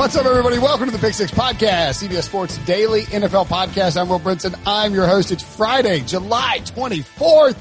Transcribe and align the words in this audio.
What's 0.00 0.16
up, 0.16 0.24
everybody? 0.24 0.56
Welcome 0.56 0.86
to 0.86 0.92
the 0.92 0.98
Pick 0.98 1.12
Six 1.12 1.30
Podcast, 1.30 2.02
CBS 2.02 2.22
Sports 2.22 2.56
Daily 2.64 3.02
NFL 3.02 3.48
Podcast. 3.48 4.00
I'm 4.00 4.08
Will 4.08 4.18
Brinson. 4.18 4.58
I'm 4.64 4.94
your 4.94 5.06
host. 5.06 5.30
It's 5.30 5.42
Friday, 5.42 6.00
July 6.00 6.60
24th, 6.60 7.58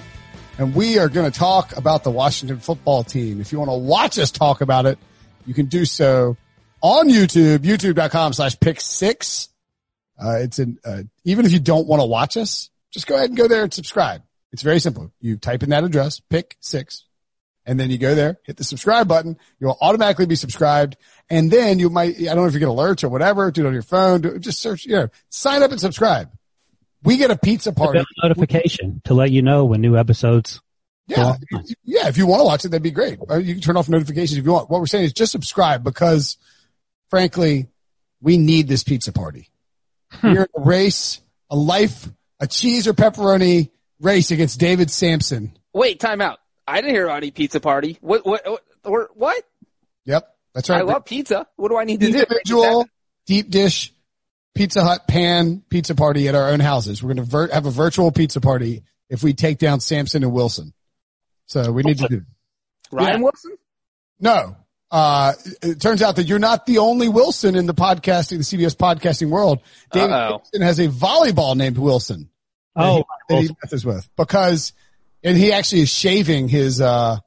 and 0.58 0.74
we 0.74 1.00
are 1.00 1.10
going 1.10 1.30
to 1.30 1.38
talk 1.38 1.76
about 1.76 2.06
the 2.06 2.12
Washington 2.12 2.60
football 2.60 3.04
team. 3.04 3.42
If 3.42 3.52
you 3.52 3.60
want 3.60 3.72
to 3.72 3.78
watch 3.78 4.18
us 4.18 4.32
talk 4.32 4.62
about 4.62 4.86
it, 4.86 4.98
you 5.46 5.54
can 5.54 5.66
do 5.66 5.84
so 5.84 6.38
on 6.80 7.10
YouTube, 7.10 7.58
youtube.com 7.58 8.32
slash 8.32 8.58
pick 8.58 8.80
six. 8.80 9.50
Uh, 10.18 10.38
it's 10.40 10.60
an, 10.60 10.80
uh, 10.86 11.04
even 11.26 11.46
if 11.46 11.52
you 11.52 11.60
don't 11.60 11.88
want 11.88 12.02
to 12.02 12.06
watch 12.06 12.38
us, 12.38 12.70
just 12.90 13.06
go 13.06 13.16
ahead 13.16 13.32
and 13.32 13.38
go 13.38 13.50
there 13.50 13.64
and 13.64 13.74
subscribe. 13.74 14.24
It's 14.54 14.62
very 14.62 14.80
simple. 14.80 15.12
You 15.20 15.36
type 15.36 15.62
in 15.62 15.72
that 15.72 15.84
address, 15.84 16.22
pick 16.22 16.56
six, 16.62 17.04
and 17.66 17.78
then 17.80 17.92
you 17.92 17.98
go 17.98 18.16
there, 18.16 18.40
hit 18.46 18.56
the 18.56 18.64
subscribe 18.64 19.10
button. 19.10 19.38
You'll 19.60 19.78
automatically 19.82 20.26
be 20.26 20.36
subscribed. 20.36 20.96
And 21.30 21.52
then 21.52 21.80
you 21.80 21.90
might, 21.90 22.20
I 22.20 22.24
don't 22.24 22.38
know 22.38 22.46
if 22.46 22.54
you 22.54 22.60
get 22.60 22.70
alerts 22.70 23.04
or 23.04 23.10
whatever, 23.10 23.52
do 23.52 23.64
it 23.64 23.68
on 23.68 23.74
your 23.74 23.84
phone, 23.84 24.22
do, 24.22 24.40
just 24.40 24.60
search, 24.60 24.86
you 24.86 24.94
know, 24.94 25.10
sign 25.30 25.62
up 25.62 25.72
and 25.72 25.80
subscribe. 25.80 26.32
We 27.04 27.18
get 27.18 27.32
a 27.32 27.38
pizza 27.38 27.72
party. 27.72 28.00
A 28.00 28.28
notification 28.28 29.02
to 29.06 29.14
let 29.14 29.32
you 29.32 29.42
know 29.42 29.66
when 29.66 29.82
new 29.82 29.96
episodes. 29.96 30.60
Yeah. 31.08 31.36
Yeah. 31.84 32.08
If 32.08 32.18
you 32.18 32.28
want 32.28 32.42
to 32.42 32.46
watch 32.46 32.66
it, 32.66 32.70
that'd 32.70 32.84
be 32.84 32.92
great. 32.92 33.20
You 33.20 33.54
can 33.54 33.62
turn 33.62 33.78
off 33.78 33.90
notifications 33.90 34.38
if 34.38 34.46
you 34.46 34.52
want. 34.52 34.70
What 34.70 34.80
we're 34.80 34.88
saying 34.88 35.06
is 35.06 35.14
just 35.14 35.32
subscribe 35.32 35.84
because 35.84 36.38
frankly, 37.10 37.68
we 38.22 38.38
need 38.38 38.68
this 38.68 38.84
pizza 38.84 39.12
party. 39.12 39.50
Hmm. 40.12 40.34
We're 40.34 40.44
in 40.44 40.48
a 40.58 40.62
race, 40.62 41.22
a 41.50 41.56
life, 41.56 42.10
a 42.40 42.48
cheese 42.48 42.88
or 42.88 42.94
pepperoni 42.94 43.70
race 44.00 44.32
against 44.32 44.60
David 44.60 44.92
Samson. 44.92 45.58
Wait, 45.74 46.00
time 46.00 46.22
out. 46.22 46.40
I 46.68 46.82
didn't 46.82 46.96
hear 46.96 47.06
about 47.06 47.18
any 47.18 47.32
pizza 47.32 47.60
party. 47.60 47.98
What, 48.02 48.26
what, 48.26 48.46
what, 48.84 49.18
what? 49.18 49.44
Yep. 50.06 50.36
That's 50.54 50.70
right. 50.70 50.80
I 50.80 50.84
love 50.84 51.06
pizza. 51.06 51.48
What 51.56 51.70
do 51.70 51.78
I 51.78 51.84
need 51.84 52.00
to 52.00 52.08
Individual, 52.08 52.34
do? 52.64 52.68
Individual 52.68 52.90
deep 53.26 53.50
dish 53.50 53.94
Pizza 54.56 54.84
Hut 54.84 55.08
pan 55.08 55.64
pizza 55.70 55.96
party 55.96 56.28
at 56.28 56.36
our 56.36 56.50
own 56.50 56.60
houses. 56.60 57.02
We're 57.02 57.14
going 57.14 57.26
to 57.26 57.32
ver- 57.32 57.52
have 57.54 57.66
a 57.66 57.72
virtual 57.72 58.12
pizza 58.12 58.42
party 58.42 58.84
if 59.10 59.24
we 59.24 59.34
take 59.34 59.58
down 59.58 59.80
Samson 59.80 60.24
and 60.24 60.34
Wilson. 60.34 60.74
So 61.46 61.72
we 61.72 61.84
need 61.84 62.00
to 62.00 62.08
do 62.08 62.22
Ryan 62.92 63.10
yeah. 63.10 63.24
Wilson? 63.24 63.58
No. 64.20 64.56
Uh, 64.92 65.34
it 65.62 65.80
turns 65.80 66.02
out 66.02 66.16
that 66.16 66.28
you're 66.28 66.40
not 66.40 66.66
the 66.66 66.80
only 66.80 67.10
Wilson 67.10 67.56
in 67.56 67.68
the 67.68 67.76
podcasting, 67.76 68.38
the 68.38 68.58
CBS 68.58 68.76
podcasting 68.76 69.30
world. 69.30 69.60
David 69.92 70.10
Wilson 70.10 70.62
has 70.62 70.80
a 70.80 70.88
volleyball 70.88 71.56
named 71.56 71.78
Wilson. 71.78 72.30
Oh, 72.76 73.04
that 73.30 73.42
he 73.42 73.50
messes 73.64 73.86
with 73.86 74.10
because 74.16 74.74
and 75.24 75.38
he 75.38 75.52
actually 75.52 75.82
is 75.82 75.90
shaving 75.90 76.48
his 76.48 76.80
uh 76.80 77.18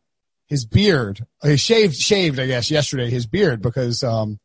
his 0.53 0.67
beard. 0.67 1.25
He 1.43 1.57
shaved 1.57 1.97
shaved, 1.97 2.39
I 2.39 2.47
guess, 2.47 2.71
yesterday 2.71 3.09
his 3.09 3.27
beard 3.27 3.63
because 3.63 4.05
um 4.05 4.39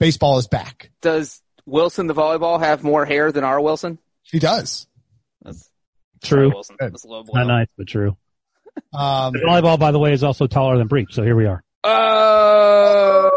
baseball 0.00 0.38
is 0.38 0.48
back. 0.48 0.90
Does 1.00 1.40
Wilson 1.66 2.08
the 2.08 2.14
volleyball 2.14 2.58
have 2.58 2.82
more 2.82 3.06
hair 3.06 3.30
than 3.30 3.44
our 3.44 3.60
Wilson? 3.60 4.00
He 4.22 4.40
does. 4.40 4.88
That's 5.40 5.70
true. 6.24 6.50
Wilson. 6.52 6.76
That's 6.80 7.06
Not 7.06 7.46
nice, 7.46 7.68
but 7.78 7.86
true. 7.86 8.16
Um, 8.92 9.34
the 9.34 9.38
volleyball, 9.46 9.78
by 9.78 9.92
the 9.92 10.00
way, 10.00 10.12
is 10.12 10.24
also 10.24 10.48
taller 10.48 10.78
than 10.78 10.88
Breech, 10.88 11.12
so 11.12 11.22
here 11.22 11.36
we 11.36 11.46
are. 11.46 11.62
Oh! 11.84 13.30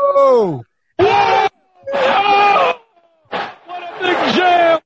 Oh! 0.97 1.49
oh! 1.93 2.73
What 3.29 3.83
a 3.83 3.99
big 4.01 4.35
jam! 4.35 4.79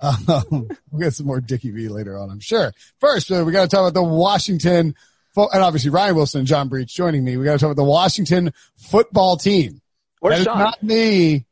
Um, 0.00 0.68
we'll 0.90 1.00
get 1.00 1.14
some 1.14 1.26
more 1.26 1.40
Dickie 1.40 1.70
V 1.72 1.88
later 1.88 2.16
on, 2.18 2.30
I'm 2.30 2.40
sure. 2.40 2.72
First, 3.00 3.32
uh, 3.32 3.42
we 3.44 3.50
got 3.50 3.62
to 3.62 3.68
talk 3.68 3.80
about 3.80 3.94
the 3.94 4.02
Washington, 4.02 4.94
fo- 4.94 4.98
and 5.36 5.62
obviously 5.62 5.90
Ryan 5.90 6.16
Wilson 6.16 6.40
and 6.40 6.48
John 6.48 6.68
Breech 6.68 6.94
joining 6.94 7.24
me. 7.24 7.36
We 7.36 7.44
got 7.44 7.52
to 7.52 7.58
talk 7.58 7.72
about 7.72 7.82
the 7.82 7.88
Washington 7.88 8.52
football 8.76 9.36
team. 9.36 9.80
Where's 10.20 10.38
that 10.38 10.44
Sean? 10.44 10.56
is 10.56 10.64
not 10.64 10.82
me 10.82 11.46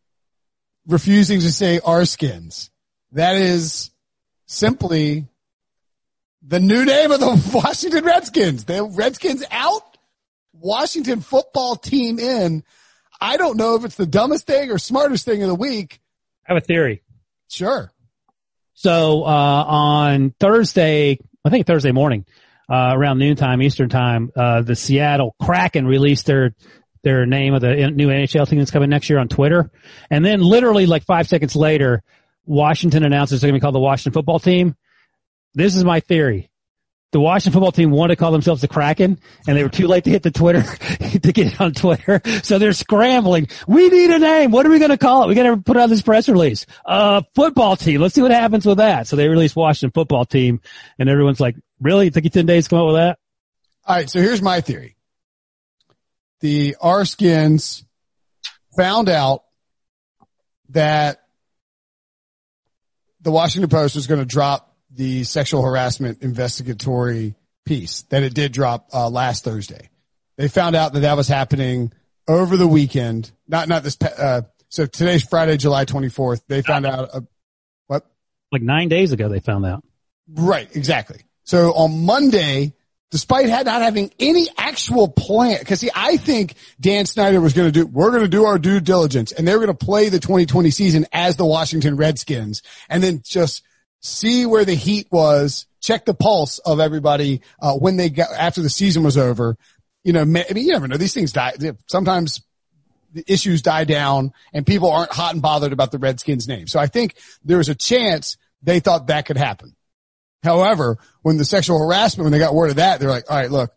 refusing 0.87 1.41
to 1.41 1.53
say 1.53 1.81
our 1.81 2.05
skins. 2.05 2.71
That 3.13 3.37
is 3.37 3.91
simply 4.47 5.27
the 6.43 6.61
new 6.61 6.85
name 6.85 7.11
of 7.11 7.21
the 7.21 7.51
Washington 7.55 8.05
Redskins. 8.05 8.65
The 8.65 8.85
Redskins 8.85 9.45
out, 9.51 9.97
Washington 10.53 11.21
football 11.21 11.77
team 11.77 12.19
in. 12.19 12.63
I 13.21 13.37
don't 13.37 13.57
know 13.57 13.75
if 13.75 13.85
it's 13.85 13.97
the 13.97 14.07
dumbest 14.07 14.47
thing 14.47 14.71
or 14.71 14.79
smartest 14.79 15.25
thing 15.25 15.43
of 15.43 15.49
the 15.49 15.55
week. 15.55 16.01
I 16.47 16.55
have 16.55 16.63
a 16.63 16.65
theory. 16.65 17.03
Sure. 17.49 17.93
So 18.75 19.25
uh, 19.25 19.65
on 19.67 20.35
Thursday, 20.41 21.19
I 21.45 21.51
think 21.51 21.67
Thursday 21.67 21.93
morning, 21.93 22.25
uh, 22.71 22.93
around 22.95 23.19
noontime 23.19 23.61
Eastern 23.61 23.89
time, 23.89 24.31
uh, 24.37 24.63
the 24.63 24.77
Seattle 24.77 25.35
Kraken 25.43 25.87
released 25.87 26.27
their 26.27 26.55
their 27.03 27.25
name 27.25 27.55
of 27.55 27.63
the 27.63 27.91
new 27.91 28.09
NHL 28.09 28.47
team 28.49 28.59
that's 28.59 28.71
coming 28.71 28.91
next 28.91 29.09
year 29.09 29.19
on 29.19 29.29
Twitter, 29.29 29.71
and 30.11 30.25
then 30.25 30.41
literally 30.41 30.87
like 30.87 31.05
five 31.05 31.29
seconds 31.29 31.57
later, 31.57 32.03
Washington 32.45 33.05
announces 33.05 33.41
they're 33.41 33.49
going 33.49 33.59
to 33.59 33.61
be 33.61 33.63
called 33.63 33.75
the 33.75 33.81
Washington 33.81 34.13
Football 34.13 34.39
Team. 34.39 34.77
This 35.55 35.75
is 35.75 35.83
my 35.83 36.01
theory 36.01 36.51
the 37.13 37.21
Washington 37.21 37.53
football 37.53 37.73
team 37.73 37.91
wanted 37.91 38.15
to 38.15 38.17
call 38.17 38.31
themselves 38.31 38.61
the 38.61 38.69
Kraken 38.69 39.19
and 39.47 39.57
they 39.57 39.63
were 39.63 39.69
too 39.69 39.89
late 39.89 40.05
to 40.05 40.11
hit 40.11 40.23
the 40.23 40.31
Twitter 40.31 40.63
to 41.23 41.33
get 41.33 41.49
it 41.49 41.61
on 41.61 41.73
Twitter. 41.73 42.21
So 42.43 42.59
they're 42.59 42.73
scrambling. 42.73 43.49
We 43.67 43.89
need 43.89 44.11
a 44.11 44.19
name. 44.19 44.53
What 44.53 44.65
are 44.67 44.71
we 44.71 44.79
going 44.79 44.93
to 44.93 44.99
call 44.99 45.25
it? 45.25 45.29
We 45.29 45.35
got 45.35 45.43
to 45.43 45.57
put 45.57 45.77
out 45.77 45.89
this 45.89 46.03
press 46.03 46.29
release. 46.29 46.67
Uh, 46.87 47.23
football 47.35 47.77
team. 47.77 48.01
Let's 48.01 48.15
see 48.15 48.23
what 48.23 48.31
happens 48.31 48.65
with 48.65 48.79
that. 48.79 49.09
So 49.09 49.17
they 49.17 49.29
released 49.29 49.57
Washington 49.57 49.93
football 49.93 50.25
team 50.25 50.61
and 50.99 51.09
everyone's 51.09 51.41
like, 51.41 51.57
really? 51.81 52.09
It 52.09 52.15
took 52.15 52.25
you 52.25 52.31
10 52.31 52.47
days 52.47 52.65
to 52.65 52.71
come 52.71 52.81
up 52.81 52.87
with 52.87 52.97
that? 52.97 53.19
All 53.85 53.97
right. 53.97 54.11
So 54.11 54.21
here's 54.21 54.43
my 54.43 54.61
theory. 54.61 54.97
The 56.41 56.77
R 56.81 57.05
skins 57.05 57.85
found 58.77 59.09
out 59.09 59.45
that 60.71 61.21
the 63.21 63.31
Washington 63.31 63.69
Post 63.69 63.95
was 63.95 64.07
going 64.07 64.21
to 64.21 64.27
drop 64.27 64.75
the 64.91 65.25
sexual 65.25 65.63
harassment 65.63 66.23
investigatory 66.23 67.35
piece 67.65 68.03
that 68.11 68.23
it 68.23 68.35
did 68.35 68.53
drop 68.53 68.89
uh, 68.93 69.09
last 69.09 69.45
Thursday. 69.45 69.91
They 70.37 70.49
found 70.49 70.75
out 70.75 70.95
that 70.95 71.01
that 71.01 71.17
was 71.17 71.29
happening 71.29 71.93
over 72.27 72.57
the 72.57 72.67
weekend. 72.67 73.31
Not 73.47 73.69
not 73.69 73.83
this. 73.83 73.97
Uh, 74.01 74.43
so 74.69 74.87
today's 74.87 75.23
Friday, 75.23 75.57
July 75.57 75.85
twenty 75.85 76.09
fourth. 76.09 76.43
They 76.49 76.63
found 76.63 76.87
out 76.87 77.11
uh, 77.13 77.21
what? 77.87 78.07
Like 78.51 78.63
nine 78.63 78.89
days 78.89 79.13
ago, 79.13 79.29
they 79.29 79.41
found 79.41 79.67
out. 79.67 79.85
Right, 80.33 80.75
exactly. 80.75 81.23
So 81.45 81.73
on 81.73 82.05
Monday, 82.05 82.75
despite 83.11 83.49
not 83.49 83.67
having 83.67 84.13
any 84.19 84.49
actual 84.57 85.09
plan, 85.09 85.59
because 85.59 85.81
see, 85.81 85.91
I 85.95 86.17
think 86.17 86.55
Dan 86.79 87.07
Snyder 87.07 87.41
was 87.41 87.53
going 87.53 87.69
to 87.69 87.73
do, 87.73 87.87
we're 87.87 88.11
going 88.11 88.23
to 88.23 88.29
do 88.29 88.45
our 88.45 88.59
due 88.59 88.81
diligence, 88.81 89.33
and 89.33 89.47
they're 89.47 89.59
going 89.59 89.69
to 89.69 89.75
play 89.75 90.09
the 90.09 90.21
2020 90.21 90.71
season 90.71 91.07
as 91.13 91.37
the 91.37 91.47
Washington 91.47 91.97
Redskins, 91.97 92.63
and 92.89 93.03
then 93.03 93.23
just 93.25 93.63
see 94.01 94.47
where 94.47 94.65
the 94.65 94.75
heat 94.75 95.09
was, 95.11 95.67
check 95.81 96.05
the 96.05 96.15
pulse 96.15 96.59
of 96.61 96.81
everybody 96.81 97.43
uh, 97.61 97.75
when 97.75 97.97
they 97.97 98.11
got 98.11 98.31
after 98.33 98.63
the 98.63 98.71
season 98.71 99.03
was 99.03 99.19
over, 99.19 99.57
you 100.05 100.13
know, 100.13 100.21
I 100.21 100.25
mean, 100.25 100.45
you 100.55 100.73
never 100.73 100.89
know. 100.89 100.97
These 100.97 101.15
things 101.15 101.33
die. 101.33 101.53
Sometimes 101.87 102.43
the 103.13 103.25
issues 103.27 103.63
die 103.63 103.85
down 103.85 104.33
and 104.53 104.67
people 104.67 104.91
aren't 104.91 105.13
hot 105.13 105.35
and 105.35 105.43
bothered 105.43 105.73
about 105.73 105.91
the 105.91 105.99
Redskins 105.99 106.49
name. 106.49 106.67
So 106.67 106.79
I 106.79 106.87
think 106.87 107.17
there 107.45 107.59
was 107.59 107.69
a 107.69 107.75
chance 107.75 108.39
they 108.63 108.81
thought 108.81 109.09
that 109.09 109.27
could 109.27 109.37
happen. 109.37 109.75
However, 110.43 110.99
when 111.23 111.37
the 111.37 111.45
sexual 111.45 111.79
harassment, 111.79 112.25
when 112.25 112.33
they 112.33 112.39
got 112.39 112.55
word 112.55 112.71
of 112.71 112.77
that, 112.77 113.01
they're 113.01 113.11
like, 113.11 113.31
all 113.31 113.37
right, 113.37 113.51
look, 113.51 113.73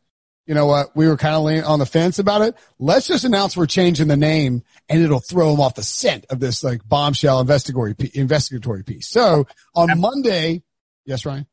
you 0.46 0.54
know 0.54 0.66
what? 0.66 0.96
We 0.96 1.08
were 1.08 1.18
kind 1.18 1.36
of 1.36 1.44
laying 1.44 1.64
on 1.64 1.80
the 1.80 1.86
fence 1.86 2.20
about 2.20 2.42
it. 2.42 2.56
Let's 2.80 3.08
just 3.08 3.24
announce 3.24 3.56
we're 3.56 3.66
changing 3.66 4.08
the 4.08 4.18
name 4.18 4.64
and 4.90 5.02
it'll 5.02 5.20
throw 5.20 5.52
them 5.52 5.62
off 5.62 5.76
the 5.76 5.84
scent 5.84 6.26
of 6.30 6.40
this 6.40 6.64
like 6.64 6.88
bombshell 6.88 7.40
investigatory, 7.40 7.96
investigatory 8.14 8.84
piece. 8.84 9.08
So 9.08 9.48
on 9.74 10.00
Monday, 10.00 10.64
yes, 11.06 11.26
Ryan? 11.26 11.48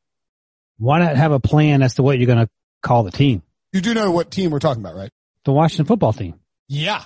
Why 0.79 0.99
not 0.99 1.17
have 1.17 1.33
a 1.33 1.41
plan 1.41 1.83
as 1.83 1.95
to 1.97 2.03
what 2.03 2.19
you're 2.19 2.27
going 2.27 2.47
to 2.47 2.51
call 2.83 3.05
the 3.05 3.11
team? 3.11 3.43
You 3.73 3.81
do 3.81 3.95
know 3.95 4.11
what 4.11 4.31
team 4.31 4.51
we're 4.51 4.59
talking 4.59 4.83
about, 4.83 4.97
right? 4.97 5.11
The 5.45 5.53
Washington 5.53 5.87
football 5.87 6.13
team. 6.13 6.41
Yeah. 6.69 7.05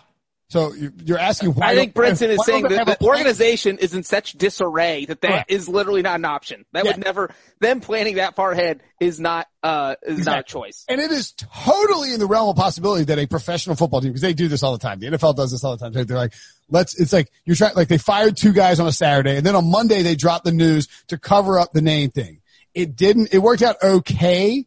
So 0.49 0.75
you're 0.75 1.19
asking 1.19 1.55
why? 1.55 1.69
I 1.69 1.75
think 1.75 1.95
Brinson 1.95 2.29
is 2.29 2.45
saying 2.45 2.65
that 2.65 2.99
the 3.01 3.07
organization 3.07 3.79
is 3.79 3.95
in 3.95 4.03
such 4.03 4.35
disarray 4.35 5.07
that 5.07 5.23
that 5.23 5.31
right. 5.31 5.45
is 5.49 5.69
literally 5.69 6.03
not 6.03 6.17
an 6.17 6.25
option. 6.27 6.65
That 6.73 6.85
yeah. 6.85 6.93
would 6.93 7.05
never. 7.05 7.35
Them 7.61 7.81
planning 7.81 8.17
that 8.17 8.37
far 8.37 8.53
ahead 8.53 8.83
is 9.01 9.19
not 9.19 9.49
uh 9.63 9.97
is 10.03 10.19
exactly. 10.19 10.33
not 10.33 10.41
a 10.41 10.43
choice. 10.43 10.85
And 10.89 11.01
it 11.01 11.11
is 11.11 11.33
totally 11.33 12.13
in 12.13 12.21
the 12.21 12.27
realm 12.27 12.51
of 12.51 12.57
possibility 12.57 13.05
that 13.05 13.19
a 13.19 13.27
professional 13.27 13.75
football 13.75 14.01
team 14.01 14.11
because 14.11 14.23
they 14.23 14.35
do 14.35 14.49
this 14.49 14.63
all 14.63 14.73
the 14.73 14.79
time. 14.79 15.01
The 15.01 15.07
NFL 15.07 15.35
does 15.35 15.51
this 15.51 15.65
all 15.65 15.77
the 15.77 15.83
time. 15.83 15.93
They're 15.93 16.17
like, 16.17 16.35
let's. 16.69 17.01
It's 17.01 17.13
like 17.13 17.33
you're 17.47 17.57
trying. 17.57 17.75
Like 17.75 17.89
they 17.89 17.99
fired 17.99 18.37
two 18.37 18.53
guys 18.53 18.81
on 18.81 18.87
a 18.87 18.93
Saturday, 18.93 19.37
and 19.37 19.47
then 19.47 19.57
on 19.57 19.71
Monday 19.71 20.03
they 20.03 20.15
dropped 20.15 20.45
the 20.45 20.53
news 20.53 20.89
to 21.09 21.19
cover 21.19 21.59
up 21.59 21.73
the 21.73 21.83
name 21.83 22.11
thing. 22.11 22.43
It 22.75 22.97
didn't. 22.97 23.33
It 23.33 23.39
worked 23.39 23.63
out 23.63 23.77
okay. 23.83 24.67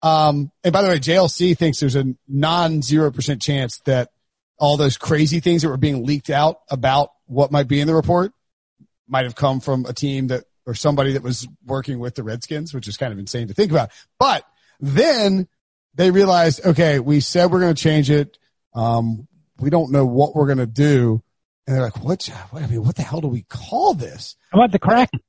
Um, 0.00 0.50
and 0.64 0.72
by 0.72 0.82
the 0.82 0.88
way, 0.88 0.98
JLC 0.98 1.56
thinks 1.58 1.80
there's 1.80 1.96
a 1.96 2.04
non 2.28 2.82
zero 2.82 3.10
percent 3.10 3.42
chance 3.42 3.80
that 3.80 4.10
all 4.58 4.76
those 4.76 4.96
crazy 4.96 5.40
things 5.40 5.62
that 5.62 5.68
were 5.68 5.76
being 5.76 6.04
leaked 6.04 6.30
out 6.30 6.60
about 6.70 7.10
what 7.26 7.50
might 7.50 7.68
be 7.68 7.80
in 7.80 7.86
the 7.86 7.94
report 7.94 8.32
might 9.08 9.24
have 9.24 9.34
come 9.34 9.60
from 9.60 9.84
a 9.86 9.92
team 9.92 10.28
that 10.28 10.44
or 10.66 10.74
somebody 10.74 11.12
that 11.12 11.22
was 11.22 11.46
working 11.64 11.98
with 11.98 12.14
the 12.14 12.22
Redskins, 12.22 12.72
which 12.72 12.86
is 12.86 12.96
kind 12.96 13.12
of 13.12 13.18
insane 13.18 13.48
to 13.48 13.54
think 13.54 13.70
about. 13.70 13.90
But 14.18 14.44
then 14.80 15.48
they 15.94 16.10
realized, 16.10 16.64
okay, 16.64 17.00
we 17.00 17.20
said 17.20 17.50
we're 17.50 17.60
going 17.60 17.74
to 17.74 17.82
change 17.82 18.10
it. 18.10 18.38
Um, 18.74 19.26
we 19.58 19.70
don't 19.70 19.90
know 19.90 20.06
what 20.06 20.34
we're 20.34 20.46
going 20.46 20.58
to 20.58 20.66
do. 20.66 21.22
And 21.66 21.76
they're 21.76 21.84
like, 21.84 22.02
what, 22.02 22.24
what, 22.50 22.62
I 22.62 22.66
mean, 22.66 22.84
what 22.84 22.96
the 22.96 23.02
hell 23.02 23.20
do 23.20 23.28
we 23.28 23.42
call 23.42 23.94
this? 23.94 24.36
How 24.50 24.60
about 24.60 24.72
the 24.72 24.78
Kraken? 24.78 25.20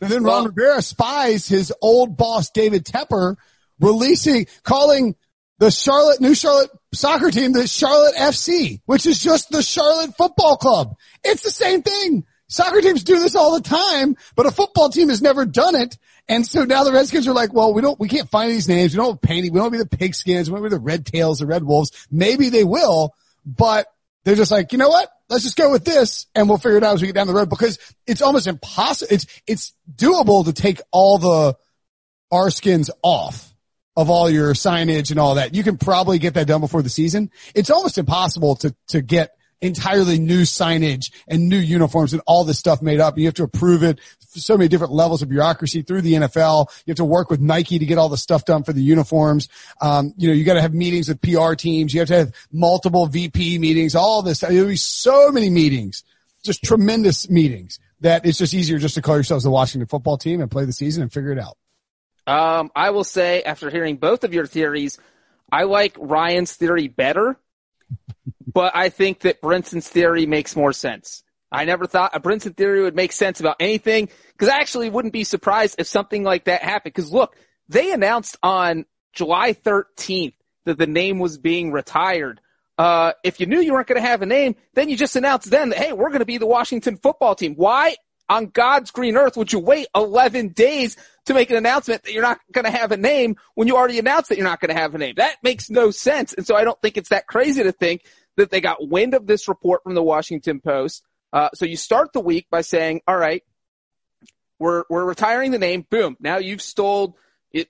And 0.00 0.10
then 0.10 0.22
Ron 0.22 0.44
well, 0.44 0.52
Rivera 0.52 0.82
spies 0.82 1.48
his 1.48 1.72
old 1.80 2.16
boss, 2.16 2.50
David 2.50 2.84
Tepper, 2.84 3.36
releasing, 3.80 4.46
calling 4.62 5.16
the 5.58 5.70
Charlotte, 5.70 6.20
New 6.20 6.34
Charlotte 6.34 6.70
soccer 6.92 7.30
team, 7.30 7.52
the 7.52 7.66
Charlotte 7.66 8.14
FC, 8.16 8.80
which 8.86 9.06
is 9.06 9.18
just 9.18 9.50
the 9.50 9.62
Charlotte 9.62 10.16
football 10.16 10.56
club. 10.56 10.96
It's 11.24 11.42
the 11.42 11.50
same 11.50 11.82
thing. 11.82 12.24
Soccer 12.48 12.80
teams 12.80 13.04
do 13.04 13.18
this 13.18 13.36
all 13.36 13.54
the 13.54 13.68
time, 13.68 14.16
but 14.34 14.46
a 14.46 14.50
football 14.50 14.88
team 14.88 15.10
has 15.10 15.20
never 15.20 15.44
done 15.44 15.76
it. 15.76 15.98
And 16.28 16.46
so 16.46 16.64
now 16.64 16.84
the 16.84 16.92
Redskins 16.92 17.28
are 17.28 17.34
like, 17.34 17.52
well, 17.52 17.74
we 17.74 17.82
don't, 17.82 17.98
we 18.00 18.08
can't 18.08 18.28
find 18.28 18.50
these 18.50 18.68
names. 18.68 18.94
We 18.94 18.98
don't 18.98 19.12
have 19.12 19.20
painting. 19.20 19.52
We 19.52 19.60
don't 19.60 19.72
be 19.72 19.78
the 19.78 19.84
pigskins. 19.86 20.48
We 20.48 20.54
don't 20.54 20.62
be 20.62 20.68
the 20.70 20.78
red 20.78 21.04
tails, 21.04 21.38
the 21.38 21.46
red 21.46 21.64
wolves. 21.64 22.06
Maybe 22.10 22.48
they 22.48 22.64
will, 22.64 23.14
but 23.44 23.86
they're 24.24 24.34
just 24.34 24.50
like, 24.50 24.72
you 24.72 24.78
know 24.78 24.88
what? 24.88 25.10
Let's 25.28 25.44
just 25.44 25.56
go 25.56 25.70
with 25.70 25.84
this 25.84 26.26
and 26.34 26.48
we'll 26.48 26.58
figure 26.58 26.78
it 26.78 26.84
out 26.84 26.94
as 26.94 27.02
we 27.02 27.08
get 27.08 27.14
down 27.14 27.26
the 27.26 27.34
road 27.34 27.50
because 27.50 27.78
it's 28.06 28.22
almost 28.22 28.46
impossible. 28.46 29.12
It's, 29.12 29.26
it's 29.46 29.74
doable 29.94 30.46
to 30.46 30.54
take 30.54 30.80
all 30.90 31.18
the 31.18 31.56
R 32.30 32.50
skins 32.50 32.90
off 33.02 33.47
of 33.98 34.10
all 34.10 34.30
your 34.30 34.54
signage 34.54 35.10
and 35.10 35.18
all 35.18 35.34
that. 35.34 35.56
You 35.56 35.64
can 35.64 35.76
probably 35.76 36.20
get 36.20 36.34
that 36.34 36.46
done 36.46 36.60
before 36.60 36.82
the 36.82 36.88
season. 36.88 37.32
It's 37.52 37.68
almost 37.68 37.98
impossible 37.98 38.54
to, 38.56 38.72
to 38.90 39.02
get 39.02 39.36
entirely 39.60 40.20
new 40.20 40.42
signage 40.42 41.10
and 41.26 41.48
new 41.48 41.58
uniforms 41.58 42.12
and 42.12 42.22
all 42.24 42.44
this 42.44 42.60
stuff 42.60 42.80
made 42.80 43.00
up. 43.00 43.18
You 43.18 43.24
have 43.24 43.34
to 43.34 43.42
approve 43.42 43.82
it. 43.82 43.98
So 44.20 44.56
many 44.56 44.68
different 44.68 44.92
levels 44.92 45.20
of 45.20 45.28
bureaucracy 45.28 45.82
through 45.82 46.02
the 46.02 46.12
NFL. 46.12 46.68
You 46.86 46.92
have 46.92 46.98
to 46.98 47.04
work 47.04 47.28
with 47.28 47.40
Nike 47.40 47.80
to 47.80 47.86
get 47.86 47.98
all 47.98 48.08
the 48.08 48.16
stuff 48.16 48.44
done 48.44 48.62
for 48.62 48.72
the 48.72 48.80
uniforms. 48.80 49.48
Um, 49.80 50.14
you 50.16 50.28
know, 50.28 50.34
you 50.34 50.44
got 50.44 50.54
to 50.54 50.62
have 50.62 50.72
meetings 50.72 51.08
with 51.08 51.20
PR 51.20 51.54
teams. 51.54 51.92
You 51.92 51.98
have 51.98 52.08
to 52.08 52.16
have 52.18 52.32
multiple 52.52 53.06
VP 53.08 53.58
meetings, 53.58 53.96
all 53.96 54.22
this. 54.22 54.38
There'll 54.40 54.68
be 54.68 54.76
so 54.76 55.32
many 55.32 55.50
meetings, 55.50 56.04
just 56.44 56.62
tremendous 56.62 57.28
meetings 57.28 57.80
that 58.02 58.24
it's 58.24 58.38
just 58.38 58.54
easier 58.54 58.78
just 58.78 58.94
to 58.94 59.02
call 59.02 59.16
yourselves 59.16 59.42
the 59.42 59.50
Washington 59.50 59.88
football 59.88 60.18
team 60.18 60.40
and 60.40 60.48
play 60.48 60.64
the 60.64 60.72
season 60.72 61.02
and 61.02 61.12
figure 61.12 61.32
it 61.32 61.38
out. 61.40 61.56
Um, 62.28 62.70
I 62.76 62.90
will 62.90 63.04
say 63.04 63.42
after 63.42 63.70
hearing 63.70 63.96
both 63.96 64.22
of 64.22 64.34
your 64.34 64.44
theories, 64.44 64.98
I 65.50 65.64
like 65.64 65.96
Ryan's 65.98 66.52
theory 66.54 66.86
better, 66.86 67.38
but 68.46 68.76
I 68.76 68.90
think 68.90 69.20
that 69.20 69.40
Brinson's 69.40 69.88
theory 69.88 70.26
makes 70.26 70.54
more 70.54 70.74
sense. 70.74 71.22
I 71.50 71.64
never 71.64 71.86
thought 71.86 72.14
a 72.14 72.20
Brinson 72.20 72.54
theory 72.54 72.82
would 72.82 72.94
make 72.94 73.12
sense 73.12 73.40
about 73.40 73.56
anything 73.58 74.10
because 74.32 74.50
I 74.50 74.56
actually 74.56 74.90
wouldn't 74.90 75.14
be 75.14 75.24
surprised 75.24 75.76
if 75.78 75.86
something 75.86 76.22
like 76.22 76.44
that 76.44 76.62
happened. 76.62 76.92
Because 76.94 77.10
look, 77.10 77.34
they 77.70 77.92
announced 77.92 78.36
on 78.42 78.84
July 79.14 79.54
13th 79.54 80.34
that 80.66 80.76
the 80.76 80.86
name 80.86 81.18
was 81.18 81.38
being 81.38 81.72
retired. 81.72 82.42
Uh, 82.76 83.12
if 83.24 83.40
you 83.40 83.46
knew 83.46 83.60
you 83.60 83.72
weren't 83.72 83.88
going 83.88 84.00
to 84.00 84.06
have 84.06 84.20
a 84.20 84.26
name, 84.26 84.54
then 84.74 84.90
you 84.90 84.96
just 84.98 85.16
announced 85.16 85.50
then 85.50 85.70
that, 85.70 85.78
hey, 85.78 85.92
we're 85.94 86.10
going 86.10 86.20
to 86.20 86.26
be 86.26 86.36
the 86.36 86.46
Washington 86.46 86.98
football 86.98 87.34
team. 87.34 87.54
Why 87.54 87.96
on 88.28 88.46
God's 88.46 88.90
green 88.90 89.16
earth 89.16 89.36
would 89.36 89.52
you 89.52 89.58
wait 89.58 89.86
11 89.94 90.48
days 90.48 90.96
to 91.26 91.34
make 91.34 91.50
an 91.50 91.56
announcement 91.56 92.04
that 92.04 92.12
you're 92.12 92.22
not 92.22 92.40
going 92.52 92.64
to 92.64 92.70
have 92.70 92.92
a 92.92 92.96
name 92.96 93.36
when 93.54 93.68
you 93.68 93.76
already 93.76 93.98
announced 93.98 94.28
that 94.28 94.36
you're 94.36 94.46
not 94.46 94.60
going 94.60 94.74
to 94.74 94.80
have 94.80 94.94
a 94.94 94.98
name? 94.98 95.14
That 95.16 95.36
makes 95.42 95.70
no 95.70 95.90
sense. 95.90 96.32
And 96.32 96.46
so 96.46 96.54
I 96.54 96.64
don't 96.64 96.80
think 96.80 96.96
it's 96.96 97.10
that 97.10 97.26
crazy 97.26 97.62
to 97.62 97.72
think 97.72 98.04
that 98.36 98.50
they 98.50 98.60
got 98.60 98.86
wind 98.86 99.14
of 99.14 99.26
this 99.26 99.48
report 99.48 99.82
from 99.82 99.94
the 99.94 100.02
Washington 100.02 100.60
Post. 100.60 101.02
Uh, 101.32 101.50
so 101.54 101.64
you 101.64 101.76
start 101.76 102.12
the 102.12 102.20
week 102.20 102.46
by 102.50 102.60
saying, 102.60 103.00
all 103.06 103.16
right, 103.16 103.42
we're, 104.58 104.84
we're 104.88 105.04
retiring 105.04 105.50
the 105.50 105.58
name. 105.58 105.86
Boom. 105.88 106.16
Now 106.20 106.38
you've 106.38 106.62
stole 106.62 107.16
it. 107.52 107.68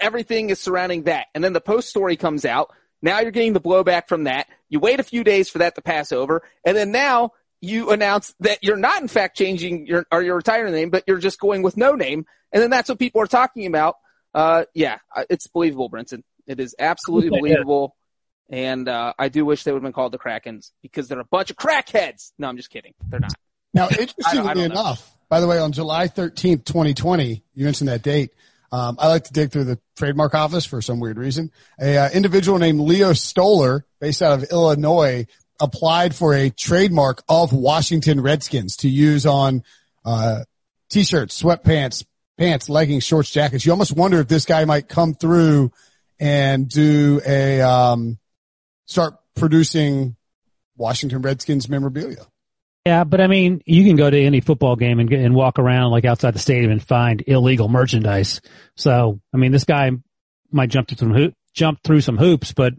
Everything 0.00 0.50
is 0.50 0.60
surrounding 0.60 1.04
that. 1.04 1.26
And 1.34 1.42
then 1.42 1.52
the 1.52 1.60
post 1.60 1.88
story 1.88 2.16
comes 2.16 2.44
out. 2.44 2.70
Now 3.00 3.20
you're 3.20 3.30
getting 3.30 3.52
the 3.52 3.60
blowback 3.60 4.08
from 4.08 4.24
that. 4.24 4.48
You 4.68 4.80
wait 4.80 5.00
a 5.00 5.04
few 5.04 5.24
days 5.24 5.48
for 5.48 5.58
that 5.58 5.74
to 5.76 5.82
pass 5.82 6.12
over. 6.12 6.42
And 6.64 6.76
then 6.76 6.90
now 6.90 7.32
you 7.60 7.90
announce 7.90 8.34
that 8.40 8.58
you're 8.62 8.76
not 8.76 9.02
in 9.02 9.08
fact 9.08 9.36
changing 9.36 9.86
your 9.86 10.06
or 10.12 10.22
you're 10.22 10.36
retiring 10.36 10.72
name, 10.72 10.90
but 10.90 11.04
you're 11.06 11.18
just 11.18 11.38
going 11.40 11.62
with 11.62 11.76
no 11.76 11.94
name, 11.94 12.26
and 12.52 12.62
then 12.62 12.70
that's 12.70 12.88
what 12.88 12.98
people 12.98 13.20
are 13.20 13.26
talking 13.26 13.66
about. 13.66 13.96
Uh, 14.34 14.64
yeah, 14.74 14.98
it's 15.28 15.46
believable, 15.48 15.90
Brinson. 15.90 16.22
It 16.46 16.60
is 16.60 16.74
absolutely 16.78 17.30
believable, 17.30 17.96
and 18.48 18.88
uh, 18.88 19.12
I 19.18 19.28
do 19.28 19.44
wish 19.44 19.64
they 19.64 19.72
would 19.72 19.78
have 19.78 19.82
been 19.82 19.92
called 19.92 20.12
the 20.12 20.18
Krakens 20.18 20.70
because 20.82 21.08
they're 21.08 21.20
a 21.20 21.24
bunch 21.24 21.50
of 21.50 21.56
crackheads. 21.56 22.32
No, 22.38 22.48
I'm 22.48 22.56
just 22.56 22.70
kidding. 22.70 22.94
They're 23.08 23.20
not. 23.20 23.34
Now, 23.74 23.88
interestingly 23.98 24.64
enough, 24.64 25.10
by 25.28 25.40
the 25.40 25.46
way, 25.46 25.58
on 25.58 25.72
July 25.72 26.08
13th, 26.08 26.64
2020, 26.64 27.42
you 27.54 27.64
mentioned 27.64 27.88
that 27.88 28.02
date. 28.02 28.30
Um, 28.70 28.96
I 28.98 29.08
like 29.08 29.24
to 29.24 29.32
dig 29.32 29.50
through 29.50 29.64
the 29.64 29.78
trademark 29.96 30.34
office 30.34 30.66
for 30.66 30.82
some 30.82 31.00
weird 31.00 31.18
reason. 31.18 31.50
A 31.80 31.96
uh, 31.96 32.10
individual 32.10 32.58
named 32.58 32.80
Leo 32.80 33.12
Stoller, 33.14 33.86
based 33.98 34.22
out 34.22 34.38
of 34.38 34.50
Illinois, 34.50 35.26
applied 35.60 36.14
for 36.14 36.34
a 36.34 36.50
trademark 36.50 37.22
of 37.28 37.52
Washington 37.52 38.20
Redskins 38.20 38.76
to 38.76 38.88
use 38.88 39.26
on 39.26 39.62
uh, 40.04 40.44
t-shirts, 40.90 41.40
sweatpants, 41.40 42.04
pants, 42.36 42.68
leggings, 42.68 43.04
shorts, 43.04 43.30
jackets. 43.30 43.66
You 43.66 43.72
almost 43.72 43.92
wonder 43.92 44.20
if 44.20 44.28
this 44.28 44.46
guy 44.46 44.64
might 44.64 44.88
come 44.88 45.14
through 45.14 45.72
and 46.20 46.68
do 46.68 47.20
a 47.26 47.60
um, 47.60 48.18
start 48.86 49.14
producing 49.34 50.16
Washington 50.76 51.22
Redskins 51.22 51.68
memorabilia. 51.68 52.26
Yeah, 52.86 53.04
but 53.04 53.20
I 53.20 53.26
mean, 53.26 53.60
you 53.66 53.84
can 53.84 53.96
go 53.96 54.08
to 54.08 54.18
any 54.18 54.40
football 54.40 54.76
game 54.76 54.98
and 54.98 55.12
and 55.12 55.34
walk 55.34 55.58
around 55.58 55.90
like 55.90 56.06
outside 56.06 56.34
the 56.34 56.38
stadium 56.38 56.70
and 56.70 56.82
find 56.82 57.22
illegal 57.26 57.68
merchandise. 57.68 58.40
So, 58.76 59.20
I 59.34 59.36
mean, 59.36 59.52
this 59.52 59.64
guy 59.64 59.90
might 60.50 60.70
jump 60.70 60.88
through 60.88 60.96
some 60.96 61.34
jump 61.52 61.82
through 61.82 62.00
some 62.00 62.16
hoops, 62.16 62.52
but 62.52 62.72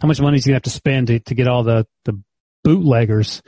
how 0.00 0.08
much 0.08 0.20
money 0.20 0.38
is 0.38 0.44
he 0.44 0.50
going 0.50 0.60
to 0.60 0.68
have 0.68 0.72
to 0.72 0.76
spend 0.76 1.06
to, 1.08 1.18
to 1.20 1.34
get 1.34 1.48
all 1.48 1.64
the, 1.64 1.86
the 2.04 2.20
bootleggers 2.64 3.42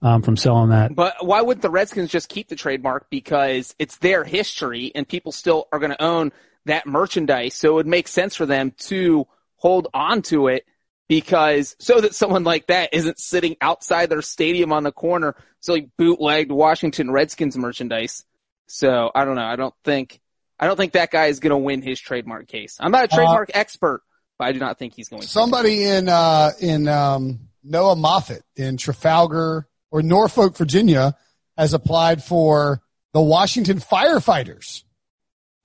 um, 0.00 0.22
from 0.22 0.36
selling 0.36 0.70
that? 0.70 0.94
But 0.94 1.24
why 1.24 1.42
wouldn't 1.42 1.62
the 1.62 1.70
Redskins 1.70 2.10
just 2.10 2.28
keep 2.28 2.48
the 2.48 2.56
trademark? 2.56 3.08
Because 3.10 3.74
it's 3.78 3.98
their 3.98 4.24
history 4.24 4.92
and 4.94 5.08
people 5.08 5.32
still 5.32 5.68
are 5.72 5.78
going 5.78 5.92
to 5.92 6.02
own 6.02 6.32
that 6.66 6.86
merchandise. 6.86 7.54
So 7.54 7.70
it 7.70 7.74
would 7.74 7.86
make 7.86 8.08
sense 8.08 8.34
for 8.34 8.46
them 8.46 8.72
to 8.78 9.26
hold 9.56 9.88
on 9.94 10.22
to 10.22 10.48
it 10.48 10.64
because 11.08 11.76
so 11.78 12.00
that 12.00 12.14
someone 12.14 12.44
like 12.44 12.66
that 12.68 12.90
isn't 12.92 13.18
sitting 13.18 13.56
outside 13.60 14.08
their 14.08 14.22
stadium 14.22 14.72
on 14.72 14.82
the 14.82 14.92
corner 14.92 15.36
selling 15.60 15.90
bootlegged 15.98 16.50
Washington 16.50 17.10
Redskins 17.10 17.56
merchandise. 17.56 18.24
So 18.66 19.10
I 19.14 19.24
don't 19.24 19.36
know. 19.36 19.44
I 19.44 19.56
don't 19.56 19.74
think 19.84 20.20
I 20.58 20.66
don't 20.66 20.76
think 20.76 20.92
that 20.92 21.10
guy 21.10 21.26
is 21.26 21.40
going 21.40 21.50
to 21.50 21.58
win 21.58 21.82
his 21.82 22.00
trademark 22.00 22.48
case. 22.48 22.76
I'm 22.80 22.92
not 22.92 23.10
a 23.10 23.12
uh, 23.12 23.16
trademark 23.16 23.50
uh, 23.50 23.58
expert, 23.58 24.02
but 24.42 24.48
I 24.48 24.52
do 24.52 24.58
not 24.58 24.76
think 24.76 24.94
he's 24.94 25.08
going. 25.08 25.22
Somebody 25.22 25.76
to. 25.76 25.96
in 25.96 26.08
uh, 26.08 26.50
in 26.58 26.88
um, 26.88 27.48
Noah 27.62 27.94
Moffett 27.94 28.42
in 28.56 28.76
Trafalgar 28.76 29.68
or 29.92 30.02
Norfolk, 30.02 30.56
Virginia, 30.56 31.16
has 31.56 31.74
applied 31.74 32.24
for 32.24 32.82
the 33.12 33.20
Washington 33.20 33.78
firefighters. 33.78 34.82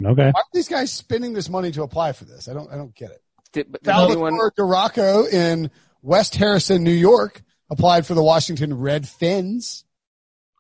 Okay. 0.06 0.26
Why 0.26 0.30
are 0.30 0.44
these 0.54 0.68
guys 0.68 0.92
spending 0.92 1.34
this 1.34 1.50
money 1.50 1.72
to 1.72 1.82
apply 1.82 2.12
for 2.12 2.26
this? 2.26 2.48
I 2.48 2.54
don't 2.54 2.72
I 2.72 2.76
don't 2.76 2.94
get 2.94 3.10
it. 3.10 3.24
Did, 3.52 3.72
did 3.72 3.88
anyone, 3.88 4.38
Duraco 4.58 5.32
in 5.32 5.72
West 6.04 6.36
Harrison, 6.36 6.84
New 6.84 6.92
York, 6.92 7.42
applied 7.72 8.06
for 8.06 8.14
the 8.14 8.22
Washington 8.22 8.78
Red 8.78 9.08
Fins. 9.08 9.86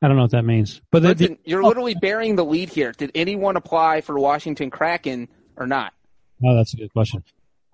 I 0.01 0.07
don't 0.07 0.15
know 0.15 0.23
what 0.23 0.31
that 0.31 0.45
means. 0.45 0.81
But 0.91 1.03
the, 1.03 1.13
the, 1.13 1.37
you're 1.43 1.63
literally 1.63 1.95
burying 1.95 2.35
the 2.35 2.45
lead 2.45 2.69
here. 2.69 2.93
Did 2.93 3.11
anyone 3.13 3.57
apply 3.57 4.01
for 4.01 4.17
Washington 4.17 4.71
Kraken 4.71 5.27
or 5.55 5.67
not? 5.67 5.93
oh, 6.43 6.55
that's 6.55 6.73
a 6.73 6.77
good 6.77 6.93
question. 6.93 7.23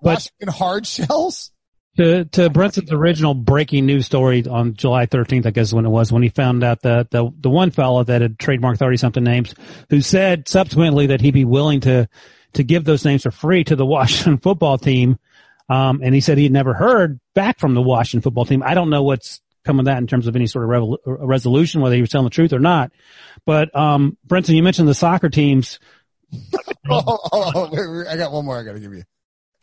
But- 0.04 0.10
Washington 0.12 0.48
Hard 0.48 0.86
Shells. 0.86 1.50
To 1.96 2.24
to 2.24 2.50
Brinson's 2.50 2.90
original 2.90 3.34
breaking 3.34 3.86
news 3.86 4.04
story 4.04 4.44
on 4.44 4.74
July 4.74 5.06
13th, 5.06 5.46
I 5.46 5.50
guess 5.52 5.68
is 5.68 5.74
when 5.74 5.86
it 5.86 5.90
was, 5.90 6.10
when 6.10 6.24
he 6.24 6.28
found 6.28 6.64
out 6.64 6.82
that 6.82 7.12
the 7.12 7.30
the 7.38 7.48
one 7.48 7.70
fellow 7.70 8.02
that 8.02 8.20
had 8.20 8.36
trademarked 8.36 8.78
30 8.78 8.96
something 8.96 9.22
names, 9.22 9.54
who 9.90 10.00
said 10.00 10.48
subsequently 10.48 11.06
that 11.06 11.20
he'd 11.20 11.34
be 11.34 11.44
willing 11.44 11.80
to 11.82 12.08
to 12.54 12.64
give 12.64 12.84
those 12.84 13.04
names 13.04 13.22
for 13.22 13.30
free 13.30 13.62
to 13.62 13.76
the 13.76 13.86
Washington 13.86 14.38
football 14.38 14.76
team, 14.76 15.20
um, 15.68 16.00
and 16.02 16.16
he 16.16 16.20
said 16.20 16.36
he'd 16.36 16.50
never 16.50 16.74
heard 16.74 17.20
back 17.32 17.60
from 17.60 17.74
the 17.74 17.82
Washington 17.82 18.22
football 18.22 18.44
team. 18.44 18.64
I 18.64 18.74
don't 18.74 18.90
know 18.90 19.04
what's 19.04 19.40
come 19.64 19.78
of 19.78 19.84
that 19.84 19.98
in 19.98 20.08
terms 20.08 20.26
of 20.26 20.34
any 20.34 20.48
sort 20.48 20.64
of 20.64 20.70
revol- 20.70 20.98
resolution, 21.06 21.80
whether 21.80 21.94
he 21.94 22.00
was 22.00 22.10
telling 22.10 22.26
the 22.26 22.30
truth 22.30 22.52
or 22.52 22.58
not. 22.58 22.90
But 23.46 23.74
um, 23.76 24.18
Brenton, 24.24 24.56
you 24.56 24.64
mentioned 24.64 24.88
the 24.88 24.94
soccer 24.94 25.28
teams. 25.28 25.78
Oh, 26.90 27.02
oh, 27.32 27.52
oh, 27.54 27.68
wait, 27.72 27.90
wait, 27.90 28.06
I 28.08 28.16
got 28.18 28.30
one 28.30 28.44
more 28.44 28.58
I 28.58 28.62
got 28.62 28.74
to 28.74 28.80
give 28.80 28.92
you. 28.92 29.04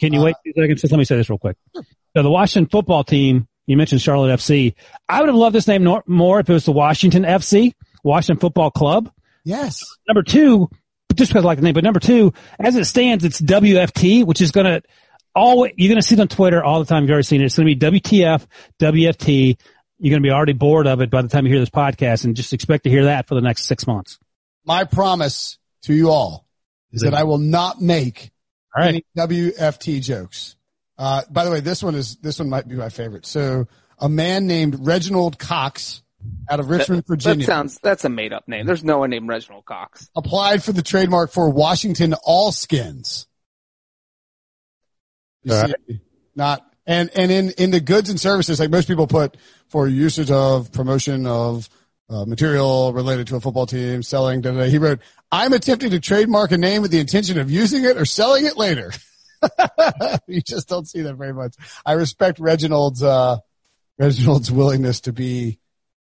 Can 0.02 0.12
you 0.14 0.20
Uh, 0.20 0.26
wait 0.26 0.36
two 0.44 0.52
seconds? 0.54 0.82
Just 0.82 0.92
let 0.92 0.98
me 0.98 1.06
say 1.06 1.16
this 1.16 1.30
real 1.30 1.38
quick. 1.40 1.56
So 1.76 2.24
the 2.24 2.30
Washington 2.30 2.70
football 2.70 3.04
team, 3.06 3.48
you 3.68 3.78
mentioned 3.78 4.02
Charlotte 4.02 4.38
FC. 4.40 4.74
I 5.08 5.20
would 5.22 5.30
have 5.30 5.36
loved 5.36 5.56
this 5.56 5.68
name 5.68 5.88
more 6.08 6.40
if 6.42 6.50
it 6.50 6.54
was 6.54 6.66
the 6.66 6.72
Washington 6.74 7.24
FC, 7.24 7.74
Washington 8.04 8.40
Football 8.42 8.72
Club. 8.72 9.10
Yes. 9.46 9.80
Number 10.08 10.24
two, 10.24 10.70
just 11.16 11.32
because 11.32 11.46
I 11.46 11.48
like 11.48 11.60
the 11.60 11.64
name, 11.64 11.74
but 11.74 11.84
number 11.84 12.00
two, 12.00 12.34
as 12.60 12.76
it 12.76 12.86
stands, 12.86 13.24
it's 13.24 13.40
WFT, 13.40 14.26
which 14.26 14.42
is 14.42 14.52
going 14.52 14.66
to 14.66 14.82
always, 15.36 15.74
you're 15.78 15.90
going 15.90 16.02
to 16.02 16.08
see 16.08 16.16
it 16.16 16.22
on 16.22 16.28
Twitter 16.28 16.64
all 16.64 16.80
the 16.80 16.86
time. 16.86 17.04
You've 17.04 17.12
already 17.12 17.24
seen 17.24 17.42
it. 17.42 17.46
It's 17.46 17.58
going 17.58 17.68
to 17.80 17.90
be 17.92 18.00
WTF, 18.02 18.46
WFT. 18.80 19.58
You're 20.00 20.10
going 20.10 20.24
to 20.24 20.28
be 20.28 20.32
already 20.32 20.54
bored 20.54 20.88
of 20.88 21.02
it 21.02 21.10
by 21.10 21.22
the 21.22 21.28
time 21.28 21.46
you 21.46 21.52
hear 21.52 21.60
this 21.60 21.70
podcast 21.70 22.26
and 22.26 22.36
just 22.36 22.54
expect 22.54 22.84
to 22.86 22.90
hear 22.90 23.06
that 23.06 23.28
for 23.28 23.36
the 23.36 23.42
next 23.42 23.66
six 23.66 23.86
months. 23.86 24.18
My 24.66 24.84
promise 24.84 25.60
to 25.84 25.94
you 25.94 26.10
all 26.10 26.46
is 26.92 27.02
that 27.02 27.14
I 27.14 27.24
will 27.24 27.38
not 27.38 27.82
make 27.82 28.31
All 28.76 28.84
right. 28.84 28.90
any 28.90 29.06
WFT 29.18 30.02
jokes. 30.02 30.56
Uh, 30.98 31.24
by 31.30 31.46
the 31.46 31.52
way, 31.52 31.60
this 31.60 31.82
one 31.84 31.96
is, 31.96 32.18
this 32.18 32.40
one 32.40 32.50
might 32.50 32.68
be 32.68 32.76
my 32.76 32.90
favorite. 32.90 33.26
So 33.26 33.68
a 34.00 34.08
man 34.10 34.48
named 34.48 34.86
Reginald 34.86 35.38
Cox 35.40 36.02
out 36.50 36.60
of 36.60 36.70
Richmond, 36.70 37.00
That 37.02 37.08
Virginia 37.08 37.46
sounds 37.46 37.80
that's 37.82 38.06
a 38.06 38.10
made 38.10 38.34
up 38.34 38.48
name. 38.48 38.66
There's 38.66 38.84
no 38.84 39.00
one 39.00 39.10
named 39.10 39.28
Reginald 39.28 39.66
Cox. 39.66 40.10
applied 40.16 40.64
for 40.64 40.72
the 40.72 40.82
trademark 40.82 41.32
for 41.32 41.50
Washington 41.50 42.14
All 42.24 42.52
Skins. 42.52 43.28
You 45.44 45.54
All 45.54 45.68
see, 45.88 46.00
not 46.36 46.66
and 46.86 47.10
and 47.16 47.32
in 47.32 47.52
in 47.52 47.72
the 47.72 47.80
goods 47.80 48.10
and 48.10 48.20
services, 48.20 48.60
like 48.60 48.70
most 48.70 48.88
people 48.88 49.08
put 49.08 49.38
for 49.68 49.88
usage 49.88 50.32
of 50.32 50.72
promotion 50.72 51.26
of 51.26 51.70
uh, 52.12 52.26
material 52.26 52.94
related 52.94 53.28
to 53.28 53.38
a 53.38 53.40
football 53.40 53.66
team, 53.66 54.04
selling. 54.04 54.42
Da, 54.42 54.52
da, 54.52 54.60
da. 54.60 54.64
He 54.66 54.78
wrote, 54.78 55.00
"I'm 55.32 55.54
attempting 55.54 55.92
to 55.92 56.00
trademark 56.00 56.52
a 56.52 56.58
name 56.58 56.82
with 56.82 56.92
the 56.92 57.00
intention 57.00 57.40
of 57.40 57.50
using 57.50 57.86
it 57.86 57.98
or 57.98 58.06
selling 58.06 58.46
it 58.46 58.58
later." 58.58 58.92
you 60.28 60.42
just 60.42 60.68
don't 60.68 60.88
see 60.88 61.02
that 61.02 61.16
very 61.16 61.34
much. 61.34 61.56
I 61.86 61.94
respect 61.94 62.40
Reginald's 62.40 63.02
uh, 63.02 63.38
Reginald's 63.98 64.52
willingness 64.52 65.02
to 65.02 65.14
be 65.14 65.60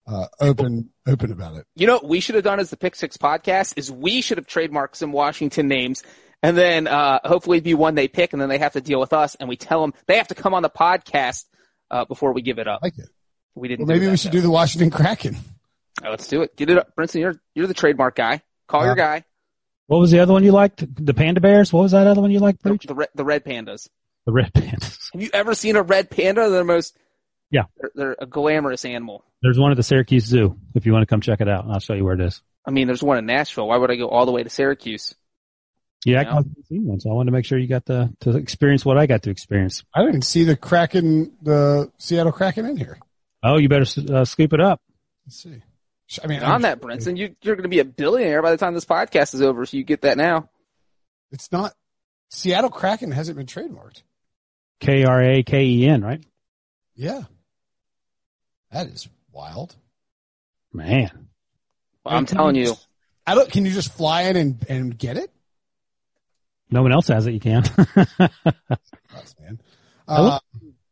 uh, 0.06 0.26
open 0.40 0.90
open 1.06 1.32
about 1.32 1.56
it. 1.56 1.66
You 1.74 1.86
know 1.86 1.94
what 1.94 2.08
we 2.08 2.20
should 2.20 2.36
have 2.36 2.44
done 2.44 2.60
as 2.60 2.70
the 2.70 2.76
Pick 2.76 2.94
Six 2.94 3.16
podcast 3.16 3.74
is 3.76 3.90
we 3.90 4.20
should 4.20 4.38
have 4.38 4.46
trademarked 4.46 4.96
some 4.96 5.12
Washington 5.12 5.68
names 5.68 6.02
and 6.42 6.56
then 6.56 6.86
uh, 6.86 7.20
hopefully 7.24 7.60
be 7.60 7.74
one 7.74 7.94
they 7.94 8.08
pick 8.08 8.32
and 8.32 8.40
then 8.40 8.48
they 8.48 8.58
have 8.58 8.74
to 8.74 8.80
deal 8.80 9.00
with 9.00 9.12
us 9.12 9.34
and 9.34 9.48
we 9.48 9.56
tell 9.56 9.80
them 9.80 9.94
they 10.06 10.18
have 10.18 10.28
to 10.28 10.34
come 10.34 10.54
on 10.54 10.62
the 10.62 10.70
podcast 10.70 11.44
uh, 11.90 12.04
before 12.04 12.32
we 12.32 12.42
give 12.42 12.58
it 12.58 12.68
up. 12.68 12.80
I 12.82 12.86
like 12.86 12.98
it. 12.98 13.08
We 13.54 13.68
didn't. 13.68 13.86
Well, 13.86 13.96
maybe 13.96 14.10
we 14.10 14.16
should 14.16 14.32
though. 14.32 14.38
do 14.38 14.42
the 14.42 14.50
Washington 14.50 14.90
Kraken. 14.90 15.36
All 16.02 16.04
right, 16.04 16.10
let's 16.10 16.28
do 16.28 16.42
it. 16.42 16.56
Get 16.56 16.70
it 16.70 16.78
up, 16.78 16.94
Brinson. 16.96 17.20
You're 17.20 17.40
you're 17.54 17.66
the 17.66 17.74
trademark 17.74 18.14
guy. 18.16 18.42
Call 18.68 18.82
your 18.82 18.92
Uh, 18.92 18.96
guy. 18.96 19.24
What 19.86 19.98
was 19.98 20.10
the 20.10 20.18
other 20.20 20.32
one 20.32 20.42
you 20.44 20.52
liked? 20.52 20.84
The 21.04 21.14
Panda 21.14 21.40
Bears? 21.40 21.72
What 21.72 21.82
was 21.82 21.92
that 21.92 22.06
other 22.06 22.20
one 22.20 22.30
you 22.32 22.40
liked, 22.40 22.62
The, 22.62 22.76
the, 22.86 22.94
red, 22.94 23.08
the 23.14 23.24
red 23.24 23.44
pandas. 23.44 23.88
The 24.26 24.32
Red 24.32 24.52
Pandas. 24.52 24.98
Have 25.12 25.22
you 25.22 25.30
ever 25.32 25.54
seen 25.54 25.76
a 25.76 25.82
red 25.82 26.10
panda? 26.10 26.50
They're 26.50 26.58
the 26.58 26.64
most. 26.64 26.98
Yeah. 27.52 27.62
They're, 27.78 27.90
they're 27.94 28.16
a 28.18 28.26
glamorous 28.26 28.84
animal. 28.84 29.24
There's 29.42 29.56
one 29.58 29.70
at 29.70 29.76
the 29.76 29.84
Syracuse 29.84 30.24
Zoo 30.24 30.58
if 30.74 30.84
you 30.84 30.92
want 30.92 31.02
to 31.02 31.06
come 31.06 31.20
check 31.20 31.40
it 31.40 31.48
out. 31.48 31.66
I'll 31.70 31.78
show 31.78 31.94
you 31.94 32.04
where 32.04 32.14
it 32.14 32.20
is. 32.20 32.42
I 32.66 32.72
mean, 32.72 32.88
there's 32.88 33.02
one 33.04 33.18
in 33.18 33.26
Nashville. 33.26 33.68
Why 33.68 33.76
would 33.76 33.92
I 33.92 33.94
go 33.96 34.08
all 34.08 34.26
the 34.26 34.32
way 34.32 34.42
to 34.42 34.50
Syracuse? 34.50 35.14
Yeah, 36.04 36.22
Yeah. 36.22 36.30
I 36.32 36.34
haven't 36.34 36.66
seen 36.66 36.84
one, 36.84 36.98
so 36.98 37.10
I 37.10 37.14
wanted 37.14 37.26
to 37.30 37.32
make 37.36 37.44
sure 37.44 37.56
you 37.56 37.68
got 37.68 37.84
the 37.84 38.12
to 38.22 38.36
experience 38.36 38.84
what 38.84 38.98
I 38.98 39.06
got 39.06 39.22
to 39.22 39.30
experience. 39.30 39.84
I 39.94 40.04
didn't 40.04 40.22
see 40.22 40.42
the 40.42 40.56
Kraken, 40.56 41.36
the 41.40 41.92
Seattle 41.98 42.32
Kraken 42.32 42.66
in 42.66 42.76
here. 42.76 42.98
Oh, 43.44 43.58
you 43.58 43.68
better 43.68 43.86
uh, 44.12 44.24
scoop 44.24 44.52
it 44.52 44.60
up. 44.60 44.82
Let's 45.24 45.40
see. 45.40 45.62
I 46.22 46.26
mean, 46.28 46.42
on 46.42 46.62
that, 46.62 46.80
Brinson, 46.80 47.16
you, 47.16 47.34
you're 47.42 47.56
going 47.56 47.64
to 47.64 47.68
be 47.68 47.80
a 47.80 47.84
billionaire 47.84 48.40
by 48.42 48.50
the 48.52 48.56
time 48.56 48.74
this 48.74 48.84
podcast 48.84 49.34
is 49.34 49.42
over. 49.42 49.66
So 49.66 49.76
you 49.76 49.82
get 49.84 50.02
that 50.02 50.16
now. 50.16 50.48
It's 51.32 51.50
not. 51.50 51.72
Seattle 52.30 52.70
Kraken 52.70 53.10
hasn't 53.10 53.36
been 53.36 53.46
trademarked. 53.46 54.02
K 54.80 55.04
R 55.04 55.22
A 55.22 55.42
K 55.42 55.64
E 55.64 55.86
N, 55.86 56.02
right? 56.04 56.24
Yeah. 56.94 57.22
That 58.70 58.86
is 58.88 59.08
wild. 59.32 59.74
Man, 60.72 61.28
I'm 62.04 62.26
telling 62.26 62.54
you. 62.56 62.66
just- 62.66 62.86
I 63.26 63.34
don't. 63.34 63.50
Can 63.50 63.64
you 63.64 63.72
just 63.72 63.92
fly 63.92 64.22
in 64.22 64.36
and 64.36 64.66
and 64.68 64.96
get 64.98 65.16
it? 65.16 65.30
no 66.70 66.82
one 66.82 66.92
else 66.92 67.08
has 67.08 67.26
it. 67.26 67.32
You 67.32 67.40
can. 67.40 67.62
Us, 68.18 69.34
man. 69.40 69.60
I 70.08 70.16
Uh, 70.16 70.22
look- 70.22 70.42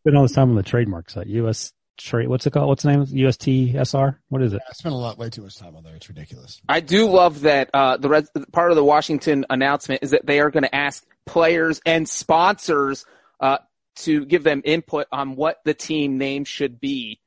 Spend 0.00 0.16
all 0.16 0.22
this 0.22 0.32
time 0.32 0.50
on 0.50 0.56
the 0.56 0.62
trademark 0.62 1.08
site. 1.10 1.26
U.S. 1.28 1.72
Trade. 1.96 2.28
What's 2.28 2.46
it 2.46 2.50
called? 2.52 2.68
What's 2.68 2.82
the 2.82 2.90
name? 2.90 3.06
USTSR. 3.06 4.16
What 4.28 4.42
is 4.42 4.52
it? 4.52 4.60
I 4.68 4.72
spent 4.72 4.94
a 4.94 4.98
lot, 4.98 5.16
way 5.18 5.30
too 5.30 5.42
much 5.42 5.56
time 5.56 5.76
on 5.76 5.84
there. 5.84 5.94
It's 5.94 6.08
ridiculous. 6.08 6.60
I 6.68 6.80
do 6.80 7.08
love 7.08 7.42
that 7.42 7.70
uh, 7.72 7.96
the 7.98 8.08
red, 8.08 8.26
part 8.52 8.70
of 8.70 8.76
the 8.76 8.84
Washington 8.84 9.46
announcement 9.48 10.02
is 10.02 10.10
that 10.10 10.26
they 10.26 10.40
are 10.40 10.50
going 10.50 10.64
to 10.64 10.74
ask 10.74 11.04
players 11.24 11.80
and 11.86 12.08
sponsors 12.08 13.06
uh, 13.40 13.58
to 13.96 14.24
give 14.24 14.42
them 14.42 14.62
input 14.64 15.06
on 15.12 15.36
what 15.36 15.60
the 15.64 15.72
team 15.74 16.18
name 16.18 16.44
should 16.44 16.80
be. 16.80 17.20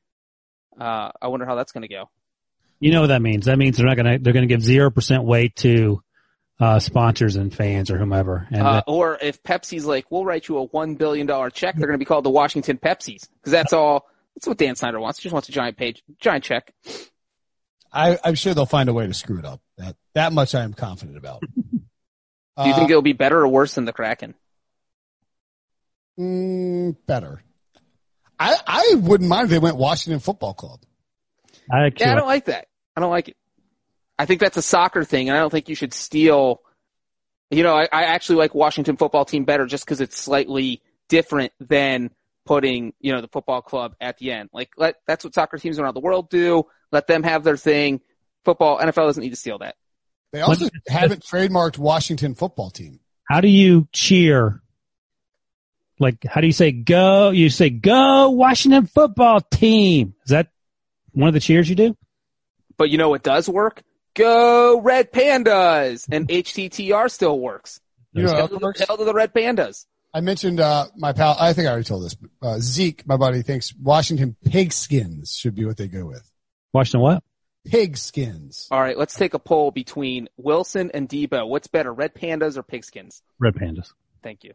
Uh, 0.78 1.10
I 1.20 1.28
wonder 1.28 1.46
how 1.46 1.54
that's 1.54 1.72
going 1.72 1.82
to 1.82 1.88
go. 1.88 2.10
You 2.78 2.92
know 2.92 3.00
what 3.00 3.08
that 3.08 3.22
means? 3.22 3.46
That 3.46 3.58
means 3.58 3.76
they're 3.76 3.86
not 3.86 3.96
gonna. 3.96 4.18
They're 4.20 4.32
gonna 4.32 4.46
give 4.46 4.62
zero 4.62 4.88
percent 4.90 5.24
weight 5.24 5.56
to 5.56 6.00
uh, 6.60 6.78
sponsors 6.78 7.34
and 7.34 7.52
fans 7.52 7.90
or 7.90 7.98
whomever. 7.98 8.46
And 8.52 8.62
Uh, 8.62 8.72
that- 8.74 8.84
or 8.86 9.18
if 9.20 9.42
Pepsi's 9.42 9.84
like, 9.84 10.10
we'll 10.10 10.24
write 10.24 10.46
you 10.46 10.58
a 10.58 10.64
one 10.66 10.94
billion 10.94 11.26
dollar 11.26 11.50
check, 11.50 11.74
they're 11.76 11.88
going 11.88 11.98
to 11.98 12.02
be 12.02 12.04
called 12.04 12.24
the 12.24 12.30
Washington 12.30 12.78
Pepsis 12.78 13.26
because 13.40 13.50
that's 13.50 13.72
all. 13.72 14.06
That's 14.38 14.46
what 14.46 14.56
Dan 14.58 14.76
Snyder 14.76 15.00
wants. 15.00 15.18
He 15.18 15.24
just 15.24 15.32
wants 15.32 15.48
a 15.48 15.52
giant 15.52 15.76
page, 15.76 16.00
giant 16.20 16.44
check. 16.44 16.72
I, 17.92 18.16
I'm 18.22 18.36
sure 18.36 18.54
they'll 18.54 18.66
find 18.66 18.88
a 18.88 18.92
way 18.92 19.04
to 19.04 19.12
screw 19.12 19.40
it 19.40 19.44
up. 19.44 19.60
That 19.78 19.96
that 20.14 20.32
much 20.32 20.54
I 20.54 20.62
am 20.62 20.74
confident 20.74 21.18
about. 21.18 21.40
Do 21.50 22.68
you 22.68 22.72
Uh, 22.72 22.76
think 22.76 22.88
it'll 22.88 23.02
be 23.02 23.14
better 23.14 23.40
or 23.40 23.48
worse 23.48 23.74
than 23.74 23.84
the 23.84 23.92
Kraken? 23.92 24.36
mm, 26.20 26.94
better? 27.04 27.42
I 28.38 28.56
I 28.64 28.94
wouldn't 28.94 29.28
mind 29.28 29.46
if 29.46 29.50
they 29.50 29.58
went 29.58 29.76
Washington 29.76 30.20
Football 30.20 30.54
Club. 30.54 30.80
I 31.72 31.86
actually 31.86 32.06
Yeah, 32.06 32.12
I 32.12 32.14
don't 32.14 32.28
like 32.28 32.44
that. 32.44 32.68
I 32.96 33.00
don't 33.00 33.10
like 33.10 33.30
it. 33.30 33.36
I 34.20 34.26
think 34.26 34.40
that's 34.40 34.56
a 34.56 34.62
soccer 34.62 35.02
thing, 35.02 35.28
and 35.28 35.36
I 35.36 35.40
don't 35.40 35.50
think 35.50 35.68
you 35.68 35.74
should 35.74 35.92
steal. 35.94 36.60
You 37.50 37.64
know, 37.64 37.74
I, 37.74 37.88
I 37.92 38.04
actually 38.04 38.36
like 38.36 38.54
Washington 38.54 38.96
football 38.96 39.24
team 39.24 39.44
better 39.44 39.66
just 39.66 39.84
because 39.84 40.00
it's 40.00 40.16
slightly 40.16 40.80
different 41.08 41.52
than 41.58 42.10
putting, 42.48 42.94
you 42.98 43.12
know, 43.12 43.20
the 43.20 43.28
football 43.28 43.60
club 43.60 43.94
at 44.00 44.16
the 44.16 44.32
end. 44.32 44.48
Like, 44.54 44.70
let 44.78 44.96
that's 45.06 45.22
what 45.22 45.34
soccer 45.34 45.58
teams 45.58 45.78
around 45.78 45.92
the 45.92 46.00
world 46.00 46.30
do. 46.30 46.64
Let 46.90 47.06
them 47.06 47.22
have 47.22 47.44
their 47.44 47.58
thing. 47.58 48.00
Football, 48.46 48.78
NFL 48.78 48.94
doesn't 48.94 49.22
need 49.22 49.30
to 49.30 49.36
steal 49.36 49.58
that. 49.58 49.76
They 50.32 50.40
also 50.40 50.68
haven't 50.88 51.22
trademarked 51.22 51.76
Washington 51.76 52.34
Football 52.34 52.70
Team. 52.70 53.00
How 53.24 53.42
do 53.42 53.48
you 53.48 53.86
cheer? 53.92 54.62
Like, 56.00 56.24
how 56.26 56.40
do 56.40 56.46
you 56.46 56.52
say 56.54 56.72
go? 56.72 57.30
You 57.30 57.50
say 57.50 57.68
go 57.68 58.30
Washington 58.30 58.86
football 58.86 59.40
team. 59.40 60.14
Is 60.24 60.30
that 60.30 60.48
one 61.12 61.28
of 61.28 61.34
the 61.34 61.40
cheers 61.40 61.68
you 61.68 61.74
do? 61.74 61.96
But 62.78 62.88
you 62.88 62.96
know 62.96 63.10
what 63.10 63.22
does 63.22 63.46
work? 63.48 63.82
Go 64.14 64.80
Red 64.80 65.12
Pandas, 65.12 66.08
and 66.10 66.26
HTTR 66.28 67.10
still 67.10 67.38
works. 67.38 67.80
You 68.14 68.22
know, 68.22 68.34
Hell 68.34 68.48
to, 68.48 68.58
the, 68.58 68.84
hell 68.86 68.96
to 68.96 69.04
the 69.04 69.12
Red 69.12 69.34
Pandas. 69.34 69.84
I 70.14 70.20
mentioned 70.20 70.60
uh, 70.60 70.86
my 70.96 71.12
pal. 71.12 71.36
I 71.38 71.52
think 71.52 71.66
I 71.68 71.70
already 71.70 71.84
told 71.84 72.04
this. 72.04 72.14
but, 72.14 72.30
Uh, 72.42 72.58
Zeke, 72.60 73.06
my 73.06 73.16
buddy, 73.16 73.42
thinks 73.42 73.74
Washington 73.74 74.36
Pigskins 74.46 75.38
should 75.38 75.54
be 75.54 75.64
what 75.64 75.76
they 75.76 75.88
go 75.88 76.06
with. 76.06 76.30
Washington 76.72 77.00
what? 77.02 77.22
Pigskins. 77.68 78.68
All 78.70 78.80
right, 78.80 78.96
let's 78.96 79.14
take 79.14 79.34
a 79.34 79.38
poll 79.38 79.70
between 79.70 80.28
Wilson 80.36 80.90
and 80.94 81.08
Debo. 81.08 81.46
What's 81.46 81.66
better, 81.68 81.92
Red 81.92 82.14
Pandas 82.14 82.56
or 82.56 82.62
Pigskins? 82.62 83.20
Red 83.38 83.54
Pandas. 83.54 83.92
Thank 84.22 84.44
you. 84.44 84.54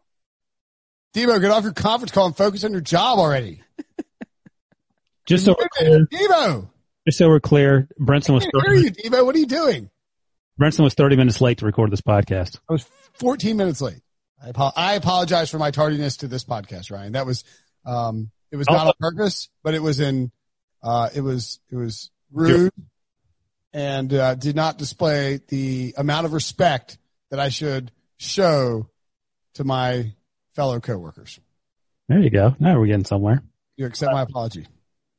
Debo, 1.15 1.39
get 1.39 1.51
off 1.51 1.63
your 1.63 1.73
conference 1.73 2.11
call 2.11 2.25
and 2.25 2.35
focus 2.35 2.63
on 2.63 2.71
your 2.71 2.81
job 2.81 3.19
already. 3.19 3.61
Just 5.25 5.45
so 5.45 5.55
we're 5.57 5.69
clear, 5.69 6.05
Debo, 6.07 6.69
just 7.05 7.17
so 7.17 7.29
we're 7.29 7.39
clear, 7.39 7.87
Brenton 7.97 8.33
was 8.35 8.45
I 8.45 8.49
can't 8.51 8.65
30, 8.65 8.81
you, 8.81 8.91
Debo. 8.91 9.25
What 9.25 9.35
are 9.35 9.39
you 9.39 9.45
doing? 9.45 9.89
Brenton 10.57 10.83
was 10.83 10.95
30 10.95 11.15
minutes 11.15 11.39
late 11.39 11.59
to 11.59 11.65
record 11.65 11.91
this 11.91 12.01
podcast. 12.01 12.59
I 12.69 12.73
was 12.73 12.85
14 13.13 13.55
minutes 13.55 13.79
late. 13.79 14.01
I, 14.43 14.49
apo- 14.49 14.71
I 14.75 14.93
apologize 14.95 15.49
for 15.49 15.57
my 15.57 15.71
tardiness 15.71 16.17
to 16.17 16.27
this 16.27 16.43
podcast, 16.43 16.91
Ryan. 16.91 17.13
That 17.13 17.25
was, 17.25 17.43
um, 17.85 18.29
it 18.51 18.57
was 18.57 18.67
not 18.69 18.87
on 18.87 18.93
purpose, 18.99 19.49
but 19.63 19.73
it 19.73 19.81
was 19.81 19.99
in, 19.99 20.31
uh, 20.81 21.09
it 21.15 21.21
was, 21.21 21.59
it 21.71 21.75
was 21.75 22.11
rude 22.31 22.73
and, 23.71 24.13
uh, 24.13 24.35
did 24.35 24.55
not 24.55 24.77
display 24.77 25.39
the 25.47 25.93
amount 25.97 26.25
of 26.25 26.33
respect 26.33 26.97
that 27.31 27.39
I 27.39 27.49
should 27.49 27.91
show 28.17 28.89
to 29.55 29.63
my 29.63 30.13
fellow 30.55 30.79
coworkers. 30.79 31.39
There 32.09 32.19
you 32.19 32.29
go. 32.29 32.55
Now 32.59 32.77
we're 32.79 32.87
getting 32.87 33.05
somewhere. 33.05 33.41
You 33.77 33.85
accept 33.85 34.11
my 34.11 34.23
apology. 34.23 34.67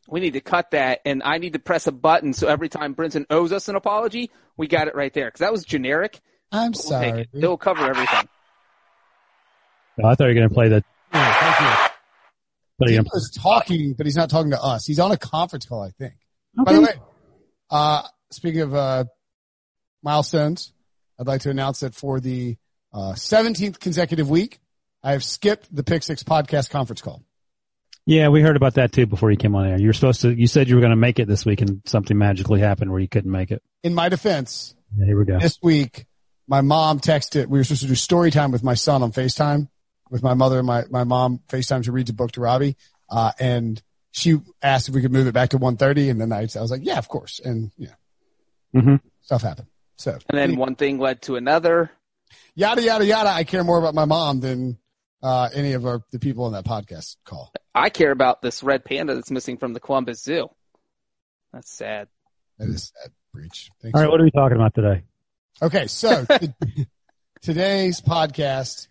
We 0.07 0.21
need 0.21 0.35
to 0.35 0.41
cut 0.43 0.73
that, 0.73 1.01
and 1.07 1.23
I 1.25 1.39
need 1.39 1.55
to 1.55 1.59
press 1.59 1.87
a 1.87 1.93
button 1.93 2.35
so 2.35 2.47
every 2.47 2.69
time 2.69 2.95
Brinson 2.95 3.25
owes 3.31 3.53
us 3.53 3.69
an 3.69 3.75
apology, 3.75 4.31
we 4.57 4.67
got 4.69 4.87
it 4.87 4.95
right 4.95 5.13
there. 5.13 5.27
Because 5.27 5.41
that 5.41 5.51
was 5.51 5.65
generic. 5.65 6.21
I'm 6.53 6.73
We'll 6.73 6.83
sorry. 6.83 7.23
it. 7.23 7.29
It'll 7.33 7.57
cover 7.57 7.87
everything. 7.87 8.29
Oh, 10.03 10.07
I 10.09 10.15
thought 10.15 10.25
you 10.25 10.29
were 10.31 10.35
going 10.35 10.49
to 10.49 10.55
play 10.55 10.69
the. 10.69 10.83
Yeah, 11.13 11.33
thank 11.41 11.61
you. 11.61 11.91
But 12.79 12.91
He 12.91 12.99
was 12.99 13.31
talking, 13.41 13.95
but 13.97 14.07
he's 14.07 14.17
not 14.17 14.31
talking 14.31 14.51
to 14.51 14.61
us. 14.61 14.85
He's 14.87 14.99
on 14.99 15.13
a 15.13 15.17
conference 15.17 15.67
call, 15.67 15.83
I 15.83 15.91
think. 15.91 16.15
okay. 16.61 16.65
By 16.65 16.73
the 16.73 16.81
way, 16.81 16.95
uh, 17.71 18.03
speaking 18.33 18.63
of 18.63 18.75
uh, 18.75 19.05
milestones, 20.03 20.73
I'd 21.21 21.27
like 21.27 21.43
to 21.43 21.51
announce 21.51 21.81
that 21.81 21.95
for 21.95 22.19
the 22.21 22.57
uh, 22.93 23.13
17th 23.13 23.79
consecutive 23.79 24.29
week, 24.29 24.61
I 25.03 25.13
have 25.13 25.23
skipped 25.25 25.75
the 25.75 25.85
Pick 25.85 26.03
Six 26.03 26.23
podcast 26.23 26.71
conference 26.71 27.01
call. 27.03 27.23
yeah, 28.07 28.29
we 28.29 28.41
heard 28.41 28.57
about 28.57 28.75
that 28.75 28.93
too 28.93 29.07
before 29.07 29.31
you 29.31 29.37
came 29.37 29.55
on 29.55 29.67
air. 29.67 29.79
You 29.81 29.87
were 29.89 29.93
supposed 29.93 30.23
to. 30.23 30.33
You 30.33 30.47
said 30.47 30.69
you 30.69 30.75
were 30.75 30.81
going 30.81 30.91
to 30.91 30.97
make 30.97 31.19
it 31.19 31.29
this 31.29 31.45
week, 31.47 31.61
and 31.61 31.81
something 31.87 32.17
magically 32.19 32.61
happened 32.61 32.91
where 32.91 33.01
you 33.01 33.09
couldn't 33.09 33.31
make 33.31 33.51
it. 33.51 33.63
In 33.83 33.95
my 33.95 34.09
defense, 34.09 34.75
Yeah, 34.97 35.07
here 35.07 35.19
we 35.19 35.25
go. 35.27 35.39
this 35.39 35.59
week, 35.63 36.07
my 36.49 36.61
mom 36.61 36.99
texted. 37.01 37.47
We 37.47 37.59
were 37.59 37.65
supposed 37.65 37.83
to 37.83 37.89
do 37.89 37.95
story 37.95 38.31
time 38.31 38.51
with 38.51 38.65
my 38.65 38.75
son 38.75 39.03
on 39.03 39.13
FaceTime, 39.13 39.69
with 40.11 40.23
my 40.23 40.35
mother 40.35 40.59
and 40.59 40.67
my, 40.67 40.85
my 40.91 41.05
mom 41.05 41.41
FaceTime 41.49 41.85
to 41.85 41.93
read 41.93 42.07
the 42.07 42.13
book 42.13 42.33
to 42.33 42.41
Robbie. 42.41 42.77
Uh, 43.11 43.33
and 43.39 43.83
she 44.11 44.39
asked 44.63 44.89
if 44.89 44.95
we 44.95 45.03
could 45.03 45.13
move 45.13 45.27
it 45.27 45.35
back 45.35 45.51
to 45.51 45.59
1.30. 45.59 46.11
And 46.11 46.21
then 46.21 46.33
I, 46.33 46.41
I 46.41 46.61
was 46.61 46.71
like, 46.71 46.85
yeah, 46.85 46.99
of 46.99 47.09
course. 47.09 47.41
And 47.45 47.71
yeah, 47.77 47.95
hmm 48.73 48.97
stuff 49.23 49.43
happened. 49.43 49.69
So 49.97 50.19
And 50.29 50.39
then 50.39 50.57
one 50.57 50.75
thing 50.77 50.99
led 50.99 51.23
to 51.23 51.37
another. 51.37 51.91
yada, 52.55 52.83
yada, 52.83 53.05
yada. 53.05 53.31
I 53.31 53.45
care 53.45 53.65
more 53.65 53.79
about 53.79 53.95
my 53.95 54.05
mom 54.05 54.41
than, 54.41 54.79
uh, 55.23 55.49
any 55.55 55.73
of 55.73 55.87
our, 55.87 56.03
the 56.13 56.19
people 56.19 56.45
on 56.45 56.53
that 56.53 56.65
podcast 56.65 57.17
call. 57.25 57.53
I 57.75 57.89
care 57.91 58.11
about 58.11 58.43
this 58.43 58.63
red 58.63 58.85
panda 58.85 59.15
that's 59.15 59.31
missing 59.31 59.57
from 59.57 59.73
the 59.73 59.81
Columbus 59.81 60.23
Zoo. 60.23 60.49
That's 61.53 61.73
sad. 61.73 62.09
That 62.59 62.69
is 62.69 62.93
sad 62.95 63.13
Breech. 63.33 63.71
Thanks. 63.83 63.97
All 63.97 64.03
right, 64.03 64.11
what 64.11 64.21
are 64.21 64.25
we 64.25 64.31
talking 64.31 64.57
about 64.57 64.75
today? 64.75 65.03
Okay, 65.63 65.87
so 65.87 66.25
t- 66.25 66.53
today's 67.43 68.01
podcast, 68.01 68.89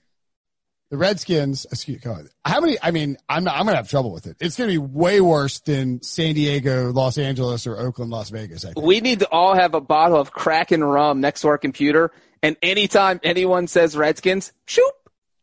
the 0.94 0.98
Redskins. 1.00 1.66
Excuse 1.66 2.00
God, 2.02 2.28
how 2.46 2.62
many? 2.62 2.78
I 2.80 2.92
mean, 2.92 3.18
I'm 3.28 3.44
not, 3.44 3.56
I'm 3.58 3.66
gonna 3.66 3.78
have 3.78 3.90
trouble 3.90 4.14
with 4.14 4.28
it. 4.28 4.38
It's 4.40 4.56
gonna 4.56 4.70
be 4.72 4.78
way 4.78 5.22
worse 5.22 5.60
than 5.60 6.04
San 6.04 6.36
Diego, 6.36 6.92
Los 6.94 7.18
Angeles, 7.18 7.66
or 7.66 7.80
Oakland, 7.80 8.12
Las 8.12 8.30
Vegas. 8.30 8.64
I 8.64 8.74
think. 8.74 8.86
We 8.86 9.02
need 9.02 9.20
to 9.22 9.30
all 9.30 9.56
have 9.56 9.74
a 9.74 9.82
bottle 9.82 10.18
of 10.20 10.32
Kraken 10.32 10.84
rum 10.84 11.20
next 11.20 11.42
to 11.42 11.48
our 11.48 11.58
computer, 11.58 12.12
and 12.44 12.56
anytime 12.62 13.20
anyone 13.24 13.66
says 13.66 13.98
Redskins, 13.98 14.54
shoot, 14.68 14.92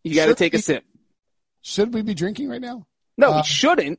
you 0.04 0.14
got 0.14 0.26
to 0.26 0.30
Should 0.30 0.38
take 0.38 0.54
a 0.54 0.58
sip. 0.58 0.84
Should 1.62 1.92
we 1.92 2.02
be 2.02 2.14
drinking 2.14 2.48
right 2.48 2.60
now? 2.60 2.86
No, 3.18 3.32
Uh, 3.32 3.36
we 3.38 3.42
shouldn't. 3.42 3.98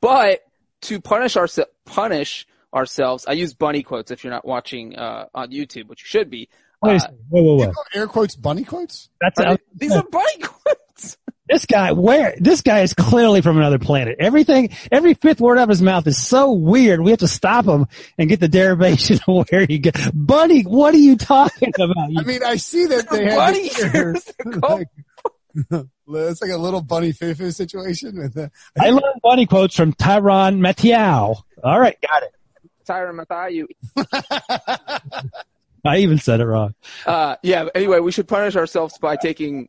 But 0.00 0.40
to 0.82 1.00
punish 1.00 1.36
our 1.36 1.46
punish 1.86 2.44
ourselves, 2.74 3.24
I 3.28 3.32
use 3.34 3.54
bunny 3.54 3.84
quotes. 3.84 4.10
If 4.10 4.24
you're 4.24 4.32
not 4.32 4.44
watching 4.44 4.96
uh, 4.96 5.26
on 5.32 5.52
YouTube, 5.52 5.86
which 5.86 6.02
you 6.02 6.06
should 6.08 6.28
be, 6.28 6.48
Wait 6.82 6.96
Uh, 6.96 6.98
second. 6.98 7.18
Whoa, 7.28 7.42
whoa, 7.42 7.54
whoa. 7.66 7.72
Air 7.94 8.06
quotes, 8.06 8.36
bunny 8.36 8.64
quotes. 8.64 9.08
That's 9.20 9.40
are 9.40 9.56
they- 9.56 9.62
these 9.74 9.92
are 9.92 10.02
bunny 10.04 10.38
quotes. 10.42 10.80
This 11.48 11.66
guy. 11.66 11.92
Where 11.92 12.34
this 12.38 12.60
guy 12.62 12.80
is 12.80 12.94
clearly 12.94 13.40
from 13.40 13.56
another 13.58 13.78
planet. 13.78 14.16
Everything, 14.18 14.70
every 14.92 15.14
fifth 15.14 15.40
word 15.40 15.58
out 15.58 15.64
of 15.64 15.68
his 15.68 15.82
mouth 15.82 16.06
is 16.06 16.18
so 16.18 16.52
weird. 16.52 17.00
We 17.00 17.10
have 17.10 17.20
to 17.20 17.28
stop 17.28 17.64
him 17.64 17.86
and 18.16 18.28
get 18.28 18.40
the 18.40 18.48
derivation 18.48 19.18
of 19.26 19.46
where 19.50 19.66
he 19.66 19.78
get. 19.78 19.96
Buddy, 20.14 20.62
what 20.62 20.94
are 20.94 20.98
you 20.98 21.16
talking 21.16 21.72
about? 21.78 22.10
You 22.10 22.20
I 22.20 22.24
mean, 22.24 22.42
I 22.44 22.56
see 22.56 22.86
that 22.86 23.08
they 23.10 23.24
have 23.24 23.36
Bunny 23.36 23.70
ears. 23.80 23.94
ears. 23.94 24.32
Like, 24.62 24.88
it's 26.08 26.42
like 26.42 26.50
a 26.50 26.56
little 26.56 26.82
bunny 26.82 27.12
foo 27.12 27.34
situation 27.50 28.18
with 28.18 28.34
the. 28.34 28.50
I 28.78 28.90
learned 28.90 29.20
bunny 29.22 29.46
quotes 29.46 29.74
from 29.74 29.92
Tyron 29.94 30.58
Mathieu. 30.58 30.94
All 30.94 31.80
right, 31.80 31.96
got 32.00 32.22
it. 32.22 32.30
Tyron 32.86 33.14
Mathieu. 33.16 33.66
I 35.84 35.98
even 35.98 36.18
said 36.18 36.40
it 36.40 36.46
wrong. 36.46 36.74
Uh, 37.06 37.36
yeah. 37.42 37.68
Anyway, 37.74 38.00
we 38.00 38.12
should 38.12 38.28
punish 38.28 38.56
ourselves 38.56 38.98
by 38.98 39.16
taking 39.16 39.68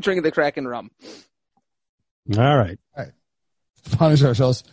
drinking 0.00 0.22
the 0.22 0.32
Kraken 0.32 0.66
rum. 0.66 0.90
All 2.36 2.56
right. 2.56 2.78
punish 3.92 4.22
ourselves. 4.22 4.64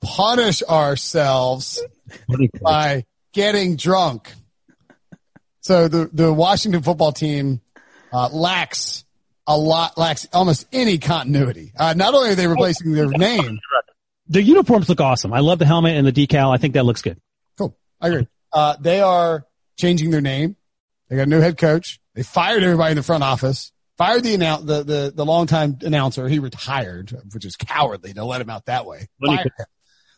Punish 0.00 0.62
ourselves. 0.62 1.82
By 2.62 3.04
getting 3.32 3.76
drunk. 3.76 4.32
So 5.60 5.88
the, 5.88 6.08
the 6.12 6.32
Washington 6.32 6.82
football 6.82 7.12
team 7.12 7.60
uh, 8.12 8.28
lacks 8.32 9.04
a 9.46 9.56
lot, 9.56 9.98
lacks 9.98 10.26
almost 10.32 10.66
any 10.72 10.98
continuity. 10.98 11.72
Uh, 11.76 11.94
not 11.96 12.14
only 12.14 12.30
are 12.30 12.34
they 12.34 12.46
replacing 12.46 12.92
their 12.92 13.08
name, 13.08 13.58
The 14.28 14.42
uniforms 14.42 14.88
look 14.88 15.00
awesome. 15.00 15.32
I 15.32 15.40
love 15.40 15.58
the 15.58 15.66
helmet 15.66 15.96
and 15.96 16.06
the 16.06 16.12
decal. 16.12 16.54
I 16.54 16.58
think 16.58 16.74
that 16.74 16.84
looks 16.84 17.02
good. 17.02 17.18
cool, 17.56 17.76
I 18.00 18.08
agree. 18.08 18.28
Uh, 18.52 18.76
they 18.80 19.00
are 19.00 19.44
changing 19.78 20.10
their 20.10 20.20
name. 20.20 20.56
They 21.08 21.16
got 21.16 21.22
a 21.22 21.30
new 21.30 21.40
head 21.40 21.56
coach. 21.58 21.98
They 22.14 22.22
fired 22.22 22.62
everybody 22.62 22.92
in 22.92 22.96
the 22.96 23.02
front 23.02 23.22
office. 23.24 23.72
Fired 23.98 24.22
the 24.22 24.34
announce 24.34 24.64
the 24.64 24.84
the 24.84 25.12
the 25.14 25.24
longtime 25.26 25.78
announcer. 25.82 26.28
He 26.28 26.38
retired, 26.38 27.12
which 27.32 27.44
is 27.44 27.56
cowardly 27.56 28.14
to 28.14 28.24
let 28.24 28.40
him 28.40 28.48
out 28.48 28.66
that 28.66 28.86
way. 28.86 29.08
What 29.18 29.28
do 29.28 29.32
you 29.32 29.38
Fired. 29.38 29.66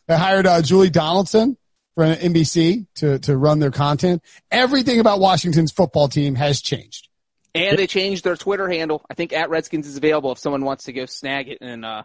They 0.07 0.17
hired 0.17 0.47
uh, 0.47 0.61
Julie 0.61 0.89
Donaldson 0.89 1.57
for 1.95 2.03
NBC 2.03 2.85
to 2.95 3.19
to 3.19 3.35
run 3.35 3.59
their 3.59 3.71
content. 3.71 4.23
Everything 4.51 4.99
about 4.99 5.19
Washington's 5.19 5.71
football 5.71 6.07
team 6.07 6.35
has 6.35 6.61
changed. 6.61 7.07
And 7.53 7.77
they 7.77 7.87
changed 7.87 8.23
their 8.23 8.37
Twitter 8.37 8.69
handle. 8.69 9.03
I 9.09 9.13
think 9.13 9.33
at 9.33 9.49
Redskins 9.49 9.87
is 9.87 9.97
available 9.97 10.31
if 10.31 10.37
someone 10.37 10.63
wants 10.63 10.85
to 10.85 10.93
go 10.93 11.05
snag 11.05 11.49
it 11.49 11.57
and 11.59 11.83
uh, 11.83 12.03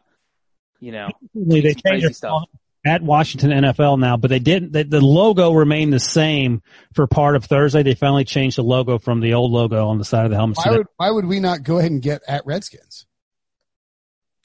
you 0.81 0.93
know, 0.93 1.09
They 1.35 1.61
changed 1.61 1.85
crazy 1.85 2.07
their 2.07 2.13
stuff. 2.13 2.45
At 2.87 3.03
Washington 3.03 3.51
NFL 3.51 3.99
now, 3.99 4.17
but 4.17 4.29
they 4.29 4.39
didn't. 4.39 4.73
They, 4.73 4.85
the 4.85 5.01
logo 5.01 5.53
remained 5.53 5.93
the 5.93 5.99
same 5.99 6.63
for 6.95 7.07
part 7.07 7.35
of 7.35 7.45
Thursday. 7.45 7.83
They 7.83 7.95
finally 7.95 8.25
changed 8.25 8.57
the 8.59 8.63
logo 8.63 8.99
from 8.99 9.21
the 9.21 9.35
old 9.35 9.51
logo 9.51 9.89
on 9.89 9.99
the 9.99 10.05
side 10.05 10.25
of 10.25 10.31
the 10.31 10.37
helmet. 10.37 10.57
Why 10.59 10.71
that- 10.71 10.79
would 10.79 10.87
why 10.97 11.11
would 11.11 11.27
we 11.27 11.41
not 11.41 11.63
go 11.65 11.79
ahead 11.79 11.91
and 11.91 12.01
get 12.01 12.23
at 12.29 12.47
Redskins? 12.47 13.07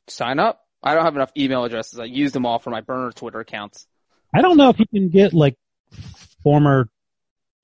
sign 0.08 0.40
up. 0.40 0.66
I 0.84 0.94
don't 0.94 1.06
have 1.06 1.16
enough 1.16 1.32
email 1.38 1.64
addresses. 1.64 2.00
I 2.00 2.06
use 2.06 2.32
them 2.34 2.46
all 2.46 2.60
for 2.60 2.70
my 2.70 2.82
burner 2.82 3.12
Twitter 3.12 3.40
accounts. 3.40 3.88
I 4.36 4.42
don't 4.42 4.58
know 4.58 4.70
if 4.70 4.80
you 4.80 4.86
can 4.88 5.10
get 5.10 5.34
like 5.34 5.56
former, 6.44 6.90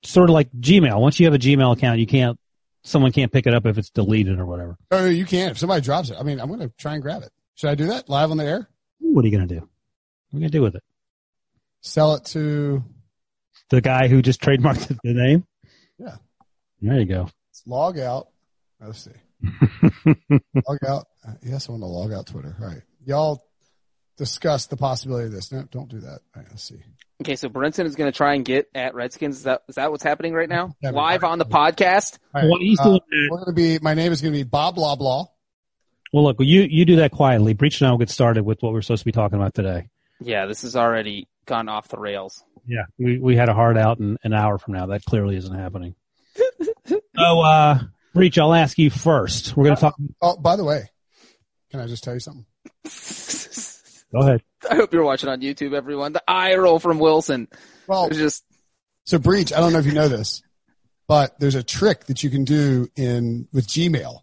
sort 0.02 0.30
of 0.30 0.34
like 0.34 0.50
Gmail. 0.52 0.98
Once 1.00 1.18
you 1.18 1.26
have 1.26 1.34
a 1.34 1.38
Gmail 1.38 1.76
account, 1.76 1.98
you 1.98 2.06
can't. 2.06 2.38
Someone 2.84 3.12
can't 3.12 3.30
pick 3.32 3.46
it 3.46 3.52
up 3.52 3.66
if 3.66 3.76
it's 3.76 3.90
deleted 3.90 4.38
or 4.38 4.46
whatever. 4.46 4.78
Oh, 4.90 5.06
you 5.06 5.26
can 5.26 5.50
if 5.50 5.58
somebody 5.58 5.82
drops 5.82 6.10
it. 6.10 6.16
I 6.18 6.22
mean, 6.22 6.40
I'm 6.40 6.46
going 6.48 6.60
to 6.60 6.72
try 6.78 6.94
and 6.94 7.02
grab 7.02 7.22
it. 7.22 7.30
Should 7.56 7.68
I 7.70 7.74
do 7.74 7.88
that 7.88 8.08
live 8.08 8.30
on 8.30 8.36
the 8.36 8.46
air? 8.46 8.70
What 9.00 9.24
are 9.24 9.28
you 9.28 9.36
gonna 9.36 9.48
do? 9.48 9.68
What 10.30 10.38
are 10.38 10.40
you 10.40 10.40
gonna 10.40 10.50
do 10.50 10.62
with 10.62 10.74
it? 10.76 10.82
Sell 11.80 12.14
it 12.14 12.24
to 12.26 12.84
The 13.70 13.80
guy 13.80 14.08
who 14.08 14.22
just 14.22 14.40
trademarked 14.42 14.88
the 15.04 15.14
name. 15.14 15.44
Yeah. 15.98 16.16
There 16.80 16.98
you 17.00 17.06
go. 17.06 17.28
log 17.66 17.98
out. 17.98 18.28
Let's 18.80 19.04
see. 19.04 19.10
log 20.66 20.78
out. 20.86 21.06
Yes, 21.42 21.68
I 21.68 21.72
want 21.72 21.82
to 21.82 21.86
log 21.86 22.12
out 22.12 22.26
Twitter. 22.26 22.54
All 22.60 22.68
right, 22.68 22.82
y'all 23.04 23.44
discuss 24.16 24.66
the 24.66 24.76
possibility 24.76 25.26
of 25.26 25.32
this. 25.32 25.52
No, 25.52 25.62
don't 25.70 25.88
do 25.88 26.00
that. 26.00 26.20
All 26.34 26.42
right, 26.42 26.46
let's 26.50 26.62
see. 26.64 26.80
Okay, 27.20 27.34
so 27.36 27.48
Brinson 27.48 27.84
is 27.84 27.96
going 27.96 28.10
to 28.10 28.16
try 28.16 28.34
and 28.34 28.44
get 28.44 28.68
at 28.74 28.94
Redskins. 28.94 29.38
Is 29.38 29.42
that 29.44 29.62
is 29.68 29.74
that 29.74 29.90
what's 29.90 30.04
happening 30.04 30.34
right 30.34 30.48
now? 30.48 30.74
Yeah, 30.80 30.90
Live 30.90 31.22
right. 31.22 31.30
on 31.32 31.38
the 31.38 31.44
podcast. 31.44 32.18
All 32.34 32.42
right, 32.42 32.48
Well, 32.50 32.60
he's 32.60 32.78
uh, 32.80 32.84
doing 32.84 33.00
that. 33.10 33.28
we're 33.30 33.38
going 33.38 33.46
to 33.46 33.52
be. 33.52 33.78
My 33.82 33.94
name 33.94 34.12
is 34.12 34.20
going 34.20 34.32
to 34.32 34.38
be 34.38 34.44
Bob 34.44 34.76
Blah 34.76 34.94
Blah. 34.96 35.26
Well, 36.12 36.24
look, 36.24 36.36
you 36.40 36.62
you 36.62 36.84
do 36.84 36.96
that 36.96 37.10
quietly. 37.10 37.54
Breech 37.54 37.80
and 37.80 37.88
I 37.88 37.90
will 37.90 37.98
get 37.98 38.10
started 38.10 38.44
with 38.44 38.62
what 38.62 38.72
we're 38.72 38.82
supposed 38.82 39.00
to 39.00 39.04
be 39.04 39.12
talking 39.12 39.36
about 39.38 39.54
today. 39.54 39.88
Yeah, 40.20 40.46
this 40.46 40.62
has 40.62 40.76
already 40.76 41.28
gone 41.46 41.68
off 41.68 41.88
the 41.88 41.98
rails. 41.98 42.42
Yeah, 42.66 42.84
we 42.98 43.18
we 43.18 43.36
had 43.36 43.48
a 43.48 43.54
hard 43.54 43.78
out 43.78 43.98
in 43.98 44.18
an 44.22 44.32
hour 44.32 44.58
from 44.58 44.74
now. 44.74 44.86
That 44.86 45.04
clearly 45.04 45.36
isn't 45.36 45.54
happening. 45.54 45.94
so, 46.86 47.40
uh, 47.40 47.78
Breech, 48.14 48.38
I'll 48.38 48.54
ask 48.54 48.78
you 48.78 48.90
first. 48.90 49.56
We're 49.56 49.64
gonna 49.64 49.76
talk. 49.76 49.96
Oh, 50.20 50.36
by 50.36 50.56
the 50.56 50.64
way, 50.64 50.90
can 51.70 51.80
I 51.80 51.86
just 51.86 52.04
tell 52.04 52.14
you 52.14 52.20
something? 52.20 52.46
Go 54.12 54.20
ahead. 54.20 54.42
I 54.68 54.74
hope 54.74 54.92
you're 54.92 55.04
watching 55.04 55.28
on 55.28 55.40
YouTube, 55.40 55.74
everyone. 55.74 56.12
The 56.12 56.22
eye 56.26 56.56
roll 56.56 56.78
from 56.78 56.98
Wilson. 56.98 57.48
Well, 57.86 58.06
It's 58.06 58.16
just 58.16 58.44
So 59.04 59.18
Breech, 59.18 59.52
I 59.52 59.60
don't 59.60 59.72
know 59.72 59.78
if 59.78 59.86
you 59.86 59.92
know 59.92 60.08
this, 60.08 60.42
but 61.06 61.38
there's 61.38 61.54
a 61.54 61.62
trick 61.62 62.06
that 62.06 62.22
you 62.22 62.30
can 62.30 62.44
do 62.44 62.88
in 62.96 63.48
with 63.52 63.66
Gmail 63.66 64.20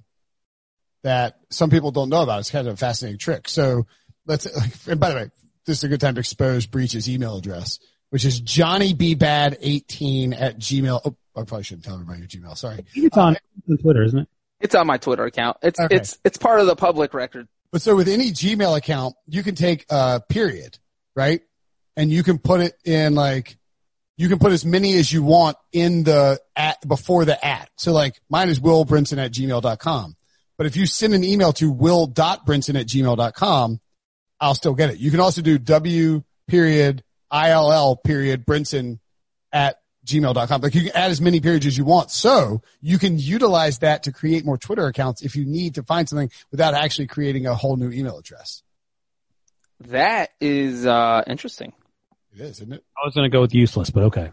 that 1.04 1.40
some 1.52 1.70
people 1.70 1.92
don't 1.92 2.10
know 2.10 2.24
about. 2.24 2.40
It's 2.40 2.50
kind 2.50 2.68
of 2.68 2.74
a 2.74 2.78
fascinating 2.78 3.20
trick. 3.20 3.48
So 3.48 3.86
let's, 4.26 4.46
and 4.88 5.00
by 5.00 5.10
the 5.10 5.16
way, 5.16 5.30
this 5.66 5.80
is 5.80 5.84
a 5.84 5.88
good 5.88 6.02
time 6.02 6.16
to 6.16 6.20
expose 6.20 6.66
Breech's 6.66 7.10
email 7.10 7.38
address, 7.38 7.80
which 8.10 8.26
is 8.26 8.42
johnnybad18 8.42 10.40
at 10.40 10.58
gmail. 10.60 11.02
Oh, 11.06 11.16
I 11.36 11.44
probably 11.44 11.64
shouldn't 11.64 11.86
tell 11.86 11.96
everybody 11.96 12.20
your 12.20 12.28
Gmail. 12.28 12.58
Sorry. 12.58 12.86
It's 12.94 13.18
on, 13.18 13.36
uh, 13.36 13.72
on 13.72 13.78
Twitter, 13.78 14.04
isn't 14.04 14.20
it? 14.20 14.28
It's 14.62 14.74
on 14.74 14.88
my 14.88 14.98
Twitter 14.98 15.26
account. 15.26 15.58
It's 15.62 15.80
Okay. 15.80 15.96
it's 15.98 16.18
it's 16.24 16.38
part 16.38 16.62
of 16.62 16.68
the 16.68 16.76
public 16.76 17.14
record. 17.14 17.48
But 17.72 17.82
so 17.82 17.96
with 17.96 18.08
any 18.08 18.32
Gmail 18.32 18.78
account, 18.78 19.16
you 19.28 19.44
can 19.44 19.54
take 19.56 19.86
a 19.90 20.22
period, 20.30 20.78
right? 21.16 21.42
And 21.98 22.10
you 22.10 22.24
can 22.24 22.38
put 22.40 22.62
it 22.62 22.74
in 22.86 23.16
like, 23.16 23.58
you 24.18 24.30
can 24.30 24.40
put 24.40 24.54
as 24.54 24.64
many 24.66 24.94
as 24.98 25.12
you 25.12 25.24
want 25.24 25.58
in 25.74 26.04
the 26.04 26.40
at 26.56 26.86
before 26.88 27.26
the 27.26 27.44
at. 27.46 27.70
So 27.76 27.92
like 27.92 28.20
mine 28.30 28.48
is 28.48 28.62
willbrinson 28.62 29.18
at 29.18 29.32
gmail.com. 29.34 30.16
But 30.58 30.68
if 30.68 30.78
you 30.78 30.86
send 30.86 31.14
an 31.14 31.26
email 31.26 31.52
to 31.54 31.70
will.brinson 31.70 32.80
at 32.80 32.88
gmail.com, 32.88 33.82
I'll 34.40 34.56
still 34.56 34.74
get 34.74 34.90
it. 34.90 34.98
You 34.98 35.12
can 35.12 35.20
also 35.20 35.42
do 35.42 35.58
W 35.58 36.24
period 36.48 37.04
ILL 37.32 37.98
period 37.98 38.46
Brinson 38.46 39.00
at 39.52 39.80
gmail.com. 40.06 40.62
Like 40.62 40.76
you 40.76 40.82
can 40.82 40.92
add 40.96 41.12
as 41.12 41.20
many 41.20 41.40
periods 41.40 41.66
as 41.66 41.78
you 41.78 41.84
want. 41.84 42.12
So 42.12 42.62
you 42.82 42.98
can 42.98 43.18
utilize 43.18 43.80
that 43.80 44.04
to 44.04 44.12
create 44.12 44.46
more 44.46 44.58
Twitter 44.58 44.86
accounts 44.86 45.22
if 45.22 45.36
you 45.36 45.46
need 45.46 45.76
to 45.76 45.84
find 45.84 46.08
something 46.08 46.30
without 46.52 46.74
actually 46.74 47.08
creating 47.08 47.48
a 47.48 47.56
whole 47.56 47.76
new 47.76 47.92
email 47.92 48.18
address. 48.18 48.62
That 49.88 50.30
is 50.40 50.86
uh, 50.86 51.24
interesting. 51.28 51.74
It 52.34 52.42
is, 52.42 52.62
isn't 52.62 52.74
it? 52.74 52.84
I 52.98 53.06
was 53.06 53.14
going 53.14 53.30
to 53.30 53.36
go 53.36 53.42
with 53.42 53.54
useless, 53.54 53.90
but 53.90 54.04
okay. 54.04 54.32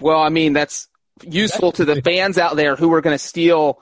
Well, 0.00 0.20
I 0.20 0.28
mean 0.28 0.52
that's 0.52 0.88
useful 1.22 1.72
to 1.72 1.84
the 1.84 2.00
fans 2.04 2.38
out 2.38 2.56
there 2.56 2.76
who 2.76 2.92
are 2.94 3.00
going 3.00 3.14
to 3.14 3.22
steal 3.22 3.80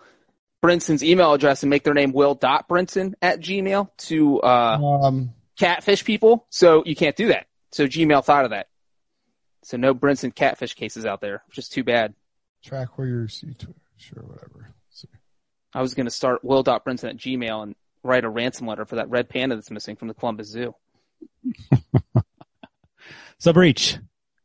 Brinson's 0.67 1.05
email 1.05 1.33
address 1.33 1.63
and 1.63 1.71
make 1.71 1.85
their 1.85 1.95
name 1.95 2.13
will.brinson 2.13 3.15
at 3.23 3.39
gmail 3.41 3.89
to 3.99 4.41
uh, 4.41 4.79
Um, 4.79 5.33
catfish 5.57 6.05
people. 6.05 6.45
So 6.51 6.83
you 6.85 6.97
can't 6.97 7.15
do 7.15 7.29
that. 7.29 7.47
So 7.71 7.87
Gmail 7.87 8.25
thought 8.25 8.45
of 8.45 8.51
that. 8.51 8.67
So 9.63 9.77
no 9.77 9.95
Brinson 9.95 10.35
catfish 10.35 10.75
cases 10.75 11.07
out 11.07 11.21
there, 11.21 11.43
which 11.47 11.59
is 11.59 11.69
too 11.69 11.85
bad. 11.85 12.15
track 12.65 12.99
where 12.99 13.07
you're 13.07 13.27
Twitter. 13.29 13.75
Sure, 13.97 14.23
whatever. 14.25 14.75
See. 14.91 15.09
I 15.73 15.83
was 15.83 15.95
going 15.95 16.07
to 16.07 16.11
start 16.11 16.43
will.brinson 16.45 17.11
at 17.11 17.17
gmail 17.17 17.63
and 17.63 17.75
write 18.03 18.25
a 18.25 18.29
ransom 18.29 18.67
letter 18.67 18.85
for 18.85 18.97
that 18.97 19.09
red 19.09 19.29
panda 19.29 19.55
that's 19.55 19.71
missing 19.71 19.95
from 19.97 20.09
the 20.09 20.15
Columbus 20.15 20.49
Zoo. 20.49 20.75
Sub 23.39 23.57
reach. 23.57 23.99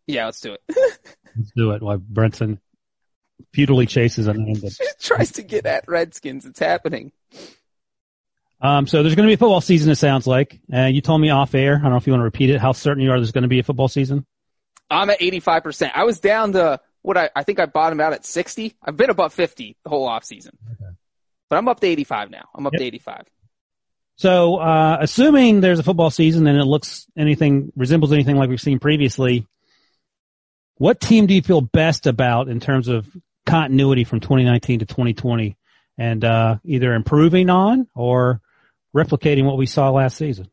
Yeah, 0.08 0.26
let's 0.26 0.42
do 0.42 0.54
it. 0.54 0.62
Let's 1.38 1.52
do 1.56 1.72
it. 1.72 1.82
Why 1.82 1.96
Brenton 1.96 2.60
futilely 3.54 3.86
chases 3.86 4.28
a 4.28 4.34
name 4.34 4.56
that. 4.56 4.96
Tries 5.00 5.34
to 5.34 5.44
get 5.44 5.66
at 5.66 5.86
Redskins. 5.88 6.46
It's 6.46 6.60
happening. 6.60 7.12
Um, 8.62 8.86
so 8.86 9.02
there's 9.02 9.16
going 9.16 9.26
to 9.26 9.30
be 9.30 9.34
a 9.34 9.38
football 9.38 9.62
season. 9.62 9.92
It 9.92 9.96
sounds 9.96 10.28
like. 10.28 10.60
Uh, 10.72 10.86
you 10.86 11.02
told 11.02 11.20
me 11.22 11.30
off 11.32 11.56
air. 11.56 11.78
I 11.78 11.82
don't 11.82 11.92
know 11.92 11.98
if 11.98 12.06
you 12.06 12.14
want 12.14 12.22
to 12.22 12.26
repeat 12.26 12.50
it. 12.52 12.62
How 12.62 12.74
certain 12.74 13.02
you 13.04 13.12
are 13.12 13.18
there's 13.18 13.32
going 13.32 13.42
to 13.44 13.48
be 13.48 13.60
a 13.60 13.64
football 13.64 13.88
season? 13.88 14.26
I'm 14.90 15.10
at 15.10 15.20
85%. 15.20 15.92
I 15.96 16.04
was 16.04 16.20
down 16.20 16.54
to 16.54 16.80
what 17.02 17.18
I, 17.18 17.30
I 17.36 17.44
think 17.44 17.60
I 17.60 17.66
bottomed 17.66 18.02
out 18.02 18.14
at 18.14 18.26
60. 18.26 18.76
I've 18.84 18.98
been 18.98 19.10
above 19.10 19.34
50 19.34 19.78
the 19.84 19.90
whole 19.90 20.08
off 20.08 20.24
season. 20.26 20.58
But 21.50 21.58
I'm 21.58 21.68
up 21.68 21.80
to 21.80 21.88
85 21.88 22.30
now. 22.30 22.48
I'm 22.54 22.68
up 22.68 22.74
Yep. 22.74 22.80
to 22.82 22.86
85. 22.86 23.24
So, 24.18 24.58
uh, 24.58 24.98
assuming 25.02 25.62
there's 25.62 25.80
a 25.80 25.84
football 25.84 26.12
season 26.12 26.46
and 26.46 26.60
it 26.60 26.66
looks 26.66 27.08
anything 27.18 27.72
resembles 27.76 28.14
anything 28.14 28.36
like 28.36 28.50
we've 28.50 28.62
seen 28.62 28.78
previously, 28.78 29.48
what 30.76 31.00
team 31.00 31.26
do 31.26 31.34
you 31.34 31.42
feel 31.42 31.62
best 31.62 32.06
about 32.06 32.48
in 32.48 32.60
terms 32.60 32.88
of 32.88 33.08
continuity 33.46 34.04
from 34.04 34.20
2019 34.20 34.80
to 34.80 34.86
2020 34.86 35.58
and, 35.98 36.24
uh, 36.24 36.58
either 36.64 36.94
improving 36.94 37.50
on 37.50 37.88
or 37.96 38.42
replicating 38.96 39.46
what 39.46 39.58
we 39.58 39.66
saw 39.66 39.90
last 39.90 40.18
season? 40.18 40.48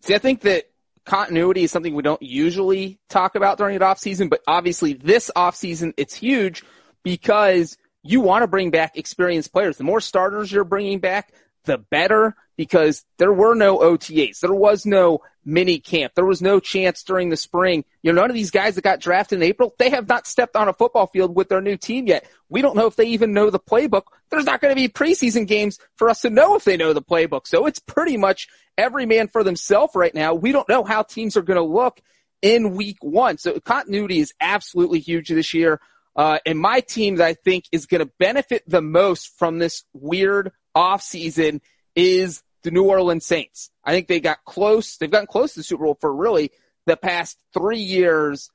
See, 0.00 0.14
I 0.14 0.18
think 0.18 0.42
that 0.42 0.70
continuity 1.04 1.64
is 1.64 1.70
something 1.70 1.94
we 1.94 2.02
don't 2.02 2.22
usually 2.22 2.98
talk 3.08 3.34
about 3.34 3.58
during 3.58 3.78
the 3.78 3.84
off 3.84 3.98
season, 3.98 4.28
but 4.28 4.40
obviously 4.46 4.92
this 4.94 5.30
off 5.34 5.56
season 5.56 5.94
it's 5.96 6.14
huge 6.14 6.62
because 7.02 7.76
you 8.02 8.20
want 8.20 8.42
to 8.42 8.46
bring 8.46 8.70
back 8.70 8.96
experienced 8.96 9.52
players. 9.52 9.76
The 9.76 9.84
more 9.84 10.00
starters 10.00 10.50
you're 10.50 10.64
bringing 10.64 11.00
back, 11.00 11.32
the 11.64 11.78
better 11.78 12.34
because 12.56 13.04
there 13.18 13.32
were 13.32 13.54
no 13.54 13.78
OTAs. 13.78 14.40
There 14.40 14.54
was 14.54 14.86
no 14.86 15.20
mini 15.44 15.78
camp. 15.78 16.14
There 16.14 16.24
was 16.24 16.42
no 16.42 16.60
chance 16.60 17.02
during 17.02 17.30
the 17.30 17.36
spring. 17.36 17.84
You 18.02 18.12
know, 18.12 18.20
none 18.20 18.30
of 18.30 18.34
these 18.34 18.50
guys 18.50 18.74
that 18.74 18.84
got 18.84 19.00
drafted 19.00 19.38
in 19.38 19.42
April, 19.42 19.74
they 19.78 19.90
have 19.90 20.08
not 20.08 20.26
stepped 20.26 20.56
on 20.56 20.68
a 20.68 20.72
football 20.72 21.06
field 21.06 21.34
with 21.34 21.48
their 21.48 21.60
new 21.60 21.76
team 21.76 22.06
yet. 22.06 22.28
We 22.48 22.62
don't 22.62 22.76
know 22.76 22.86
if 22.86 22.96
they 22.96 23.06
even 23.06 23.32
know 23.32 23.50
the 23.50 23.58
playbook. 23.58 24.02
There's 24.30 24.44
not 24.44 24.60
going 24.60 24.74
to 24.74 24.80
be 24.80 24.88
preseason 24.88 25.46
games 25.46 25.78
for 25.96 26.10
us 26.10 26.22
to 26.22 26.30
know 26.30 26.56
if 26.56 26.64
they 26.64 26.76
know 26.76 26.92
the 26.92 27.02
playbook. 27.02 27.46
So 27.46 27.66
it's 27.66 27.78
pretty 27.78 28.16
much 28.16 28.48
every 28.76 29.06
man 29.06 29.28
for 29.28 29.42
themselves 29.42 29.94
right 29.94 30.14
now. 30.14 30.34
We 30.34 30.52
don't 30.52 30.68
know 30.68 30.84
how 30.84 31.02
teams 31.02 31.36
are 31.36 31.42
going 31.42 31.56
to 31.56 31.62
look 31.62 32.00
in 32.42 32.74
week 32.74 32.98
one. 33.00 33.38
So 33.38 33.58
continuity 33.60 34.18
is 34.18 34.32
absolutely 34.40 35.00
huge 35.00 35.28
this 35.28 35.54
year. 35.54 35.80
Uh, 36.16 36.38
and 36.44 36.58
my 36.58 36.80
team 36.80 37.16
that 37.16 37.26
I 37.26 37.34
think 37.34 37.64
is 37.72 37.86
going 37.86 38.04
to 38.04 38.10
benefit 38.18 38.62
the 38.66 38.82
most 38.82 39.38
from 39.38 39.58
this 39.58 39.84
weird 39.92 40.52
off 40.74 41.02
season 41.02 41.60
is 41.94 42.42
the 42.62 42.70
New 42.70 42.84
Orleans 42.84 43.24
Saints. 43.24 43.70
I 43.84 43.92
think 43.92 44.08
they 44.08 44.20
got 44.20 44.44
close. 44.44 44.96
They've 44.96 45.10
gotten 45.10 45.26
close 45.26 45.54
to 45.54 45.60
the 45.60 45.64
Super 45.64 45.84
Bowl 45.84 45.98
for 46.00 46.14
really 46.14 46.50
the 46.86 46.96
past 46.96 47.38
three 47.52 47.78
years. 47.78 48.50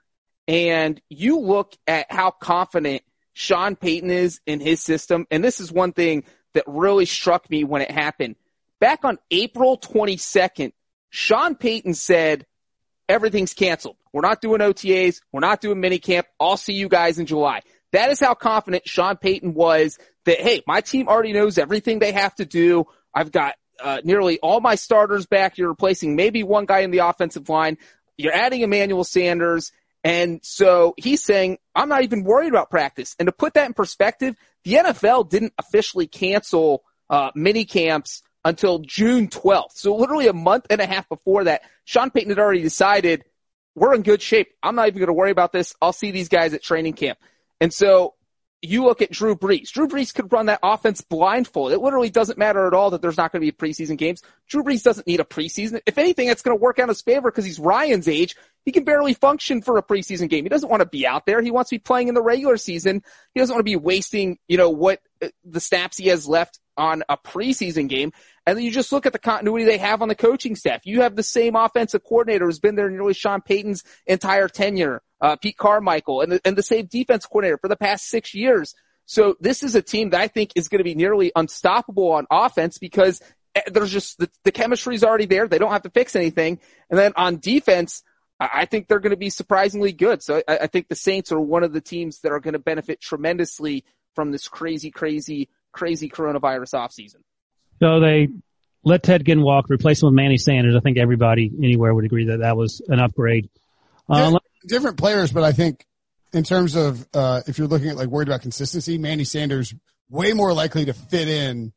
And 0.48 1.02
you 1.10 1.40
look 1.40 1.76
at 1.88 2.12
how 2.12 2.32
confident 2.32 3.04
Sean 3.34 3.76
Payton 3.76 4.12
is 4.12 4.40
in 4.46 4.60
his 4.60 4.82
system. 4.82 5.26
And 5.32 5.44
this 5.44 5.60
is 5.60 5.72
one 5.72 5.92
thing 5.92 6.24
that 6.54 6.64
really 6.68 7.06
struck 7.06 7.50
me 7.50 7.64
when 7.64 7.82
it 7.82 7.92
happened. 7.92 8.36
Back 8.80 9.06
on 9.06 9.18
April 9.32 9.78
22nd, 9.78 10.72
Sean 11.10 11.56
Payton 11.56 11.94
said, 11.94 12.46
everything's 13.08 13.54
canceled. 13.54 13.98
We're 14.14 14.22
not 14.22 14.42
doing 14.42 14.62
OTAs. 14.62 15.22
We're 15.32 15.42
not 15.42 15.62
doing 15.62 15.82
minicamp. 15.82 16.24
I'll 16.40 16.58
see 16.58 16.74
you 16.74 16.90
guys 16.90 17.20
in 17.20 17.26
July. 17.26 17.62
That 17.92 18.10
is 18.10 18.20
how 18.20 18.34
confident 18.34 18.88
Sean 18.88 19.18
Payton 19.18 19.54
was 19.54 19.98
that, 20.26 20.40
hey, 20.40 20.62
my 20.68 20.82
team 20.82 21.08
already 21.08 21.34
knows 21.34 21.58
everything 21.58 22.00
they 22.00 22.12
have 22.12 22.36
to 22.36 22.46
do. 22.46 22.86
I've 23.14 23.32
got 23.32 23.56
uh, 23.82 24.02
nearly 24.04 24.40
all 24.40 24.60
my 24.62 24.76
starters 24.76 25.26
back. 25.26 25.58
You're 25.58 25.70
replacing 25.70 26.16
maybe 26.16 26.44
one 26.44 26.66
guy 26.66 26.80
in 26.80 26.92
the 26.92 27.00
offensive 27.00 27.50
line. 27.50 27.78
You're 28.18 28.34
adding 28.34 28.62
Emmanuel 28.62 29.04
Sanders. 29.04 29.72
And 30.04 30.40
so 30.44 30.94
he's 30.98 31.24
saying, 31.24 31.58
I'm 31.74 31.90
not 31.90 32.04
even 32.04 32.24
worried 32.24 32.50
about 32.50 32.70
practice. 32.70 33.16
And 33.18 33.26
to 33.26 33.32
put 33.32 33.56
that 33.56 33.66
in 33.66 33.74
perspective, 33.74 34.36
the 34.64 34.74
NFL 34.74 35.30
didn't 35.30 35.54
officially 35.58 36.08
cancel 36.08 36.84
uh, 37.10 37.32
mini 37.36 37.66
camps 37.66 38.22
until 38.44 38.80
June 38.80 39.28
12th. 39.28 39.74
So 39.74 39.96
literally 39.96 40.28
a 40.28 40.34
month 40.34 40.68
and 40.70 40.80
a 40.80 40.86
half 40.86 41.10
before 41.10 41.46
that, 41.46 41.64
Sean 41.84 42.12
Payton 42.12 42.30
had 42.30 42.40
already 42.40 42.62
decided 42.62 43.26
we're 43.74 43.96
in 43.96 44.04
good 44.04 44.22
shape. 44.22 44.50
I'm 44.62 44.76
not 44.76 44.88
even 44.88 45.00
going 45.00 45.08
to 45.08 45.14
worry 45.14 45.32
about 45.32 45.52
this. 45.52 45.76
I'll 45.82 45.94
see 45.94 46.12
these 46.12 46.30
guys 46.30 46.54
at 46.54 46.64
training 46.64 46.94
camp. 46.94 47.18
And 47.60 47.74
so 47.74 48.14
you 48.62 48.84
look 48.84 49.02
at 49.02 49.12
Drew 49.12 49.36
Brees. 49.36 49.70
Drew 49.70 49.88
Brees 49.88 50.14
could 50.14 50.32
run 50.32 50.48
that 50.48 50.60
offense 50.64 51.02
blindfold. 51.02 51.72
It 51.72 51.80
literally 51.80 52.10
doesn't 52.10 52.38
matter 52.38 52.66
at 52.66 52.74
all 52.74 52.92
that 52.92 53.02
there's 53.02 53.18
not 53.18 53.32
going 53.32 53.46
to 53.46 53.52
be 53.52 53.56
preseason 53.56 53.98
games. 53.98 54.22
Drew 54.48 54.64
Brees 54.64 54.84
doesn't 54.84 55.08
need 55.08 55.20
a 55.20 55.26
preseason. 55.26 55.82
If 55.86 55.98
anything, 55.98 56.28
that's 56.28 56.42
going 56.42 56.58
to 56.58 56.62
work 56.62 56.80
out 56.80 56.84
in 56.84 56.90
his 56.90 57.02
favor 57.02 57.30
because 57.30 57.46
he's 57.46 57.60
Ryan's 57.60 58.08
age. 58.08 58.36
He 58.66 58.72
can 58.72 58.84
barely 58.84 59.14
function 59.14 59.62
for 59.62 59.78
a 59.78 59.84
preseason 59.84 60.30
game. 60.30 60.44
He 60.44 60.50
doesn't 60.50 60.70
want 60.70 60.82
to 60.82 60.88
be 60.88 61.06
out 61.06 61.26
there. 61.26 61.42
He 61.42 61.52
wants 61.52 61.70
to 61.70 61.76
be 61.76 61.80
playing 61.80 62.08
in 62.08 62.16
the 62.16 62.24
regular 62.24 62.58
season. 62.58 63.04
He 63.34 63.40
doesn't 63.40 63.54
want 63.54 63.60
to 63.60 63.72
be 63.72 63.76
wasting, 63.76 64.40
you 64.48 64.58
know, 64.58 64.72
what 64.72 65.02
uh, 65.22 65.28
the 65.44 65.60
snaps 65.60 65.98
he 65.98 66.08
has 66.08 66.28
left 66.28 66.60
on 66.78 67.04
a 67.10 67.18
preseason 67.18 67.88
game. 67.90 68.12
And 68.46 68.58
then 68.58 68.64
you 68.64 68.72
just 68.72 68.92
look 68.92 69.06
at 69.06 69.14
the 69.14 69.20
continuity 69.20 69.66
they 69.66 69.78
have 69.78 70.02
on 70.02 70.08
the 70.08 70.16
coaching 70.16 70.56
staff. 70.56 70.86
You 70.86 71.02
have 71.02 71.16
the 71.16 71.24
same 71.24 71.56
offensive 71.56 72.04
coordinator 72.04 72.46
who's 72.46 72.60
been 72.60 72.76
there 72.76 72.90
nearly 72.90 73.14
Sean 73.14 73.42
Payton's 73.42 73.84
entire 74.06 74.48
tenure, 74.48 75.02
uh, 75.22 75.36
Pete 75.38 75.58
Carmichael, 75.58 76.22
and 76.22 76.34
the, 76.34 76.42
and 76.46 76.56
the 76.56 76.64
same 76.64 76.86
defense 76.86 77.26
coordinator 77.26 77.58
for 77.58 77.68
the 77.68 77.76
past 77.76 78.08
six 78.08 78.34
years. 78.34 78.76
So 79.06 79.36
this 79.40 79.64
is 79.64 79.76
a 79.76 79.82
team 79.82 80.12
that 80.12 80.22
I 80.22 80.28
think 80.28 80.52
is 80.56 80.68
going 80.68 80.80
to 80.80 80.84
be 80.84 80.96
nearly 80.96 81.32
unstoppable 81.36 82.12
on 82.12 82.28
offense 82.30 82.78
because 82.78 83.22
eh, 83.56 83.62
there's 83.68 83.92
just 83.92 84.18
the, 84.18 84.30
the 84.44 84.52
chemistry 84.52 84.96
is 84.96 85.04
already 85.04 85.26
there. 85.26 85.48
They 85.48 85.58
don't 85.58 85.72
have 85.72 85.84
to 85.84 85.90
fix 85.90 86.16
anything. 86.16 86.60
And 86.90 87.00
then 87.00 87.14
on 87.16 87.40
defense, 87.40 88.04
I 88.40 88.50
I 88.54 88.66
think 88.66 88.88
they're 88.88 89.00
going 89.00 89.12
to 89.12 89.18
be 89.18 89.30
surprisingly 89.30 89.94
good. 89.94 90.22
So 90.22 90.42
I, 90.48 90.58
I 90.58 90.68
think 90.68 90.88
the 90.88 90.96
Saints 90.96 91.32
are 91.32 91.40
one 91.40 91.64
of 91.64 91.74
the 91.74 91.82
teams 91.82 92.20
that 92.22 92.32
are 92.32 92.40
going 92.40 92.54
to 92.54 92.60
benefit 92.60 93.00
tremendously 93.00 93.86
from 94.16 94.32
this 94.32 94.48
crazy, 94.48 94.92
crazy, 94.92 95.50
crazy 95.76 96.10
coronavirus 96.10 96.74
offseason. 96.74 97.18
So 97.80 98.00
they 98.00 98.30
let 98.84 99.04
Ted 99.04 99.26
Ginn 99.26 99.42
walk, 99.42 99.66
replace 99.70 100.02
him 100.02 100.08
with 100.08 100.16
Manny 100.16 100.38
Sanders. 100.38 100.76
I 100.76 100.80
think 100.80 100.98
everybody 100.98 101.52
anywhere 101.62 101.94
would 101.94 102.06
agree 102.06 102.28
that 102.28 102.40
that 102.40 102.56
was 102.56 102.82
an 102.88 103.00
upgrade. 103.00 103.50
Uh, 104.10 104.32
Yeah. 104.32 104.38
Different 104.68 104.98
players, 104.98 105.32
but 105.32 105.44
I 105.44 105.52
think 105.52 105.86
in 106.34 106.44
terms 106.44 106.76
of 106.76 107.06
uh, 107.14 107.42
if 107.46 107.60
you're 107.60 107.68
looking 107.68 107.90
at 107.90 107.98
like 107.98 108.08
worried 108.08 108.28
about 108.28 108.42
consistency, 108.42 108.98
Manny 108.98 109.24
Sanders 109.24 109.76
way 110.10 110.34
more 110.34 110.54
likely 110.54 110.86
to 110.86 110.94
fit 110.94 111.28
in 111.28 111.72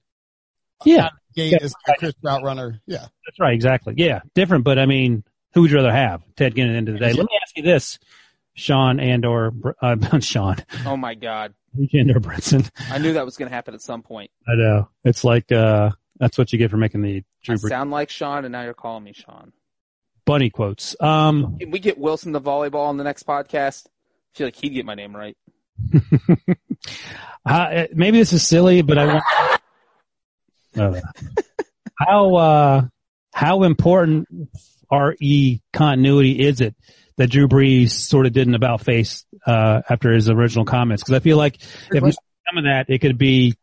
yeah, 0.87 1.09
gate 1.35 1.53
Yeah. 1.53 1.59
as 1.61 1.75
a 1.87 1.95
Chris 1.99 2.15
route 2.23 2.43
runner. 2.43 2.81
Yeah. 2.87 3.07
that's 3.27 3.39
right. 3.41 3.53
Exactly. 3.53 3.95
Yeah. 3.99 4.21
Different, 4.35 4.65
but 4.65 4.79
I 4.79 4.87
mean, 4.87 5.23
who 5.53 5.63
would 5.63 5.71
you 5.71 5.77
rather 5.77 5.93
have? 5.93 6.23
Ted 6.37 6.55
Ginn 6.55 6.69
at 6.69 6.73
the 6.73 6.77
end 6.79 6.89
of 6.89 6.95
the 6.95 7.01
day. 7.01 7.13
Let 7.13 7.25
me 7.27 7.39
ask 7.43 7.57
you 7.57 7.63
this, 7.63 7.99
Sean 8.59 8.99
and 9.01 9.25
or, 9.25 9.53
uh, 9.81 9.97
Sean, 10.21 10.57
Oh 10.85 10.97
my 10.97 11.15
God. 11.15 11.55
and 11.93 12.11
or 12.11 12.21
Brinson. 12.21 12.69
I 12.91 12.99
knew 12.99 13.13
that 13.15 13.25
was 13.25 13.37
going 13.37 13.49
to 13.49 13.55
happen 13.55 13.73
at 13.75 13.81
some 13.83 14.03
point. 14.03 14.31
I 14.49 14.55
know. 14.57 14.89
It's 15.05 15.23
like, 15.25 15.51
uh, 15.53 15.91
that's 16.19 16.37
what 16.37 16.53
you 16.53 16.59
get 16.59 16.71
for 16.71 16.77
making 16.77 17.03
the 17.03 17.23
Drew 17.45 17.55
I 17.55 17.69
sound 17.69 17.91
like 17.93 18.11
Sean 18.11 18.45
and 18.45 18.53
now 18.53 18.63
you're 18.65 18.75
calling 18.75 19.05
me 19.05 19.13
Sean. 19.13 19.53
bunny 20.27 20.51
quotes. 20.51 20.97
Um, 21.01 21.57
Can 21.59 21.71
we 21.71 21.79
get 21.79 21.99
Wilson 21.99 22.33
the 22.33 22.41
volleyball 22.41 22.87
on 22.89 22.97
the 22.97 23.05
next 23.05 23.25
podcast? 23.27 23.87
I 23.87 24.39
feel 24.39 24.47
like 24.49 24.57
he'd 24.57 24.71
get 24.71 24.85
my 24.85 24.95
name 24.95 25.15
right. 25.17 25.37
uh, 27.47 27.85
maybe 27.95 28.19
this 28.19 28.33
is 28.33 28.47
silly, 28.47 28.83
but 28.83 28.99
I 28.99 29.07
want. 29.07 29.25
Uh, 30.77 31.01
how 31.99 32.35
uh, 32.37 32.83
how 33.33 33.63
important 33.63 34.29
re 34.91 35.63
continuity 35.73 36.41
is 36.41 36.61
it 36.61 36.75
that 37.19 37.29
Drew 37.29 37.47
Brees 37.47 37.91
sort 37.91 38.27
of 38.27 38.33
did 38.33 38.49
an 38.49 38.55
about 38.55 38.81
face 38.81 39.27
uh, 39.47 39.83
after 39.89 40.13
his 40.13 40.31
original 40.31 40.65
comments? 40.65 41.03
Because 41.03 41.15
I 41.15 41.21
feel 41.21 41.37
like 41.37 41.61
if 41.93 42.03
some 42.03 42.57
of 42.57 42.65
that, 42.65 42.87
it 42.89 43.01
could 43.01 43.19
be 43.19 43.55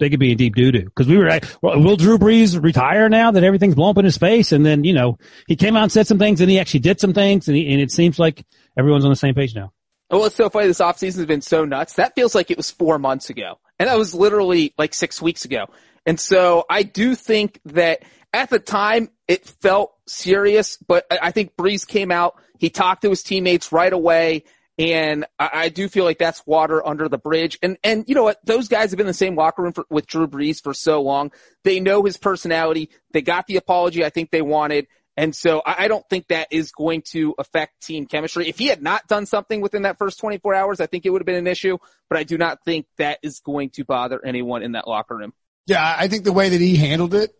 they 0.00 0.10
could 0.10 0.18
be 0.18 0.32
in 0.32 0.38
deep 0.38 0.54
doo 0.54 0.72
doo. 0.72 0.84
Because 0.84 1.06
we 1.06 1.18
were 1.18 1.28
like, 1.28 1.44
well, 1.62 1.80
will 1.80 1.96
Drew 1.96 2.18
Brees 2.18 2.60
retire 2.60 3.08
now 3.08 3.30
that 3.32 3.44
everything's 3.44 3.74
blown 3.74 3.90
up 3.90 3.98
in 3.98 4.04
his 4.04 4.16
face? 4.16 4.52
And 4.52 4.64
then 4.64 4.84
you 4.84 4.94
know 4.94 5.18
he 5.46 5.56
came 5.56 5.76
out 5.76 5.82
and 5.82 5.92
said 5.92 6.06
some 6.06 6.18
things, 6.18 6.40
and 6.40 6.50
he 6.50 6.58
actually 6.58 6.80
did 6.80 7.00
some 7.00 7.12
things, 7.12 7.48
and, 7.48 7.56
he, 7.56 7.70
and 7.70 7.80
it 7.80 7.90
seems 7.90 8.18
like 8.18 8.44
everyone's 8.78 9.04
on 9.04 9.10
the 9.10 9.16
same 9.16 9.34
page 9.34 9.54
now. 9.54 9.72
Oh 10.10 10.18
well, 10.18 10.26
it's 10.26 10.36
so 10.36 10.48
funny. 10.48 10.66
This 10.66 10.80
offseason 10.80 11.16
has 11.16 11.26
been 11.26 11.40
so 11.40 11.64
nuts. 11.64 11.94
That 11.94 12.14
feels 12.14 12.34
like 12.34 12.50
it 12.50 12.56
was 12.56 12.70
four 12.70 12.98
months 12.98 13.30
ago. 13.30 13.58
And 13.78 13.88
that 13.88 13.98
was 13.98 14.14
literally 14.14 14.72
like 14.78 14.94
six 14.94 15.20
weeks 15.20 15.44
ago. 15.44 15.66
And 16.06 16.20
so 16.20 16.64
I 16.68 16.82
do 16.82 17.14
think 17.14 17.60
that 17.66 18.02
at 18.32 18.50
the 18.50 18.58
time 18.58 19.10
it 19.26 19.46
felt 19.46 19.93
serious, 20.06 20.76
but 20.76 21.06
I 21.10 21.30
think 21.30 21.56
Brees 21.56 21.86
came 21.86 22.10
out. 22.10 22.36
He 22.58 22.70
talked 22.70 23.02
to 23.02 23.10
his 23.10 23.22
teammates 23.22 23.72
right 23.72 23.92
away. 23.92 24.44
And 24.76 25.24
I, 25.38 25.50
I 25.52 25.68
do 25.68 25.88
feel 25.88 26.04
like 26.04 26.18
that's 26.18 26.44
water 26.46 26.84
under 26.84 27.08
the 27.08 27.18
bridge. 27.18 27.58
And, 27.62 27.78
and 27.84 28.04
you 28.08 28.14
know 28.14 28.24
what? 28.24 28.44
Those 28.44 28.68
guys 28.68 28.90
have 28.90 28.98
been 28.98 29.06
in 29.06 29.08
the 29.08 29.14
same 29.14 29.36
locker 29.36 29.62
room 29.62 29.72
for, 29.72 29.84
with 29.88 30.06
Drew 30.06 30.26
Brees 30.26 30.60
for 30.60 30.74
so 30.74 31.00
long. 31.02 31.30
They 31.62 31.78
know 31.78 32.02
his 32.02 32.16
personality. 32.16 32.90
They 33.12 33.22
got 33.22 33.46
the 33.46 33.56
apology 33.56 34.04
I 34.04 34.10
think 34.10 34.30
they 34.30 34.42
wanted. 34.42 34.88
And 35.16 35.34
so 35.34 35.62
I 35.64 35.86
don't 35.86 36.04
think 36.10 36.28
that 36.28 36.48
is 36.50 36.72
going 36.72 37.02
to 37.12 37.34
affect 37.38 37.82
team 37.82 38.06
chemistry. 38.06 38.48
If 38.48 38.58
he 38.58 38.66
had 38.66 38.82
not 38.82 39.06
done 39.06 39.26
something 39.26 39.60
within 39.60 39.82
that 39.82 39.96
first 39.96 40.18
24 40.18 40.54
hours, 40.54 40.80
I 40.80 40.86
think 40.86 41.06
it 41.06 41.10
would 41.10 41.20
have 41.20 41.26
been 41.26 41.36
an 41.36 41.46
issue, 41.46 41.78
but 42.08 42.18
I 42.18 42.24
do 42.24 42.36
not 42.36 42.64
think 42.64 42.86
that 42.98 43.20
is 43.22 43.38
going 43.38 43.70
to 43.70 43.84
bother 43.84 44.20
anyone 44.24 44.64
in 44.64 44.72
that 44.72 44.88
locker 44.88 45.16
room. 45.16 45.32
Yeah, 45.66 45.94
I 45.96 46.08
think 46.08 46.24
the 46.24 46.32
way 46.32 46.48
that 46.48 46.60
he 46.60 46.74
handled 46.74 47.14
it, 47.14 47.30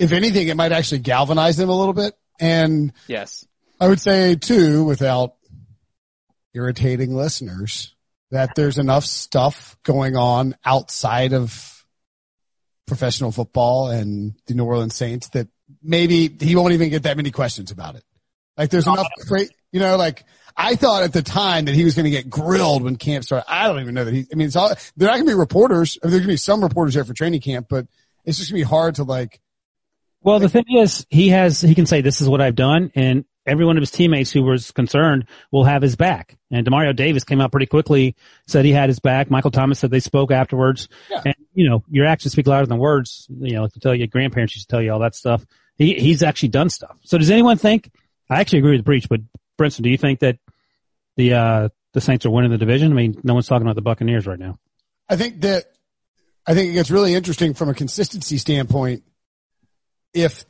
if 0.00 0.12
anything, 0.12 0.48
it 0.48 0.56
might 0.56 0.72
actually 0.72 1.00
galvanize 1.00 1.56
them 1.56 1.68
a 1.68 1.76
little 1.76 1.92
bit. 1.92 2.14
And 2.40 2.92
yes, 3.06 3.46
I 3.78 3.86
would 3.86 4.00
say 4.00 4.34
too, 4.34 4.84
without 4.84 5.34
irritating 6.54 7.14
listeners, 7.14 7.94
that 8.30 8.54
there's 8.56 8.78
enough 8.78 9.04
stuff 9.04 9.76
going 9.82 10.16
on 10.16 10.56
outside 10.64 11.34
of 11.34 11.84
professional 12.86 13.30
football 13.30 13.88
and 13.88 14.34
the 14.46 14.54
New 14.54 14.64
Orleans 14.64 14.94
Saints 14.94 15.28
that 15.28 15.48
maybe 15.82 16.28
he 16.40 16.56
won't 16.56 16.72
even 16.72 16.88
get 16.88 17.04
that 17.04 17.16
many 17.16 17.30
questions 17.30 17.70
about 17.70 17.94
it. 17.94 18.04
Like 18.56 18.70
there's 18.70 18.86
enough 18.86 19.00
uh-huh. 19.00 19.28
great, 19.28 19.50
you 19.70 19.80
know, 19.80 19.96
like 19.96 20.24
I 20.56 20.76
thought 20.76 21.02
at 21.02 21.12
the 21.12 21.22
time 21.22 21.66
that 21.66 21.74
he 21.74 21.84
was 21.84 21.94
going 21.94 22.04
to 22.04 22.10
get 22.10 22.28
grilled 22.28 22.82
when 22.82 22.96
camp 22.96 23.24
started. 23.24 23.44
I 23.48 23.68
don't 23.68 23.80
even 23.80 23.94
know 23.94 24.04
that 24.04 24.14
he, 24.14 24.26
I 24.32 24.34
mean, 24.34 24.46
it's 24.46 24.56
all, 24.56 24.74
they're 24.96 25.08
not 25.08 25.14
going 25.14 25.26
to 25.26 25.30
be 25.30 25.38
reporters. 25.38 25.98
There's 26.02 26.14
going 26.14 26.22
to 26.22 26.28
be 26.28 26.36
some 26.36 26.62
reporters 26.62 26.94
there 26.94 27.04
for 27.04 27.14
training 27.14 27.42
camp, 27.42 27.66
but 27.68 27.86
it's 28.24 28.38
just 28.38 28.50
going 28.50 28.60
to 28.60 28.66
be 28.66 28.68
hard 28.68 28.96
to 28.96 29.04
like. 29.04 29.40
Well, 30.22 30.38
the 30.38 30.48
thing 30.48 30.64
is, 30.68 31.06
he 31.08 31.30
has, 31.30 31.60
he 31.60 31.74
can 31.74 31.86
say, 31.86 32.02
this 32.02 32.20
is 32.20 32.28
what 32.28 32.40
I've 32.40 32.54
done. 32.54 32.92
And 32.94 33.24
every 33.46 33.64
one 33.64 33.78
of 33.78 33.80
his 33.80 33.90
teammates 33.90 34.30
who 34.30 34.42
was 34.42 34.70
concerned 34.70 35.26
will 35.50 35.64
have 35.64 35.80
his 35.80 35.96
back. 35.96 36.36
And 36.50 36.66
Demario 36.66 36.94
Davis 36.94 37.24
came 37.24 37.40
out 37.40 37.50
pretty 37.50 37.66
quickly, 37.66 38.16
said 38.46 38.66
he 38.66 38.72
had 38.72 38.90
his 38.90 39.00
back. 39.00 39.30
Michael 39.30 39.50
Thomas 39.50 39.78
said 39.78 39.90
they 39.90 40.00
spoke 40.00 40.30
afterwards. 40.30 40.88
Yeah. 41.10 41.22
And, 41.24 41.34
you 41.54 41.68
know, 41.68 41.82
your 41.90 42.04
actions 42.04 42.32
speak 42.32 42.46
louder 42.46 42.66
than 42.66 42.78
words. 42.78 43.26
You 43.30 43.54
know, 43.54 43.62
like 43.62 43.72
to 43.72 43.80
tell 43.80 43.94
your 43.94 44.08
grandparents 44.08 44.54
used 44.54 44.68
to 44.68 44.74
tell 44.74 44.82
you 44.82 44.92
all 44.92 45.00
that 45.00 45.14
stuff. 45.14 45.44
He, 45.76 45.94
he's 45.94 46.22
actually 46.22 46.50
done 46.50 46.68
stuff. 46.68 46.98
So 47.04 47.16
does 47.16 47.30
anyone 47.30 47.56
think, 47.56 47.90
I 48.28 48.40
actually 48.40 48.58
agree 48.58 48.76
with 48.76 48.84
Breech, 48.84 49.08
but 49.08 49.20
Brinson, 49.58 49.82
do 49.82 49.88
you 49.88 49.96
think 49.96 50.20
that 50.20 50.38
the, 51.16 51.32
uh, 51.32 51.68
the 51.94 52.02
Saints 52.02 52.26
are 52.26 52.30
winning 52.30 52.50
the 52.50 52.58
division? 52.58 52.92
I 52.92 52.94
mean, 52.94 53.18
no 53.24 53.32
one's 53.32 53.48
talking 53.48 53.66
about 53.66 53.74
the 53.76 53.82
Buccaneers 53.82 54.26
right 54.26 54.38
now. 54.38 54.58
I 55.08 55.16
think 55.16 55.40
that, 55.40 55.64
I 56.46 56.52
think 56.52 56.70
it 56.70 56.74
gets 56.74 56.90
really 56.90 57.14
interesting 57.14 57.54
from 57.54 57.70
a 57.70 57.74
consistency 57.74 58.36
standpoint 58.36 59.02
if 60.14 60.44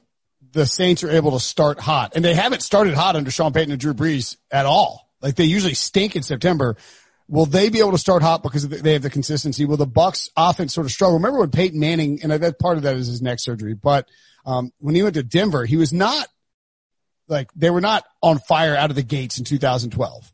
the 0.52 0.66
Saints 0.66 1.04
are 1.04 1.10
able 1.10 1.32
to 1.32 1.40
start 1.40 1.78
hot 1.78 2.12
and 2.14 2.24
they 2.24 2.34
haven't 2.34 2.62
started 2.62 2.94
hot 2.94 3.16
under 3.16 3.30
Sean 3.30 3.52
Payton 3.52 3.72
and 3.72 3.80
Drew 3.80 3.94
Brees 3.94 4.36
at 4.50 4.66
all. 4.66 5.08
Like 5.22 5.36
they 5.36 5.44
usually 5.44 5.74
stink 5.74 6.16
in 6.16 6.22
September. 6.22 6.76
Will 7.28 7.46
they 7.46 7.68
be 7.68 7.78
able 7.78 7.92
to 7.92 7.98
start 7.98 8.22
hot 8.22 8.42
because 8.42 8.68
they 8.68 8.94
have 8.94 9.02
the 9.02 9.10
consistency? 9.10 9.64
Will 9.64 9.76
the 9.76 9.86
Bucks 9.86 10.30
offense 10.36 10.74
sort 10.74 10.86
of 10.86 10.92
struggle? 10.92 11.18
Remember 11.18 11.38
when 11.38 11.50
Peyton 11.50 11.78
Manning, 11.78 12.20
and 12.22 12.32
I 12.32 12.38
that 12.38 12.58
part 12.58 12.76
of 12.76 12.82
that 12.82 12.96
is 12.96 13.06
his 13.06 13.22
neck 13.22 13.38
surgery, 13.38 13.74
but 13.74 14.08
um, 14.44 14.72
when 14.78 14.94
he 14.94 15.02
went 15.02 15.14
to 15.14 15.22
Denver, 15.22 15.64
he 15.64 15.76
was 15.76 15.92
not 15.92 16.26
like 17.28 17.52
they 17.54 17.70
were 17.70 17.80
not 17.80 18.04
on 18.20 18.38
fire 18.40 18.76
out 18.76 18.90
of 18.90 18.96
the 18.96 19.02
gates 19.02 19.38
in 19.38 19.44
2012. 19.44 20.32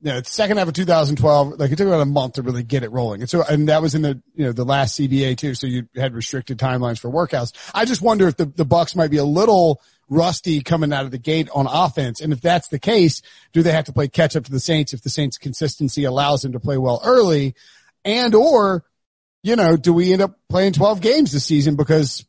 You 0.00 0.12
know, 0.12 0.22
second 0.22 0.58
half 0.58 0.68
of 0.68 0.74
2012, 0.74 1.58
like 1.58 1.72
it 1.72 1.76
took 1.76 1.88
about 1.88 2.00
a 2.00 2.06
month 2.06 2.34
to 2.34 2.42
really 2.42 2.62
get 2.62 2.84
it 2.84 2.92
rolling. 2.92 3.20
And 3.20 3.28
so, 3.28 3.42
and 3.42 3.68
that 3.68 3.82
was 3.82 3.96
in 3.96 4.02
the, 4.02 4.22
you 4.34 4.44
know, 4.44 4.52
the 4.52 4.64
last 4.64 4.98
CBA 4.98 5.36
too. 5.36 5.54
So 5.54 5.66
you 5.66 5.88
had 5.96 6.14
restricted 6.14 6.56
timelines 6.58 7.00
for 7.00 7.10
workouts. 7.10 7.52
I 7.74 7.84
just 7.84 8.00
wonder 8.00 8.28
if 8.28 8.36
the, 8.36 8.46
the 8.46 8.64
Bucks 8.64 8.94
might 8.94 9.10
be 9.10 9.16
a 9.16 9.24
little 9.24 9.80
rusty 10.08 10.62
coming 10.62 10.92
out 10.92 11.04
of 11.04 11.10
the 11.10 11.18
gate 11.18 11.48
on 11.52 11.66
offense. 11.66 12.20
And 12.20 12.32
if 12.32 12.40
that's 12.40 12.68
the 12.68 12.78
case, 12.78 13.22
do 13.52 13.62
they 13.62 13.72
have 13.72 13.86
to 13.86 13.92
play 13.92 14.06
catch 14.08 14.36
up 14.36 14.44
to 14.44 14.52
the 14.52 14.60
Saints 14.60 14.94
if 14.94 15.02
the 15.02 15.10
Saints 15.10 15.36
consistency 15.36 16.04
allows 16.04 16.42
them 16.42 16.52
to 16.52 16.60
play 16.60 16.78
well 16.78 17.00
early? 17.04 17.54
And 18.04 18.34
or, 18.36 18.84
you 19.42 19.56
know, 19.56 19.76
do 19.76 19.92
we 19.92 20.12
end 20.12 20.22
up 20.22 20.38
playing 20.48 20.74
12 20.74 21.00
games 21.00 21.32
this 21.32 21.44
season 21.44 21.74
because 21.74 22.24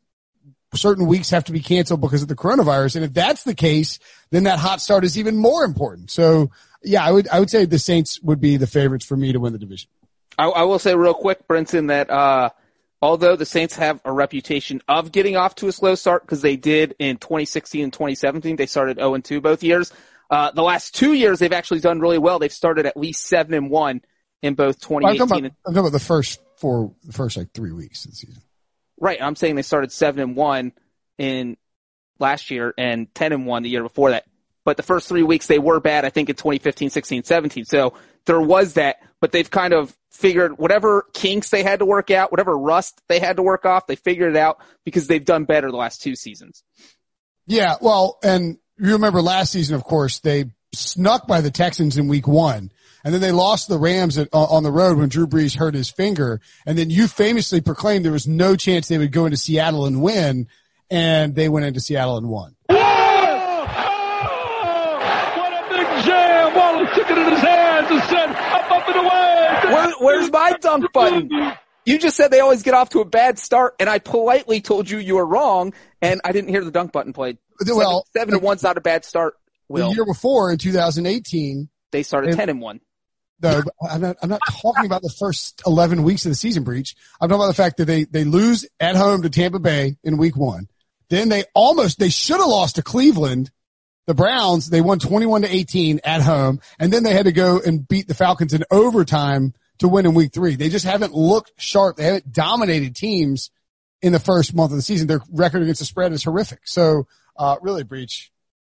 certain 0.75 1.07
weeks 1.07 1.29
have 1.31 1.45
to 1.45 1.51
be 1.51 1.61
canceled 1.61 2.01
because 2.01 2.21
of 2.21 2.27
the 2.27 2.35
coronavirus. 2.35 2.97
And 2.97 3.05
if 3.05 3.13
that's 3.13 3.43
the 3.43 3.55
case, 3.55 3.99
then 4.31 4.43
that 4.43 4.59
hot 4.59 4.81
start 4.81 5.03
is 5.03 5.17
even 5.17 5.35
more 5.37 5.63
important. 5.63 6.11
So 6.11 6.51
yeah, 6.83 7.03
I 7.03 7.11
would, 7.11 7.27
I 7.27 7.39
would 7.39 7.49
say 7.49 7.65
the 7.65 7.79
Saints 7.79 8.21
would 8.21 8.39
be 8.39 8.57
the 8.57 8.67
favorites 8.67 9.05
for 9.05 9.17
me 9.17 9.33
to 9.33 9.39
win 9.39 9.53
the 9.53 9.59
division. 9.59 9.89
I, 10.37 10.47
I 10.47 10.63
will 10.63 10.79
say 10.79 10.95
real 10.95 11.13
quick, 11.13 11.47
Brinson, 11.47 11.89
that, 11.89 12.09
uh, 12.09 12.49
although 13.01 13.35
the 13.35 13.45
Saints 13.45 13.75
have 13.75 13.99
a 14.05 14.11
reputation 14.11 14.81
of 14.87 15.11
getting 15.11 15.35
off 15.35 15.55
to 15.55 15.67
a 15.67 15.71
slow 15.71 15.95
start 15.95 16.23
because 16.23 16.41
they 16.41 16.55
did 16.55 16.95
in 16.99 17.17
2016 17.17 17.83
and 17.83 17.93
2017, 17.93 18.55
they 18.55 18.65
started 18.65 18.97
0 18.97 19.15
and 19.15 19.25
2 19.25 19.41
both 19.41 19.63
years. 19.63 19.91
Uh, 20.29 20.51
the 20.51 20.61
last 20.61 20.95
two 20.95 21.13
years 21.13 21.39
they've 21.39 21.53
actually 21.53 21.79
done 21.79 21.99
really 21.99 22.19
well. 22.19 22.39
They've 22.39 22.53
started 22.53 22.85
at 22.85 22.95
least 22.95 23.25
7 23.25 23.53
and 23.53 23.69
1 23.69 24.01
in 24.41 24.53
both 24.53 24.79
2018 24.79 25.03
well, 25.03 25.11
I'm, 25.11 25.17
talking 25.17 25.45
about, 25.45 25.57
I'm 25.65 25.73
talking 25.73 25.87
about 25.87 25.91
the 25.91 26.05
first 26.05 26.39
four, 26.57 26.93
the 27.03 27.13
first 27.13 27.35
like 27.35 27.51
three 27.51 27.71
weeks 27.71 28.05
of 28.05 28.11
the 28.11 28.17
season. 28.17 28.41
Right. 28.99 29.21
I'm 29.21 29.35
saying 29.35 29.55
they 29.55 29.61
started 29.61 29.91
seven 29.91 30.21
and 30.21 30.35
one 30.35 30.73
in 31.17 31.57
last 32.19 32.51
year 32.51 32.73
and 32.77 33.13
10 33.15 33.31
and 33.31 33.45
one 33.45 33.63
the 33.63 33.69
year 33.69 33.83
before 33.83 34.11
that. 34.11 34.25
But 34.69 34.77
the 34.77 34.83
first 34.83 35.07
three 35.07 35.23
weeks 35.23 35.47
they 35.47 35.57
were 35.57 35.79
bad, 35.79 36.05
I 36.05 36.09
think 36.09 36.29
in 36.29 36.35
2015, 36.35 36.91
16, 36.91 37.23
17. 37.23 37.65
So 37.65 37.95
there 38.25 38.39
was 38.39 38.73
that, 38.73 38.97
but 39.19 39.31
they've 39.31 39.49
kind 39.49 39.73
of 39.73 39.97
figured 40.11 40.59
whatever 40.59 41.07
kinks 41.11 41.49
they 41.49 41.63
had 41.63 41.79
to 41.79 41.85
work 41.85 42.11
out, 42.11 42.29
whatever 42.29 42.55
rust 42.55 43.01
they 43.07 43.19
had 43.19 43.37
to 43.37 43.41
work 43.41 43.65
off, 43.65 43.87
they 43.87 43.95
figured 43.95 44.35
it 44.35 44.37
out 44.37 44.59
because 44.85 45.07
they've 45.07 45.25
done 45.25 45.45
better 45.45 45.71
the 45.71 45.77
last 45.77 46.03
two 46.03 46.15
seasons. 46.15 46.63
Yeah. 47.47 47.77
Well, 47.81 48.19
and 48.21 48.59
you 48.77 48.93
remember 48.93 49.23
last 49.23 49.53
season, 49.53 49.73
of 49.73 49.83
course, 49.83 50.19
they 50.19 50.45
snuck 50.71 51.25
by 51.25 51.41
the 51.41 51.49
Texans 51.49 51.97
in 51.97 52.07
week 52.07 52.27
one 52.27 52.69
and 53.03 53.11
then 53.13 53.21
they 53.21 53.31
lost 53.31 53.67
the 53.67 53.79
Rams 53.79 54.17
at, 54.17 54.29
uh, 54.33 54.43
on 54.43 54.63
the 54.63 54.71
road 54.71 54.97
when 54.97 55.09
Drew 55.09 55.27
Brees 55.27 55.55
hurt 55.55 55.73
his 55.73 55.89
finger. 55.89 56.41
And 56.65 56.77
then 56.77 56.89
you 56.89 57.07
famously 57.07 57.61
proclaimed 57.61 58.05
there 58.05 58.11
was 58.11 58.27
no 58.27 58.55
chance 58.55 58.87
they 58.87 58.97
would 58.97 59.11
go 59.11 59.25
into 59.25 59.37
Seattle 59.37 59.85
and 59.85 60.01
win. 60.01 60.47
And 60.89 61.35
they 61.35 61.49
went 61.49 61.65
into 61.65 61.79
Seattle 61.79 62.17
and 62.17 62.27
won. 62.27 62.55
Oh, 62.69 62.75
what 65.37 65.53
a 65.53 65.69
big 65.69 66.05
jam. 66.05 66.55
Wallace 66.55 66.89
took 66.95 67.09
it 67.09 67.17
in 67.17 67.31
his 67.31 67.39
hands 67.39 67.87
and 67.91 68.03
said, 68.03 68.58
up, 68.69 68.81
up 68.81 68.87
and 68.87 69.05
away. 69.05 69.73
Where, 69.73 69.93
where's 69.99 70.31
my 70.31 70.53
dunk 70.61 70.91
button? 70.93 71.29
You 71.85 71.97
just 71.97 72.15
said 72.15 72.29
they 72.29 72.39
always 72.39 72.63
get 72.63 72.73
off 72.73 72.89
to 72.89 72.99
a 72.99 73.05
bad 73.05 73.39
start, 73.39 73.75
and 73.79 73.89
I 73.89 73.99
politely 73.99 74.61
told 74.61 74.89
you 74.89 74.99
you 74.99 75.15
were 75.15 75.25
wrong, 75.25 75.73
and 76.01 76.21
I 76.23 76.31
didn't 76.31 76.49
hear 76.49 76.63
the 76.63 76.71
dunk 76.71 76.91
button 76.91 77.13
played. 77.13 77.37
Well, 77.65 78.05
seven, 78.13 78.29
seven 78.29 78.39
to 78.39 78.45
one's 78.45 78.63
not 78.63 78.77
a 78.77 78.81
bad 78.81 79.05
start. 79.05 79.35
Will. 79.67 79.89
The 79.89 79.95
year 79.95 80.05
before 80.05 80.51
in 80.51 80.57
2018, 80.57 81.69
they 81.91 82.03
started 82.03 82.29
and, 82.29 82.37
10 82.37 82.49
and 82.49 82.61
1. 82.61 82.79
No, 83.41 83.63
I'm 83.89 84.01
not, 84.01 84.17
I'm 84.21 84.29
not 84.29 84.41
talking 84.61 84.85
about 84.85 85.01
the 85.01 85.13
first 85.17 85.61
11 85.65 86.03
weeks 86.03 86.25
of 86.25 86.31
the 86.31 86.35
season 86.35 86.63
Breech. 86.63 86.95
I'm 87.21 87.29
talking 87.29 87.41
about 87.41 87.47
the 87.47 87.61
fact 87.61 87.77
that 87.77 87.85
they, 87.85 88.03
they 88.03 88.23
lose 88.23 88.67
at 88.79 88.95
home 88.95 89.21
to 89.21 89.29
Tampa 89.29 89.59
Bay 89.59 89.97
in 90.03 90.17
week 90.17 90.35
one. 90.35 90.67
Then 91.09 91.29
they 91.29 91.45
almost, 91.53 91.99
they 91.99 92.09
should 92.09 92.37
have 92.37 92.47
lost 92.47 92.75
to 92.75 92.83
Cleveland. 92.83 93.51
The 94.09 94.15
Browns, 94.15 94.71
they 94.71 94.81
won 94.81 94.97
21 94.97 95.43
to 95.43 95.55
18 95.55 95.99
at 96.03 96.23
home. 96.23 96.61
And 96.79 96.91
then 96.91 97.03
they 97.03 97.13
had 97.13 97.25
to 97.25 97.31
go 97.31 97.59
and 97.63 97.87
beat 97.87 98.07
the 98.07 98.15
Falcons 98.15 98.55
in 98.55 98.63
overtime 98.71 99.53
to 99.77 99.87
win 99.87 100.07
in 100.07 100.15
week 100.15 100.33
three. 100.33 100.55
They 100.55 100.69
just 100.69 100.83
haven't 100.83 101.13
looked 101.13 101.51
sharp. 101.57 101.97
They 101.97 102.05
haven't 102.05 102.33
dominated 102.33 102.95
teams 102.95 103.51
in 104.01 104.11
the 104.11 104.19
first 104.19 104.55
month 104.55 104.71
of 104.71 104.77
the 104.77 104.81
season. 104.81 105.05
Their 105.05 105.21
record 105.31 105.61
against 105.61 105.77
the 105.77 105.85
spread 105.85 106.11
is 106.11 106.23
horrific. 106.23 106.61
So, 106.63 107.05
uh, 107.37 107.57
really 107.61 107.83
breech, 107.83 108.31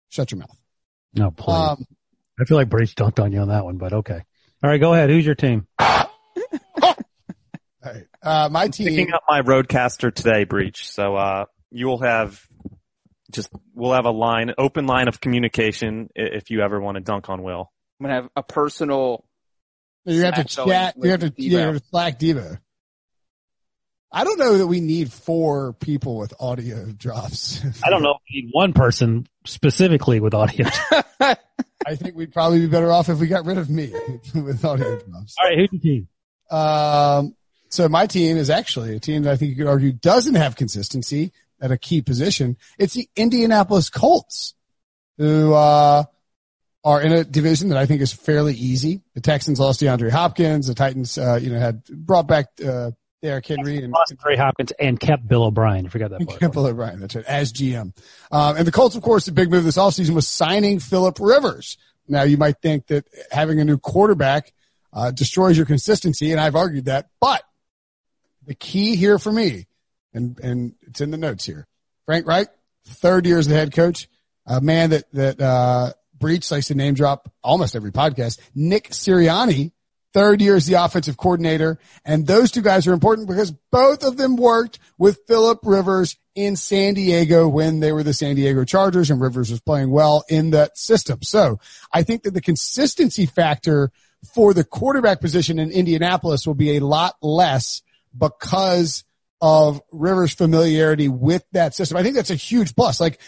shut 0.08 0.32
your 0.32 0.39
mouth. 0.39 0.58
No, 1.13 1.32
please. 1.32 1.54
Um, 1.54 1.86
I 2.39 2.45
feel 2.45 2.56
like 2.56 2.69
Breech 2.69 2.95
dunked 2.95 3.21
on 3.21 3.34
you 3.34 3.41
on 3.41 3.50
that 3.50 3.65
one, 3.65 3.76
but 3.76 3.91
okay. 3.91 4.21
All 4.63 4.69
right, 4.69 4.80
go 4.80 4.93
ahead. 4.93 5.10
Who's 5.10 5.26
your 5.26 5.36
team? 5.36 5.67
right. 5.82 6.08
Uh, 8.24 8.48
my 8.50 8.69
team. 8.69 8.88
Picking 8.88 9.13
up 9.13 9.24
my 9.28 9.41
Rodecaster 9.41 10.15
today, 10.15 10.45
Breech. 10.45 10.88
So, 10.88 11.17
uh, 11.17 11.45
you 11.71 11.88
will 11.88 12.00
have 12.00 12.41
just, 13.36 13.50
we'll 13.74 13.93
have 13.93 14.06
a 14.06 14.12
line, 14.12 14.54
open 14.58 14.88
line 14.88 15.08
of 15.08 15.21
communication 15.21 16.10
if 16.15 16.50
you 16.50 16.62
ever 16.62 16.80
want 16.80 16.95
to 16.95 17.02
dunk 17.02 17.30
on 17.30 17.43
Will. 17.43 17.71
I'm 18.00 18.06
going 18.06 18.15
to 18.15 18.21
have 18.24 18.32
a 18.36 18.43
personal 18.43 19.26
You 20.06 20.21
have 20.21 20.36
to 20.36 20.48
Slack 20.48 20.95
chat. 20.95 21.04
You 21.04 21.12
have 21.12 21.19
to, 21.21 21.34
yeah, 21.38 21.50
you 21.50 21.58
have 21.58 21.78
to 21.78 21.84
Slack 21.89 22.19
Debo. 22.19 22.60
I 24.12 24.24
don't 24.24 24.39
know 24.39 24.60
that 24.60 24.67
we 24.67 24.80
need 24.80 25.12
four 25.12 25.74
people 25.74 26.17
with 26.17 26.34
audio 26.39 26.86
drops. 26.86 27.62
I 27.84 27.89
don't 27.89 28.02
know 28.02 28.12
if 28.12 28.21
we 28.32 28.41
need 28.43 28.50
one 28.54 28.71
person 28.71 29.28
specifically 29.45 30.21
with 30.21 30.34
audio. 30.34 30.67
I 31.19 31.95
think 31.95 32.15
we'd 32.15 32.32
probably 32.32 32.62
be 32.62 32.67
better 32.67 32.91
off 32.91 33.10
if 33.10 33.19
we 33.19 33.28
got 33.28 33.45
rid 33.45 33.58
of 33.58 33.69
me 33.69 33.93
with 34.36 34.63
audio 34.63 35.00
drops. 35.00 35.36
All 35.38 35.50
right, 35.50 35.58
who's 35.58 35.69
your 35.74 35.82
team? 35.82 36.08
Um, 36.50 37.36
so 37.69 37.89
my 37.89 38.08
team 38.08 38.38
is 38.38 38.50
actually 38.50 38.95
a 38.95 39.00
team 39.00 39.24
that 39.24 39.34
I 39.34 39.36
think 39.36 39.50
you 39.50 39.58
could 39.58 39.67
argue 39.67 39.91
doesn't 39.91 40.36
have 40.36 40.56
consistency 40.56 41.34
at 41.62 41.72
a 41.72 41.78
key 41.78 42.02
position. 42.02 42.58
It's 42.78 42.94
the 42.94 43.10
Indianapolis 43.15 43.89
Colts, 43.89 44.56
who 45.18 45.54
uh, 45.54 46.04
are 46.84 47.02
in 47.02 47.12
a 47.12 47.24
division 47.24 47.70
that 47.70 47.78
I 47.78 47.86
think 47.86 48.02
is 48.02 48.13
fairly 48.13 48.54
easy. 48.54 49.02
The 49.13 49.22
Texans 49.22 49.60
lost 49.60 49.82
DeAndre 49.82 50.12
Hopkins. 50.12 50.68
The 50.68 50.76
Titans, 50.76 51.18
uh, 51.18 51.39
you 51.41 51.50
know, 51.50 51.60
had 51.60 51.84
brought 51.86 52.28
back 52.28 52.48
uh, 52.65 52.91
Derrick 53.22 53.48
Henry 53.48 53.84
and 53.84 53.91
Lost 53.91 54.13
Trey 54.22 54.36
Hopkins 54.36 54.72
and 54.80 55.00
kept 55.00 55.28
Bill 55.28 55.46
O'Brien. 55.46 55.86
I 55.86 55.89
forgot 55.89 56.12
that 56.12 56.28
part. 56.28 56.54
Bill 56.54 56.68
O'Brien, 56.68 57.00
that's 57.00 57.15
right, 57.15 57.26
as 57.26 57.52
GM. 57.52 57.98
Um, 58.32 58.58
and 58.58 58.68
the 58.68 58.72
Colts, 58.72 58.96
of 58.96 59.02
course, 59.02 59.26
the 59.26 59.32
big 59.32 59.50
move 59.50 59.63
this 59.63 59.78
offseason 59.78 60.12
was 60.12 60.28
signing 60.28 60.80
Philip 60.80 61.18
Rivers. 61.20 61.78
Now, 62.08 62.22
you 62.22 62.38
might 62.38 62.62
think 62.62 62.86
that 62.88 63.08
having 63.32 63.60
a 63.60 63.65
new 63.65 63.80
quarterback 63.80 64.54
uh, 64.94 65.10
destroys 65.10 65.58
your 65.58 65.65
consistency, 65.65 66.32
and 66.32 66.39
I've 66.39 66.56
argued 66.56 66.86
that. 66.86 67.10
But 67.20 67.41
the 68.46 68.54
key 68.54 68.96
here 68.96 69.18
for 69.18 69.32
me, 69.32 69.65
and 70.15 70.39
and 70.39 70.73
it's 70.82 71.01
in 71.01 71.12
the 71.12 71.17
notes 71.17 71.45
here, 71.45 71.67
Frank 72.06 72.25
Reich, 72.25 72.47
third 72.86 73.25
year 73.25 73.38
as 73.38 73.47
the 73.47 73.56
head 73.56 73.73
coach, 73.73 74.08
a 74.45 74.62
man 74.62 74.91
that 74.91 75.12
that 75.13 75.41
uh, 75.41 75.93
Breech 76.17 76.49
likes 76.49 76.67
to 76.67 76.75
name 76.75 76.93
drop 76.93 77.32
almost 77.43 77.75
every 77.75 77.91
podcast. 77.91 78.39
Nick 78.54 78.89
Sirianni, 78.89 79.71
third 80.13 80.41
year 80.41 80.56
as 80.56 80.65
the 80.65 80.84
offensive 80.84 81.17
coordinator, 81.17 81.78
and 82.04 82.25
those 82.25 82.51
two 82.51 82.62
guys 82.62 82.88
are 82.88 82.93
important 82.93 83.28
because 83.28 83.51
both 83.71 84.04
of 84.04 84.17
them 84.17 84.36
worked 84.36 84.80
with 84.97 85.19
Philip 85.28 85.60
Rivers 85.63 86.17
in 86.36 86.56
San 86.56 86.93
Diego 86.93 87.47
when 87.47 87.80
they 87.80 87.91
were 87.91 88.04
the 88.04 88.13
San 88.13 88.36
Diego 88.36 88.65
Chargers, 88.65 89.10
and 89.10 89.21
Rivers 89.21 89.49
was 89.49 89.62
playing 89.62 89.89
well 89.89 90.23
in 90.30 90.51
that 90.51 90.78
system. 90.78 91.21
So 91.21 91.60
I 91.93 92.04
think 92.04 92.23
that 92.23 92.34
the 92.34 92.41
consistency 92.41 93.25
factor 93.25 93.91
for 94.34 94.54
the 94.54 94.63
quarterback 94.63 95.21
position 95.21 95.60
in 95.60 95.71
Indianapolis 95.71 96.45
will 96.45 96.56
be 96.56 96.75
a 96.75 96.86
lot 96.86 97.15
less 97.21 97.82
because 98.17 99.05
of 99.41 99.82
Rivers' 99.91 100.34
familiarity 100.34 101.08
with 101.08 101.43
that 101.52 101.76
system. 101.76 101.98
I 101.98 102.04
think 102.04 102.15
that's 102.15 102.30
a 102.30 102.36
huge 102.36 102.76
plus. 102.76 103.00
Like, 103.00 103.19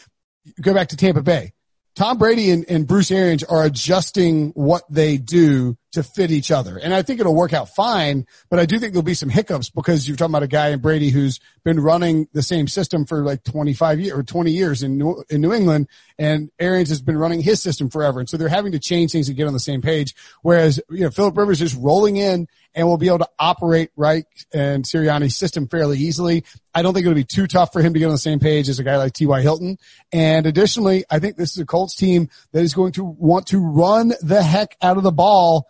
go 0.61 0.73
back 0.73 0.89
to 0.89 0.97
Tampa 0.97 1.21
Bay. 1.21 1.53
Tom 1.95 2.17
Brady 2.17 2.51
and, 2.51 2.65
and 2.69 2.85
Bruce 2.85 3.09
Arians 3.09 3.43
are 3.43 3.63
adjusting 3.63 4.51
what 4.51 4.83
they 4.89 5.17
do 5.17 5.77
to 5.91 6.03
fit 6.03 6.31
each 6.31 6.51
other. 6.51 6.77
And 6.77 6.93
I 6.93 7.01
think 7.01 7.19
it'll 7.19 7.35
work 7.35 7.53
out 7.53 7.69
fine, 7.69 8.25
but 8.49 8.59
I 8.59 8.65
do 8.65 8.77
think 8.79 8.93
there'll 8.93 9.03
be 9.03 9.13
some 9.13 9.29
hiccups 9.29 9.69
because 9.69 10.07
you're 10.07 10.17
talking 10.17 10.31
about 10.31 10.43
a 10.43 10.47
guy 10.47 10.69
in 10.69 10.79
Brady 10.79 11.09
who's 11.09 11.39
been 11.63 11.79
running 11.79 12.27
the 12.33 12.43
same 12.43 12.67
system 12.67 13.05
for 13.05 13.23
like 13.23 13.43
25 13.43 13.99
years 13.99 14.17
or 14.17 14.23
20 14.23 14.51
years 14.51 14.83
in 14.83 14.97
New, 14.97 15.23
in 15.29 15.41
New 15.41 15.53
England 15.53 15.87
and 16.19 16.49
Arians 16.59 16.89
has 16.89 17.01
been 17.01 17.17
running 17.17 17.41
his 17.41 17.61
system 17.61 17.89
forever. 17.89 18.19
And 18.19 18.27
so 18.27 18.37
they're 18.37 18.49
having 18.49 18.71
to 18.71 18.79
change 18.79 19.11
things 19.11 19.27
to 19.27 19.33
get 19.33 19.47
on 19.47 19.53
the 19.53 19.59
same 19.59 19.81
page. 19.81 20.15
Whereas, 20.41 20.79
you 20.89 21.01
know, 21.01 21.11
Philip 21.11 21.37
Rivers 21.37 21.61
is 21.61 21.75
rolling 21.75 22.17
in 22.17 22.47
and 22.73 22.87
will 22.87 22.97
be 22.97 23.07
able 23.07 23.19
to 23.19 23.29
operate 23.39 23.89
Reich 23.95 24.27
and 24.53 24.83
Sirianni's 24.83 25.35
system 25.35 25.67
fairly 25.67 25.97
easily. 25.97 26.43
I 26.73 26.81
don't 26.81 26.93
think 26.93 27.05
it'll 27.05 27.15
be 27.15 27.23
too 27.23 27.47
tough 27.47 27.73
for 27.73 27.81
him 27.81 27.93
to 27.93 27.99
get 27.99 28.05
on 28.05 28.11
the 28.11 28.17
same 28.17 28.39
page 28.39 28.69
as 28.69 28.79
a 28.79 28.83
guy 28.83 28.97
like 28.97 29.13
T.Y. 29.13 29.41
Hilton. 29.41 29.77
And 30.11 30.45
additionally, 30.45 31.03
I 31.09 31.19
think 31.19 31.37
this 31.37 31.51
is 31.51 31.57
a 31.57 31.65
Colts 31.65 31.95
team 31.95 32.29
that 32.51 32.63
is 32.63 32.73
going 32.73 32.91
to 32.93 33.03
want 33.03 33.47
to 33.47 33.59
run 33.59 34.13
the 34.21 34.43
heck 34.43 34.77
out 34.81 34.97
of 34.97 35.03
the 35.03 35.11
ball. 35.11 35.67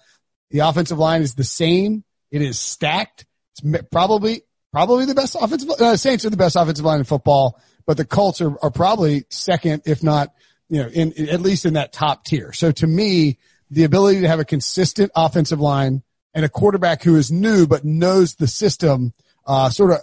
The 0.51 0.59
offensive 0.59 0.97
line 0.97 1.21
is 1.21 1.35
the 1.35 1.43
same. 1.43 2.03
It 2.31 2.41
is 2.41 2.59
stacked. 2.59 3.25
It's 3.57 3.83
probably, 3.91 4.43
probably 4.71 5.05
the 5.05 5.15
best 5.15 5.35
offensive, 5.39 5.69
uh, 5.69 5.97
Saints 5.97 6.25
are 6.25 6.29
the 6.29 6.37
best 6.37 6.55
offensive 6.55 6.85
line 6.85 6.99
in 6.99 7.05
football, 7.05 7.59
but 7.85 7.97
the 7.97 8.05
Colts 8.05 8.41
are, 8.41 8.57
are 8.63 8.71
probably 8.71 9.25
second, 9.29 9.83
if 9.85 10.03
not, 10.03 10.33
you 10.69 10.81
know, 10.83 10.89
in, 10.89 11.29
at 11.29 11.41
least 11.41 11.65
in 11.65 11.73
that 11.73 11.93
top 11.93 12.25
tier. 12.25 12.53
So 12.53 12.71
to 12.71 12.87
me, 12.87 13.37
the 13.69 13.83
ability 13.83 14.21
to 14.21 14.27
have 14.27 14.39
a 14.39 14.45
consistent 14.45 15.11
offensive 15.15 15.59
line 15.59 16.03
and 16.33 16.45
a 16.45 16.49
quarterback 16.49 17.03
who 17.03 17.15
is 17.15 17.31
new 17.31 17.67
but 17.67 17.83
knows 17.83 18.35
the 18.35 18.47
system, 18.47 19.13
uh, 19.45 19.69
sort 19.69 19.91
of 19.91 19.99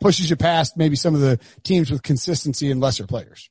pushes 0.00 0.28
you 0.28 0.36
past 0.36 0.76
maybe 0.76 0.96
some 0.96 1.14
of 1.14 1.20
the 1.20 1.38
teams 1.62 1.90
with 1.90 2.02
consistency 2.02 2.70
and 2.70 2.80
lesser 2.80 3.06
players. 3.06 3.50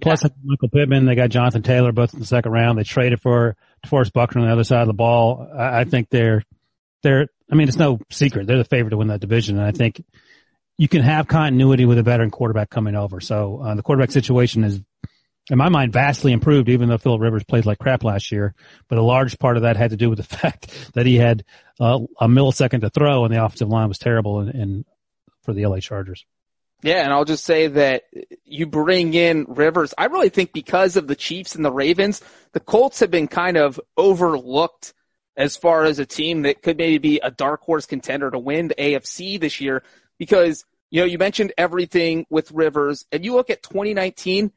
Plus 0.00 0.24
Michael 0.42 0.68
Pittman, 0.68 1.06
they 1.06 1.14
got 1.14 1.30
Jonathan 1.30 1.62
Taylor 1.62 1.92
both 1.92 2.14
in 2.14 2.20
the 2.20 2.26
second 2.26 2.52
round. 2.52 2.78
They 2.78 2.82
traded 2.82 3.20
for 3.20 3.56
DeForest 3.86 4.12
Buckner 4.12 4.40
on 4.40 4.48
the 4.48 4.52
other 4.52 4.64
side 4.64 4.80
of 4.80 4.86
the 4.88 4.92
ball. 4.92 5.48
I, 5.56 5.80
I 5.80 5.84
think 5.84 6.08
they're 6.10 6.42
they're. 7.02 7.28
I 7.50 7.54
mean, 7.54 7.68
it's 7.68 7.76
no 7.76 8.00
secret 8.10 8.46
they're 8.46 8.58
the 8.58 8.64
favorite 8.64 8.90
to 8.90 8.96
win 8.96 9.08
that 9.08 9.20
division, 9.20 9.58
and 9.58 9.66
I 9.66 9.70
think 9.70 10.02
you 10.76 10.88
can 10.88 11.02
have 11.02 11.28
continuity 11.28 11.84
with 11.84 11.98
a 11.98 12.02
veteran 12.02 12.30
quarterback 12.30 12.70
coming 12.70 12.96
over. 12.96 13.20
So 13.20 13.60
uh, 13.62 13.74
the 13.74 13.82
quarterback 13.82 14.10
situation 14.10 14.64
is, 14.64 14.80
in 15.48 15.58
my 15.58 15.68
mind, 15.68 15.92
vastly 15.92 16.32
improved. 16.32 16.68
Even 16.68 16.88
though 16.88 16.98
Philip 16.98 17.20
Rivers 17.20 17.44
played 17.44 17.66
like 17.66 17.78
crap 17.78 18.02
last 18.02 18.32
year, 18.32 18.54
but 18.88 18.98
a 18.98 19.02
large 19.02 19.38
part 19.38 19.56
of 19.56 19.62
that 19.62 19.76
had 19.76 19.90
to 19.90 19.96
do 19.96 20.10
with 20.10 20.18
the 20.18 20.24
fact 20.36 20.92
that 20.94 21.06
he 21.06 21.16
had 21.16 21.44
uh, 21.78 22.00
a 22.18 22.26
millisecond 22.26 22.80
to 22.80 22.90
throw, 22.90 23.24
and 23.24 23.32
the 23.32 23.44
offensive 23.44 23.68
line 23.68 23.88
was 23.88 23.98
terrible 23.98 24.40
in 24.40 24.84
for 25.42 25.52
the 25.52 25.66
LA 25.66 25.78
Chargers. 25.78 26.24
Yeah, 26.84 27.02
and 27.02 27.14
I'll 27.14 27.24
just 27.24 27.46
say 27.46 27.66
that 27.68 28.04
you 28.44 28.66
bring 28.66 29.14
in 29.14 29.46
Rivers. 29.48 29.94
I 29.96 30.04
really 30.04 30.28
think 30.28 30.52
because 30.52 30.96
of 30.96 31.06
the 31.06 31.16
Chiefs 31.16 31.54
and 31.54 31.64
the 31.64 31.72
Ravens, 31.72 32.20
the 32.52 32.60
Colts 32.60 33.00
have 33.00 33.10
been 33.10 33.26
kind 33.26 33.56
of 33.56 33.80
overlooked 33.96 34.92
as 35.34 35.56
far 35.56 35.84
as 35.84 35.98
a 35.98 36.04
team 36.04 36.42
that 36.42 36.60
could 36.60 36.76
maybe 36.76 36.98
be 36.98 37.20
a 37.20 37.30
dark 37.30 37.62
horse 37.62 37.86
contender 37.86 38.30
to 38.30 38.38
win 38.38 38.68
the 38.68 38.74
AFC 38.74 39.40
this 39.40 39.62
year 39.62 39.82
because, 40.18 40.66
you 40.90 41.00
know, 41.00 41.06
you 41.06 41.16
mentioned 41.16 41.54
everything 41.56 42.26
with 42.28 42.52
Rivers 42.52 43.06
and 43.10 43.24
you 43.24 43.34
look 43.34 43.48
at 43.48 43.62
2019, 43.62 44.52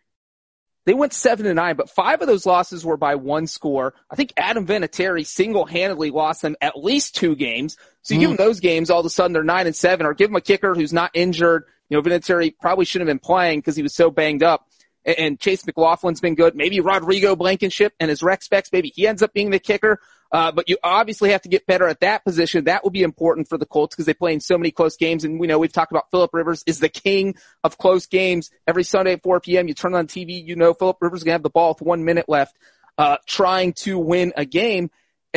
they 0.83 0.93
went 0.93 1.13
seven 1.13 1.45
to 1.45 1.53
nine, 1.53 1.77
but 1.77 1.89
five 1.89 2.21
of 2.21 2.27
those 2.27 2.45
losses 2.45 2.85
were 2.85 2.97
by 2.97 3.15
one 3.15 3.47
score. 3.47 3.93
I 4.11 4.17
think 4.17 4.33
Adam 4.35 4.67
Vinatieri 4.67 5.25
single-handedly 5.25 6.11
lost 6.11 6.41
them 6.41 6.57
at 6.59 6.77
least 6.77 7.15
two 7.15 7.37
games. 7.37 7.77
So 8.01 8.13
you 8.13 8.19
give 8.19 8.29
mm-hmm. 8.31 8.35
them 8.35 8.45
those 8.47 8.59
games, 8.59 8.89
all 8.89 8.99
of 8.99 9.05
a 9.05 9.09
sudden 9.09 9.31
they're 9.31 9.45
nine 9.45 9.65
and 9.65 9.75
seven, 9.75 10.05
or 10.05 10.13
give 10.13 10.29
them 10.29 10.35
a 10.35 10.41
kicker 10.41 10.75
who's 10.75 10.91
not 10.91 11.11
injured. 11.13 11.63
You 11.89 11.97
know, 11.97 12.01
Vinatieri 12.01 12.53
probably 12.59 12.85
shouldn't 12.85 13.07
have 13.07 13.15
been 13.15 13.25
playing 13.25 13.59
because 13.59 13.75
he 13.75 13.83
was 13.83 13.95
so 13.95 14.11
banged 14.11 14.43
up. 14.43 14.67
And, 15.05 15.19
and 15.19 15.39
Chase 15.39 15.63
McLaughlin's 15.63 16.21
been 16.21 16.35
good. 16.35 16.55
Maybe 16.55 16.79
Rodrigo 16.79 17.35
Blankenship 17.35 17.93
and 17.99 18.09
his 18.09 18.21
rec 18.23 18.43
specs, 18.43 18.71
maybe 18.71 18.91
he 18.93 19.07
ends 19.07 19.23
up 19.23 19.33
being 19.33 19.49
the 19.49 19.59
kicker. 19.59 19.99
Uh, 20.31 20.51
but 20.51 20.67
you 20.67 20.77
obviously 20.83 21.31
have 21.31 21.41
to 21.41 21.49
get 21.49 21.65
better 21.65 21.87
at 21.87 22.01
that 22.01 22.25
position. 22.25 22.65
That 22.65 22.83
will 22.83 22.91
be 22.91 23.03
important 23.03 23.47
for 23.47 23.57
the 23.57 23.65
Colts 23.65 23.95
because 23.95 24.05
they 24.05 24.13
play 24.13 24.33
in 24.33 24.41
so 24.41 24.57
many 24.57 24.71
close 24.71 24.97
games. 24.97 25.23
And 25.23 25.39
we 25.39 25.47
know 25.47 25.57
we've 25.57 25.71
talked 25.71 25.91
about 25.91 26.11
Philip 26.11 26.33
Rivers 26.33 26.63
is 26.65 26.79
the 26.79 26.89
king 26.89 27.35
of 27.63 27.77
close 27.77 28.07
games. 28.07 28.51
Every 28.67 28.83
Sunday 28.83 29.13
at 29.13 29.23
4 29.23 29.39
p.m., 29.39 29.67
you 29.67 29.73
turn 29.73 29.95
on 29.95 30.07
TV, 30.07 30.43
you 30.43 30.55
know 30.55 30.73
Philip 30.73 30.97
Rivers 30.99 31.19
is 31.19 31.23
going 31.23 31.31
to 31.31 31.35
have 31.35 31.43
the 31.43 31.49
ball 31.49 31.69
with 31.69 31.81
one 31.81 32.03
minute 32.03 32.27
left, 32.27 32.57
uh, 32.97 33.17
trying 33.25 33.73
to 33.73 33.97
win 33.97 34.33
a 34.35 34.45
game. 34.45 34.91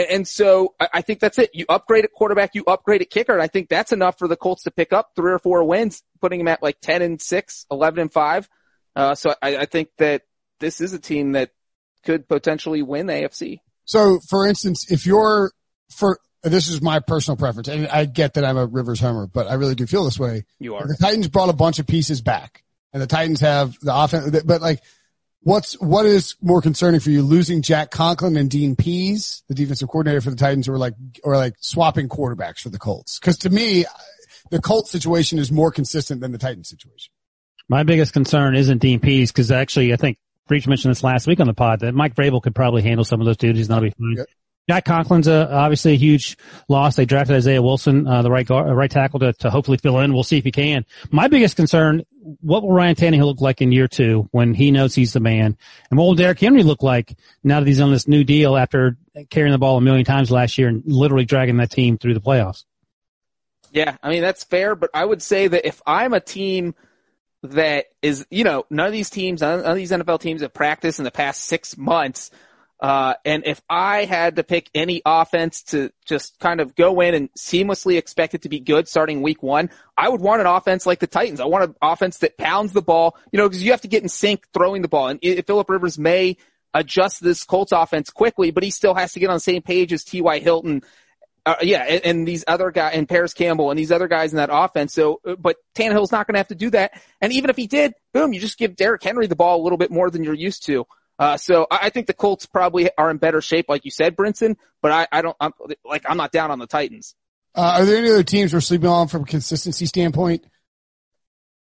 And, 0.09 0.27
so 0.29 0.75
I, 0.81 1.03
think 1.03 1.21
that's 1.21 1.39
it. 1.39 1.51
You 1.53 1.67
upgrade 1.69 2.05
at 2.05 2.13
quarterback, 2.13 2.55
you 2.55 2.65
upgrade 2.67 3.03
at 3.03 3.11
kicker. 3.11 3.33
And 3.33 3.43
I 3.43 3.47
think 3.47 3.69
that's 3.69 3.93
enough 3.93 4.19
for 4.19 4.29
the 4.29 4.37
Colts 4.37 4.65
to 4.65 4.71
pick 4.71 4.93
up 4.93 5.13
three 5.17 5.33
or 5.33 5.39
four 5.39 5.65
wins, 5.65 6.03
putting 6.21 6.39
them 6.39 6.49
at 6.49 6.63
like 6.63 6.81
10 6.81 7.03
and 7.03 7.21
6, 7.21 7.67
11 7.71 8.01
and 8.01 8.13
5. 8.13 8.49
Uh, 8.97 9.15
so 9.15 9.35
I, 9.43 9.59
I 9.59 9.65
think 9.67 9.89
that 9.99 10.23
this 10.59 10.81
is 10.81 10.93
a 10.93 10.99
team 10.99 11.33
that 11.33 11.51
could 12.05 12.29
potentially 12.29 12.83
win 12.83 13.07
the 13.07 13.15
AFC. 13.15 13.61
So, 13.85 14.21
for 14.29 14.47
instance, 14.47 14.91
if 14.91 15.07
you're 15.07 15.53
for 15.91 16.19
this 16.43 16.69
is 16.69 16.81
my 16.81 17.01
personal 17.01 17.37
preference, 17.37 17.69
and 17.69 17.87
I 17.89 18.05
get 18.07 18.35
that 18.35 18.45
I'm 18.45 18.57
a 18.57 18.67
Rivers 18.67 19.01
homer, 19.01 19.27
but 19.27 19.47
I 19.47 19.55
really 19.55 19.75
do 19.75 19.87
feel 19.87 20.05
this 20.05 20.19
way. 20.19 20.45
You 20.59 20.77
are. 20.77 20.87
The 20.87 20.97
Titans 20.97 21.29
brought 21.29 21.51
a 21.51 21.55
bunch 21.55 21.79
of 21.79 21.87
pieces 21.87 22.23
back, 22.23 22.63
and 22.93 23.03
the 23.03 23.07
Titans 23.07 23.41
have 23.41 23.79
the 23.81 23.95
offense. 23.95 24.43
But 24.45 24.63
like, 24.63 24.81
what's 25.43 25.75
what 25.81 26.07
is 26.07 26.37
more 26.41 26.61
concerning 26.61 27.01
for 27.01 27.11
you? 27.11 27.23
Losing 27.23 27.63
Jack 27.63 27.91
Conklin 27.91 28.37
and 28.37 28.51
Dean 28.51 28.77
Pees, 28.77 29.43
the 29.49 29.55
defensive 29.55 29.89
coordinator 29.89 30.21
for 30.21 30.31
the 30.31 30.37
Titans, 30.37 30.69
or 30.69 30.79
like 30.79 30.95
or 31.25 31.37
like 31.37 31.55
swapping 31.61 32.09
quarterbacks 32.09 32.61
for 32.61 32.69
the 32.71 32.79
Colts? 32.79 33.19
Because 33.19 33.39
to 33.39 33.51
me, 33.51 33.85
the 34.51 34.61
Colts 34.61 34.91
situation 34.91 35.39
is 35.39 35.51
more 35.51 35.71
consistent 35.71 36.21
than 36.21 36.33
the 36.33 36.39
Titans 36.39 36.69
situation. 36.69 37.13
My 37.69 37.85
biggest 37.85 38.13
concern 38.13 38.57
isn't 38.57 38.79
Dean 38.79 39.01
Pees 39.01 39.31
because 39.31 39.51
actually 39.51 39.93
I 39.93 39.97
think 39.97 40.19
Breech 40.49 40.67
mentioned 40.67 40.91
this 40.91 41.05
last 41.05 41.27
week 41.27 41.41
on 41.41 41.47
the 41.47 41.55
pod 41.55 41.81
that 41.81 41.95
Mike 41.95 42.15
Vrabel 42.15 42.43
could 42.43 42.55
probably 42.55 42.83
handle 42.83 43.05
some 43.05 43.21
of 43.21 43.27
those 43.27 43.37
duties 43.37 43.69
and 43.69 43.77
that'll 43.77 43.89
be 43.89 43.95
fine. 43.97 44.17
Yep. 44.19 44.27
Jack 44.71 44.85
Conklin's 44.85 45.27
a, 45.27 45.53
obviously 45.53 45.95
a 45.95 45.97
huge 45.97 46.39
loss. 46.69 46.95
They 46.95 47.05
drafted 47.05 47.35
Isaiah 47.35 47.61
Wilson, 47.61 48.07
uh, 48.07 48.23
the 48.23 48.31
right 48.31 48.47
guard, 48.47 48.69
uh, 48.69 48.73
right 48.73 48.89
tackle 48.89 49.19
to, 49.19 49.33
to 49.33 49.51
hopefully 49.51 49.79
fill 49.79 49.99
in. 49.99 50.15
We'll 50.15 50.23
see 50.23 50.39
if 50.39 50.45
he 50.45 50.53
can. 50.53 50.87
My 51.11 51.27
biggest 51.27 51.57
concern, 51.57 52.05
what 52.41 52.63
will 52.63 52.71
Ryan 52.71 52.95
Tannehill 52.95 53.25
look 53.25 53.41
like 53.41 53.61
in 53.61 53.73
year 53.73 53.89
two 53.89 54.29
when 54.31 54.55
he 54.55 54.71
knows 54.71 54.95
he's 54.95 55.13
the 55.13 55.19
man? 55.19 55.57
And 55.91 55.99
what 55.99 56.05
will 56.05 56.15
Derrick 56.15 56.39
Henry 56.39 56.63
look 56.63 56.85
like 56.85 57.19
now 57.43 57.59
that 57.59 57.67
he's 57.67 57.81
on 57.81 57.91
this 57.91 58.07
new 58.07 58.23
deal 58.23 58.57
after 58.57 58.97
carrying 59.29 59.51
the 59.51 59.59
ball 59.59 59.77
a 59.77 59.81
million 59.81 60.05
times 60.05 60.31
last 60.31 60.57
year 60.57 60.69
and 60.69 60.85
literally 60.87 61.25
dragging 61.25 61.57
that 61.57 61.73
team 61.73 61.99
through 61.99 62.15
the 62.15 62.21
playoffs? 62.21 62.63
Yeah, 63.73 63.97
I 64.05 64.11
mean 64.11 64.23
that's 64.23 64.45
fair, 64.45 64.77
but 64.77 64.91
I 64.95 65.05
would 65.05 65.21
say 65.21 65.49
that 65.49 65.67
if 65.67 65.83
I'm 65.85 66.13
a 66.15 66.21
team 66.21 66.77
that 67.43 67.87
is, 68.03 68.25
you 68.31 68.45
know, 68.45 68.67
none 68.71 68.87
of 68.87 68.93
these 68.93 69.11
teams, 69.11 69.41
none 69.41 69.65
of 69.65 69.75
these 69.75 69.91
NFL 69.91 70.21
teams 70.21 70.43
have 70.43 70.55
practiced 70.55 71.01
in 71.01 71.05
the 71.05 71.11
past 71.11 71.43
six 71.47 71.77
months. 71.77 72.31
Uh, 72.81 73.15
and 73.27 73.45
if 73.45 73.61
I 73.69 74.07
had 74.07 74.37
to 74.37 74.43
pick 74.43 74.71
any 74.75 75.03
offense 75.05 75.65
to 75.65 75.93
just 76.07 76.39
kind 76.39 76.61
of 76.61 76.75
go 76.75 77.01
in 77.01 77.15
and 77.15 77.33
seamlessly 77.35 77.99
expect 77.99 78.35
it 78.35 78.43
to 78.43 78.49
be 78.49 78.59
good 78.59 78.89
starting 78.89 79.21
week 79.21 79.43
one, 79.43 79.69
I 79.99 80.09
would 80.09 80.23
want 80.23 80.41
an 80.41 80.47
offense 80.47 80.87
like 80.87 80.99
the 80.99 81.07
Titans. 81.07 81.41
I 81.41 81.45
want 81.45 81.65
an 81.65 81.75
offense 81.83 82.19
that 82.19 82.39
pounds 82.39 82.73
the 82.73 82.81
ball, 82.81 83.19
you 83.33 83.37
know, 83.37 83.47
because 83.47 83.63
you 83.63 83.73
have 83.73 83.83
to 83.83 83.89
get 83.89 84.03
in 84.03 84.09
sync 84.09 84.47
throwing 84.55 84.81
the 84.81 84.89
ball. 84.89 85.09
And 85.09 85.21
Philip 85.47 85.69
Rivers 85.69 85.99
may 85.99 86.39
adjust 86.73 87.23
this 87.23 87.45
Colts 87.45 87.73
offense 87.73 88.09
quickly, 88.09 88.51
but 88.51 88.63
he 88.63 88.71
still 88.71 88.95
has 88.95 89.13
to 89.13 89.21
get 89.21 89.29
on 89.29 89.37
the 89.37 89.41
same 89.41 89.61
page 89.61 89.93
as 89.93 90.03
T.Y. 90.05 90.39
Hilton. 90.39 90.83
Uh, 91.45 91.57
yeah, 91.63 91.83
and, 91.83 92.05
and, 92.05 92.29
these 92.29 92.45
other 92.47 92.71
guys, 92.71 92.95
and 92.95 93.09
Parris 93.09 93.33
Campbell, 93.33 93.71
and 93.71 93.79
these 93.79 93.91
other 93.91 94.09
guys 94.09 94.33
in 94.33 94.37
that 94.37 94.51
offense. 94.53 94.93
So, 94.93 95.21
uh, 95.27 95.37
but 95.37 95.57
Tannehill's 95.75 96.13
not 96.13 96.27
going 96.27 96.35
to 96.35 96.39
have 96.39 96.49
to 96.49 96.55
do 96.55 96.71
that. 96.71 97.01
And 97.21 97.33
even 97.33 97.49
if 97.49 97.57
he 97.57 97.67
did, 97.67 97.95
boom, 98.13 98.35
you 98.35 98.41
just 98.41 98.59
give 98.59 98.77
Derrick 98.77 99.03
Henry 99.03 99.27
the 99.27 99.37
ball 99.37 99.61
a 99.61 99.63
little 99.63 99.79
bit 99.79 99.91
more 99.91 100.11
than 100.11 100.23
you're 100.23 100.35
used 100.35 100.67
to. 100.67 100.87
Uh, 101.21 101.37
so 101.37 101.67
I 101.71 101.91
think 101.91 102.07
the 102.07 102.15
Colts 102.15 102.47
probably 102.47 102.89
are 102.97 103.11
in 103.11 103.19
better 103.19 103.43
shape, 103.43 103.67
like 103.69 103.85
you 103.85 103.91
said, 103.91 104.17
Brinson. 104.17 104.57
But 104.81 104.91
I, 104.91 105.07
I 105.13 105.21
don't, 105.21 105.37
I'm, 105.39 105.53
like, 105.85 106.09
I'm 106.09 106.17
not 106.17 106.33
down 106.33 106.51
on 106.51 106.59
the 106.59 106.67
Titans. 106.67 107.15
Uh, 107.55 107.77
are 107.79 107.85
there 107.85 107.99
any 107.99 108.09
other 108.09 108.23
teams 108.23 108.55
we're 108.55 108.61
sleeping 108.61 108.89
on 108.89 109.07
from 109.09 109.23
a 109.25 109.27
consistency 109.27 109.85
standpoint? 109.85 110.47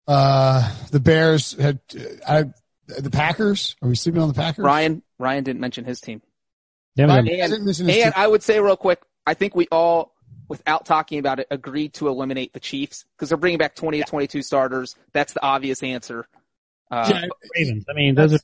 Uh, 0.08 0.74
the 0.90 1.00
Bears 1.00 1.52
had, 1.52 1.80
uh, 2.26 2.44
the 2.88 3.10
Packers. 3.10 3.76
Are 3.82 3.90
we 3.90 3.94
sleeping 3.94 4.22
on 4.22 4.28
the 4.28 4.34
Packers? 4.34 4.64
Ryan, 4.64 5.02
Ryan 5.18 5.44
didn't 5.44 5.60
mention 5.60 5.84
his 5.84 6.00
team. 6.00 6.22
Yeah, 6.94 7.14
and, 7.14 7.28
and 7.28 8.14
I 8.16 8.26
would 8.26 8.42
say 8.42 8.58
real 8.60 8.76
quick, 8.76 9.02
I 9.26 9.34
think 9.34 9.54
we 9.54 9.68
all, 9.70 10.14
without 10.48 10.86
talking 10.86 11.18
about 11.18 11.40
it, 11.40 11.46
agreed 11.50 11.92
to 11.94 12.08
eliminate 12.08 12.54
the 12.54 12.60
Chiefs 12.60 13.04
because 13.16 13.28
they're 13.28 13.38
bringing 13.38 13.58
back 13.58 13.74
20 13.74 13.98
to 13.98 14.04
22 14.04 14.42
starters. 14.42 14.94
That's 15.12 15.34
the 15.34 15.42
obvious 15.42 15.82
answer. 15.82 16.26
Uh, 16.90 17.10
yeah, 17.10 17.26
Ravens. 17.56 17.84
I 17.88 17.92
mean, 17.94 18.14
those 18.14 18.34
are 18.34 18.38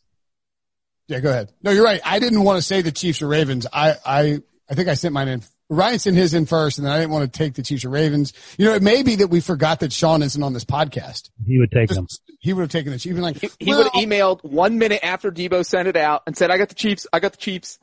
yeah, 1.08 1.20
go 1.20 1.30
ahead. 1.30 1.52
No, 1.62 1.70
you're 1.70 1.84
right. 1.84 2.00
I 2.04 2.18
didn't 2.18 2.44
want 2.44 2.58
to 2.58 2.62
say 2.62 2.82
the 2.82 2.92
Chiefs 2.92 3.22
or 3.22 3.28
Ravens. 3.28 3.66
I, 3.72 3.96
I, 4.04 4.42
I 4.70 4.74
think 4.74 4.88
I 4.88 4.94
sent 4.94 5.14
mine 5.14 5.28
in. 5.28 5.42
Ryan 5.70 5.98
sent 5.98 6.16
his 6.16 6.32
in 6.32 6.46
first, 6.46 6.78
and 6.78 6.86
then 6.86 6.92
I 6.92 6.98
didn't 6.98 7.12
want 7.12 7.30
to 7.30 7.38
take 7.38 7.54
the 7.54 7.62
Chiefs 7.62 7.84
or 7.84 7.90
Ravens. 7.90 8.32
You 8.56 8.66
know, 8.66 8.74
it 8.74 8.82
may 8.82 9.02
be 9.02 9.16
that 9.16 9.28
we 9.28 9.40
forgot 9.40 9.80
that 9.80 9.92
Sean 9.92 10.22
isn't 10.22 10.42
on 10.42 10.54
this 10.54 10.64
podcast. 10.64 11.30
He 11.46 11.58
would 11.58 11.70
take 11.70 11.88
Just, 11.88 11.96
them. 11.96 12.06
He 12.40 12.52
would 12.52 12.62
have 12.62 12.70
taken 12.70 12.92
the 12.92 12.98
Chiefs. 12.98 13.12
Even 13.12 13.22
like 13.22 13.38
he, 13.38 13.50
he 13.58 13.70
well, 13.70 13.84
would 13.84 13.92
have 13.92 14.02
emailed 14.02 14.42
one 14.44 14.78
minute 14.78 15.00
after 15.02 15.30
Debo 15.30 15.64
sent 15.66 15.88
it 15.88 15.96
out 15.96 16.22
and 16.26 16.36
said, 16.36 16.50
"I 16.50 16.56
got 16.56 16.70
the 16.70 16.74
Chiefs. 16.74 17.06
I 17.12 17.20
got 17.20 17.32
the 17.32 17.38
Chiefs." 17.38 17.78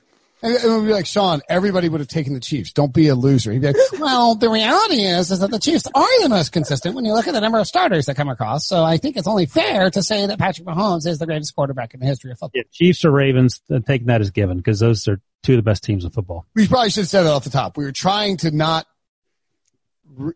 And 0.46 0.54
it 0.54 0.64
would 0.64 0.86
be 0.86 0.94
like, 0.94 1.08
Sean, 1.08 1.42
everybody 1.50 1.90
would 1.90 2.02
have 2.02 2.08
taken 2.08 2.36
the 2.36 2.40
Chiefs. 2.40 2.72
Don't 2.72 2.94
be 2.94 3.08
a 3.08 3.16
loser. 3.16 3.52
He'd 3.52 3.62
be 3.64 3.68
like, 3.68 3.78
well, 4.00 4.36
the 4.36 4.48
reality 4.48 5.02
is, 5.02 5.32
is 5.32 5.40
that 5.40 5.50
the 5.50 5.58
Chiefs 5.58 5.88
are 5.96 6.22
the 6.22 6.30
most 6.30 6.52
consistent 6.52 6.94
when 6.94 7.04
you 7.04 7.14
look 7.14 7.28
at 7.28 7.34
the 7.34 7.42
number 7.42 7.58
of 7.58 7.66
starters 7.66 8.06
that 8.06 8.16
come 8.16 8.30
across. 8.30 8.68
So 8.68 8.84
I 8.84 8.98
think 8.98 9.18
it's 9.18 9.28
only 9.28 9.48
fair 9.48 9.90
to 9.90 10.04
say 10.04 10.28
that 10.28 10.38
Patrick 10.38 10.68
Mahomes 10.68 11.08
is 11.08 11.18
the 11.18 11.26
greatest 11.26 11.56
quarterback 11.56 11.96
in 11.96 12.00
the 12.00 12.06
history 12.06 12.30
of 12.30 12.38
football. 12.38 12.52
Yeah, 12.54 12.62
Chiefs 12.72 13.04
or 13.04 13.10
Ravens, 13.10 13.60
taking 13.88 14.06
that 14.06 14.22
as 14.22 14.30
given 14.30 14.58
because 14.58 14.80
those 14.80 15.08
are 15.08 15.20
two 15.42 15.54
of 15.54 15.58
the 15.58 15.64
best 15.64 15.84
teams 15.84 16.06
in 16.06 16.12
football. 16.12 16.46
We 16.54 16.68
probably 16.68 16.92
should 16.92 17.02
have 17.02 17.10
said 17.10 17.24
that 17.24 17.34
off 17.34 17.44
the 17.44 17.50
top. 17.50 17.76
We 17.76 17.84
were 17.84 17.92
trying 17.92 18.38
to 18.38 18.52
not, 18.52 18.86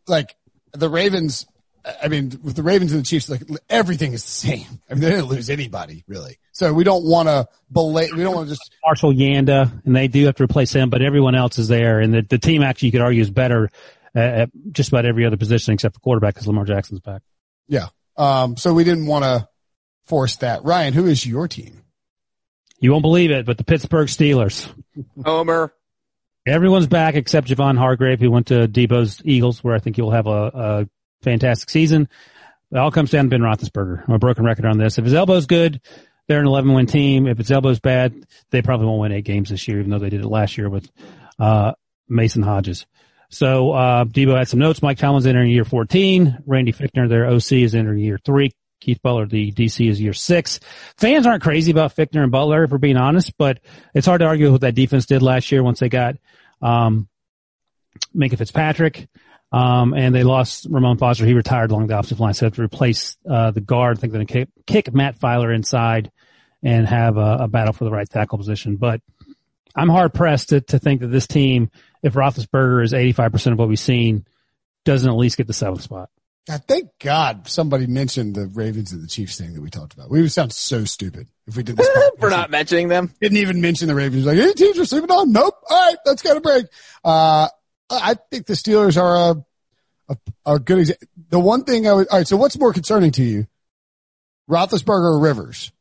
like, 0.07 0.35
the 0.73 0.89
Ravens 0.89 1.45
I 2.01 2.07
mean, 2.07 2.39
with 2.43 2.55
the 2.55 2.63
Ravens 2.63 2.91
and 2.91 3.01
the 3.01 3.05
Chiefs, 3.05 3.29
like 3.29 3.41
everything 3.69 4.13
is 4.13 4.23
the 4.23 4.31
same. 4.31 4.81
I 4.89 4.93
mean, 4.93 5.01
they 5.01 5.09
didn't 5.11 5.25
lose 5.25 5.49
anybody 5.49 6.03
really. 6.07 6.37
So 6.51 6.73
we 6.73 6.83
don't 6.83 7.05
want 7.05 7.27
to 7.29 7.47
belay, 7.71 8.09
we 8.11 8.23
don't 8.23 8.35
want 8.35 8.47
to 8.49 8.55
just. 8.55 8.71
Marshall 8.85 9.13
Yanda, 9.13 9.85
and 9.85 9.95
they 9.95 10.07
do 10.07 10.25
have 10.25 10.35
to 10.35 10.43
replace 10.43 10.73
him, 10.73 10.89
but 10.89 11.01
everyone 11.01 11.35
else 11.35 11.57
is 11.57 11.67
there. 11.67 11.99
And 11.99 12.13
the, 12.13 12.21
the 12.21 12.37
team 12.37 12.63
actually, 12.63 12.87
you 12.87 12.91
could 12.93 13.01
argue, 13.01 13.21
is 13.21 13.31
better 13.31 13.69
at 14.15 14.49
just 14.71 14.89
about 14.89 15.05
every 15.05 15.25
other 15.25 15.37
position 15.37 15.73
except 15.73 15.93
the 15.93 15.99
quarterback 15.99 16.33
because 16.33 16.47
Lamar 16.47 16.65
Jackson's 16.65 16.99
back. 16.99 17.21
Yeah. 17.67 17.87
Um, 18.17 18.57
so 18.57 18.73
we 18.73 18.83
didn't 18.83 19.05
want 19.05 19.23
to 19.23 19.47
force 20.05 20.37
that. 20.37 20.63
Ryan, 20.63 20.93
who 20.93 21.05
is 21.05 21.25
your 21.25 21.47
team? 21.47 21.83
You 22.79 22.91
won't 22.91 23.03
believe 23.03 23.31
it, 23.31 23.45
but 23.45 23.57
the 23.57 23.63
Pittsburgh 23.63 24.07
Steelers. 24.07 24.67
Homer. 25.23 25.73
Everyone's 26.47 26.87
back 26.87 27.15
except 27.15 27.47
Javon 27.47 27.77
Hargrave, 27.77 28.19
who 28.19 28.31
went 28.31 28.47
to 28.47 28.67
Debo's 28.67 29.21
Eagles, 29.23 29.63
where 29.63 29.75
I 29.75 29.79
think 29.79 29.97
he'll 29.97 30.11
have 30.11 30.27
a, 30.27 30.29
a 30.31 30.89
fantastic 31.21 31.69
season. 31.69 32.09
It 32.71 32.77
all 32.77 32.91
comes 32.91 33.11
down 33.11 33.25
to 33.25 33.29
Ben 33.29 33.41
Roethlisberger. 33.41 34.07
I'm 34.07 34.13
a 34.13 34.19
broken 34.19 34.45
record 34.45 34.65
on 34.65 34.77
this. 34.77 34.97
If 34.97 35.05
his 35.05 35.13
elbow's 35.13 35.47
good, 35.47 35.81
they're 36.27 36.39
an 36.39 36.45
11 36.45 36.73
win 36.73 36.85
team. 36.85 37.27
If 37.27 37.37
his 37.37 37.51
elbow's 37.51 37.79
bad, 37.79 38.15
they 38.51 38.61
probably 38.61 38.85
won't 38.85 39.01
win 39.01 39.11
eight 39.11 39.25
games 39.25 39.49
this 39.49 39.67
year, 39.67 39.79
even 39.79 39.89
though 39.89 39.99
they 39.99 40.09
did 40.09 40.21
it 40.21 40.27
last 40.27 40.57
year 40.57 40.69
with, 40.69 40.89
uh, 41.39 41.73
Mason 42.07 42.43
Hodges. 42.43 42.85
So, 43.29 43.71
uh, 43.71 44.05
Debo 44.05 44.37
had 44.37 44.47
some 44.47 44.59
notes. 44.59 44.81
Mike 44.81 44.97
Tomlin's 44.97 45.27
entering 45.27 45.51
year 45.51 45.65
14. 45.65 46.43
Randy 46.45 46.73
Fichtner, 46.73 47.07
their 47.07 47.27
OC, 47.27 47.63
is 47.63 47.75
entering 47.75 47.99
year 47.99 48.19
three. 48.23 48.51
Keith 48.79 49.01
Butler, 49.01 49.25
the 49.25 49.51
DC, 49.51 49.89
is 49.89 49.99
year 49.99 50.13
six. 50.13 50.59
Fans 50.97 51.27
aren't 51.27 51.43
crazy 51.43 51.71
about 51.71 51.95
Fichtner 51.95 52.23
and 52.23 52.31
Butler, 52.31 52.63
if 52.63 52.71
we're 52.71 52.77
being 52.77 52.97
honest, 52.97 53.33
but 53.37 53.59
it's 53.93 54.07
hard 54.07 54.21
to 54.21 54.27
argue 54.27 54.45
with 54.45 54.53
what 54.53 54.61
that 54.61 54.75
defense 54.75 55.05
did 55.05 55.21
last 55.21 55.51
year 55.51 55.61
once 55.61 55.79
they 55.79 55.89
got, 55.89 56.15
um, 56.61 57.07
Minkah 58.15 58.37
Fitzpatrick. 58.37 59.07
Um, 59.51 59.93
and 59.93 60.13
they 60.13 60.23
lost 60.23 60.67
Ramon 60.69 60.97
Foster. 60.97 61.25
He 61.25 61.33
retired 61.33 61.71
along 61.71 61.87
the 61.87 61.97
offensive 61.97 62.19
line. 62.19 62.33
So 62.33 62.41
they 62.41 62.47
have 62.47 62.55
to 62.55 62.63
replace, 62.63 63.17
uh, 63.29 63.51
the 63.51 63.61
guard. 63.61 63.97
I 63.97 64.01
think 64.01 64.13
they're 64.13 64.19
going 64.19 64.27
to 64.27 64.33
kick, 64.33 64.49
kick, 64.67 64.93
Matt 64.93 65.19
Feiler 65.19 65.53
inside 65.53 66.11
and 66.61 66.87
have 66.87 67.17
a, 67.17 67.37
a, 67.41 67.47
battle 67.47 67.73
for 67.73 67.85
the 67.85 67.91
right 67.91 68.07
tackle 68.07 68.37
position. 68.37 68.75
But 68.75 69.01
I'm 69.75 69.89
hard 69.89 70.13
pressed 70.13 70.49
to, 70.49 70.61
to 70.61 70.77
think 70.79 71.01
that 71.01 71.07
this 71.07 71.25
team, 71.25 71.71
if 72.03 72.13
Roethlisberger 72.13 72.83
is 72.83 72.93
85% 72.93 73.53
of 73.53 73.59
what 73.59 73.69
we've 73.69 73.79
seen, 73.79 74.25
doesn't 74.85 75.09
at 75.09 75.15
least 75.15 75.37
get 75.37 75.47
the 75.47 75.53
seventh 75.53 75.81
spot. 75.81 76.09
God, 76.47 76.63
thank 76.67 76.89
God 76.99 77.47
somebody 77.47 77.85
mentioned 77.85 78.35
the 78.35 78.47
Ravens 78.47 78.91
and 78.91 79.03
the 79.03 79.07
Chiefs 79.07 79.37
thing 79.37 79.53
that 79.53 79.61
we 79.61 79.69
talked 79.69 79.93
about. 79.93 80.09
We 80.09 80.21
would 80.21 80.31
sound 80.31 80.51
so 80.51 80.83
stupid 80.83 81.27
if 81.47 81.55
we 81.55 81.63
did 81.63 81.77
this. 81.77 81.87
For 82.19 82.29
not 82.29 82.49
mentioning 82.49 82.87
them. 82.87 83.13
Didn't 83.21 83.37
even 83.37 83.61
mention 83.61 83.87
the 83.87 83.95
Ravens. 83.95 84.25
Like, 84.25 84.39
any 84.39 84.53
teams 84.53 84.79
are 84.79 84.85
sleeping 84.85 85.11
on? 85.11 85.31
Nope. 85.31 85.55
All 85.69 85.87
right, 85.87 85.97
let's 86.05 86.23
get 86.23 86.37
a 86.37 86.41
break. 86.41 86.65
Uh, 87.03 87.49
I 87.89 88.15
think 88.31 88.45
the 88.45 88.53
Steelers 88.53 89.01
are 89.01 89.15
a, 89.15 90.13
a, 90.45 90.53
a 90.53 90.59
good 90.59 90.79
example. 90.79 91.07
The 91.29 91.39
one 91.39 91.63
thing 91.63 91.87
I 91.87 91.93
would, 91.93 92.07
all 92.09 92.19
right, 92.19 92.27
so 92.27 92.37
what's 92.37 92.57
more 92.57 92.73
concerning 92.73 93.11
to 93.11 93.23
you? 93.23 93.47
Roethlisberger 94.49 95.15
or 95.15 95.19
Rivers? 95.19 95.71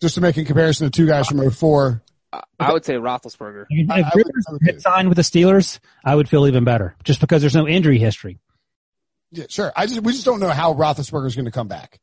Just 0.00 0.16
to 0.16 0.20
make 0.20 0.36
a 0.36 0.44
comparison 0.44 0.86
of 0.86 0.92
two 0.92 1.06
guys 1.06 1.28
from 1.28 1.48
04. 1.48 2.02
I 2.58 2.72
would 2.72 2.84
say 2.84 2.94
Roethlisberger. 2.94 3.66
If 3.68 3.90
I, 3.90 3.98
Rivers 4.14 4.46
I 4.48 4.52
would, 4.52 4.62
had 4.64 4.80
signed 4.80 5.08
with 5.08 5.16
the 5.16 5.22
Steelers, 5.22 5.78
I 6.04 6.14
would 6.14 6.28
feel 6.28 6.46
even 6.46 6.64
better 6.64 6.96
just 7.04 7.20
because 7.20 7.42
there's 7.42 7.54
no 7.54 7.68
injury 7.68 7.98
history. 7.98 8.38
Yeah, 9.30 9.44
sure. 9.48 9.72
I 9.76 9.86
just, 9.86 10.00
we 10.00 10.12
just 10.12 10.24
don't 10.24 10.40
know 10.40 10.50
how 10.50 10.74
Roethlisberger 10.74 11.26
is 11.26 11.36
going 11.36 11.46
to 11.46 11.50
come 11.50 11.68
back. 11.68 12.00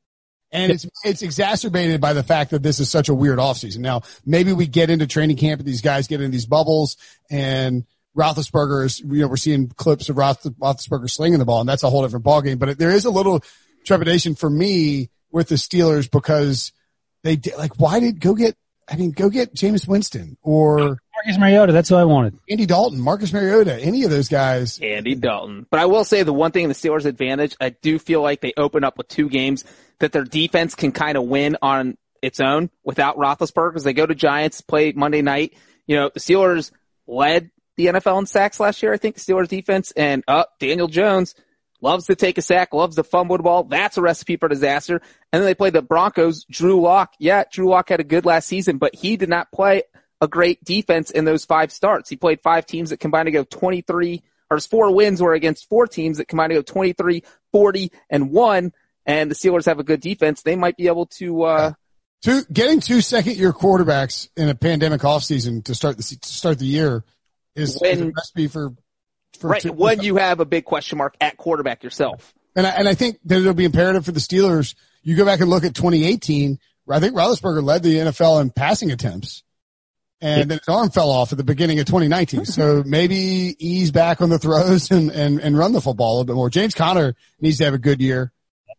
And 0.52 0.72
it's, 0.72 0.88
it's 1.04 1.22
exacerbated 1.22 2.02
by 2.02 2.14
the 2.14 2.24
fact 2.24 2.52
that 2.52 2.64
this 2.64 2.80
is 2.80 2.90
such 2.90 3.10
a 3.10 3.14
weird 3.14 3.38
offseason. 3.38 3.80
Now, 3.80 4.02
maybe 4.26 4.52
we 4.52 4.66
get 4.66 4.90
into 4.90 5.06
training 5.06 5.38
camp 5.38 5.60
and 5.60 5.68
these 5.68 5.82
guys 5.82 6.08
get 6.08 6.22
in 6.22 6.32
these 6.32 6.48
bubbles 6.48 6.98
and 7.30 7.86
Roethlisberger 8.18 8.86
is, 8.86 9.00
you 9.00 9.22
know, 9.22 9.28
we're 9.28 9.38
seeing 9.38 9.68
clips 9.70 10.10
of 10.10 10.18
Roth, 10.18 10.44
Roethlisberger 10.44 11.10
slinging 11.10 11.40
the 11.40 11.46
ball, 11.46 11.62
and 11.62 11.70
that's 11.70 11.84
a 11.84 11.90
whole 11.90 12.04
different 12.04 12.26
ballgame. 12.26 12.60
But 12.60 12.78
there 12.78 12.92
is 12.92 13.06
a 13.06 13.10
little 13.10 13.42
trepidation 13.86 14.36
for 14.36 14.50
me 14.50 15.10
with 15.32 15.50
the 15.50 15.56
Steelers 15.56 16.10
because 16.10 16.72
they 17.24 17.36
did, 17.36 17.56
like, 17.58 17.80
why 17.80 18.00
did 18.00 18.20
go 18.20 18.34
get, 18.34 18.56
I 18.88 18.96
mean, 18.96 19.12
go 19.12 19.30
get 19.30 19.54
Jameis 19.54 19.88
Winston 19.88 20.38
or 20.42 21.00
Marcus 21.26 21.40
Mariota. 21.40 21.72
That's 21.74 21.90
who 21.90 21.96
I 21.96 22.06
wanted. 22.06 22.40
Andy 22.50 22.66
Dalton, 22.66 23.00
Marcus 23.00 23.32
Mariota, 23.32 23.78
any 23.80 24.04
of 24.04 24.10
those 24.10 24.30
guys. 24.30 24.80
Andy 24.82 25.16
Dalton. 25.16 25.68
But 25.70 25.80
I 25.80 25.86
will 25.86 26.04
say 26.04 26.24
the 26.24 26.34
one 26.34 26.52
thing 26.52 26.64
in 26.64 26.70
the 26.70 26.76
Steelers' 26.76 27.06
advantage, 27.06 27.56
I 27.62 27.70
do 27.70 28.00
feel 28.00 28.22
like 28.22 28.42
they 28.42 28.54
open 28.58 28.84
up 28.84 28.98
with 28.98 29.08
two 29.08 29.30
games 29.30 29.66
that 30.00 30.12
their 30.12 30.24
defense 30.24 30.76
can 30.76 30.92
kind 30.92 31.18
of 31.18 31.26
win 31.26 31.58
on 31.62 31.98
its 32.22 32.40
own 32.40 32.70
without 32.84 33.18
Roethlisberger 33.18 33.72
because 33.72 33.84
they 33.84 33.94
go 33.94 34.06
to 34.06 34.16
Giants, 34.16 34.62
play 34.62 34.92
Monday 34.94 35.22
night. 35.22 35.54
You 35.86 35.98
know, 35.98 36.12
the 36.14 36.20
Steelers 36.20 36.72
led 37.06 37.52
the 37.80 37.86
NFL 37.86 38.20
in 38.20 38.26
sacks 38.26 38.60
last 38.60 38.84
year, 38.84 38.92
I 38.92 38.98
think, 38.98 39.16
Steelers 39.16 39.48
defense. 39.48 39.92
And 39.92 40.22
uh, 40.28 40.44
Daniel 40.60 40.90
Jones 40.90 41.34
loves 41.80 42.08
to 42.08 42.16
take 42.16 42.38
a 42.38 42.42
sack, 42.42 42.74
loves 42.74 42.98
to 42.98 43.06
fumble 43.06 43.38
the 43.38 43.44
ball. 43.44 43.64
That's 43.64 43.98
a 43.98 44.02
recipe 44.02 44.36
for 44.36 44.50
disaster. 44.50 45.02
And 45.32 45.42
then 45.42 45.46
they 45.46 45.56
played 45.56 45.72
the 45.72 45.82
Broncos. 45.82 46.44
Drew 46.44 46.82
Lock. 46.82 47.14
Yeah, 47.20 47.46
Drew 47.50 47.70
Lock 47.70 47.88
had 47.88 48.02
a 48.02 48.04
good 48.04 48.26
last 48.26 48.50
season, 48.50 48.80
but 48.80 48.94
he 48.94 49.16
did 49.16 49.30
not 49.30 49.50
play 49.54 49.84
a 50.20 50.28
great 50.28 50.62
defense 50.62 51.10
in 51.10 51.24
those 51.24 51.46
five 51.46 51.72
starts. 51.72 52.10
He 52.10 52.18
played 52.18 52.42
five 52.42 52.66
teams 52.66 52.90
that 52.90 53.00
combined 53.00 53.28
to 53.28 53.32
go 53.32 53.46
23, 53.46 54.24
or 54.52 54.58
his 54.58 54.66
four 54.66 54.94
wins 54.94 55.22
were 55.22 55.34
against 55.34 55.70
four 55.70 55.88
teams 55.88 56.18
that 56.18 56.28
combined 56.28 56.50
to 56.50 56.56
go 56.56 56.62
23, 56.62 57.24
40, 57.54 57.92
and 58.10 58.30
one. 58.30 58.74
And 59.06 59.32
the 59.32 59.36
Steelers 59.36 59.68
have 59.68 59.80
a 59.80 59.86
good 59.86 60.02
defense. 60.02 60.42
They 60.42 60.58
might 60.58 60.76
be 60.76 60.88
able 60.88 61.06
to, 61.06 61.44
uh, 61.44 61.74
Two, 62.22 62.42
getting 62.52 62.82
two 62.82 63.00
second 63.00 63.38
year 63.38 63.54
quarterbacks 63.54 64.28
in 64.36 64.50
a 64.50 64.56
pandemic 64.56 65.00
offseason 65.00 65.64
to 65.64 65.74
start 65.74 65.96
the, 65.96 66.04
to 66.04 66.28
start 66.28 66.60
the 66.60 66.66
year 66.66 67.06
is, 67.60 67.78
when, 67.80 67.92
is 67.92 68.02
a 68.02 68.12
recipe 68.16 68.48
for, 68.48 68.72
for 69.40 69.50
right, 69.50 69.76
when 69.76 70.02
you 70.02 70.18
have 70.18 70.40
a 70.40 70.46
big 70.46 70.66
question 70.66 70.98
mark 70.98 71.16
at 71.22 71.38
quarterback 71.38 71.84
yourself. 71.84 72.34
And 72.56 72.66
I, 72.66 72.72
and 72.72 72.88
I 72.88 72.94
think 72.94 73.20
that 73.26 73.40
it'll 73.40 73.54
be 73.54 73.66
imperative 73.66 74.06
for 74.06 74.12
the 74.12 74.20
Steelers. 74.20 74.76
You 75.04 75.16
go 75.16 75.26
back 75.26 75.40
and 75.40 75.50
look 75.50 75.64
at 75.64 75.76
2018. 75.76 76.60
I 76.90 77.00
think 77.00 77.16
Roethlisberger 77.16 77.64
led 77.64 77.84
the 77.84 77.96
NFL 77.96 78.42
in 78.42 78.50
passing 78.50 78.92
attempts, 78.92 79.44
and 80.22 80.50
then 80.50 80.58
his 80.58 80.68
arm 80.68 80.90
fell 80.90 81.12
off 81.12 81.32
at 81.32 81.38
the 81.38 81.44
beginning 81.44 81.80
of 81.80 81.86
2019. 81.86 82.46
so 82.46 82.84
maybe 82.86 83.56
ease 83.60 83.92
back 83.92 84.22
on 84.22 84.30
the 84.30 84.40
throws 84.40 84.90
and, 84.92 85.12
and, 85.12 85.40
and 85.40 85.58
run 85.58 85.72
the 85.72 85.82
football 85.82 86.08
a 86.08 86.14
little 86.14 86.26
bit 86.26 86.36
more. 86.36 86.50
James 86.50 86.74
Conner 86.74 87.16
needs 87.40 87.60
to 87.60 87.66
have 87.66 87.74
a 87.74 87.80
good 87.80 88.02
year. 88.02 88.32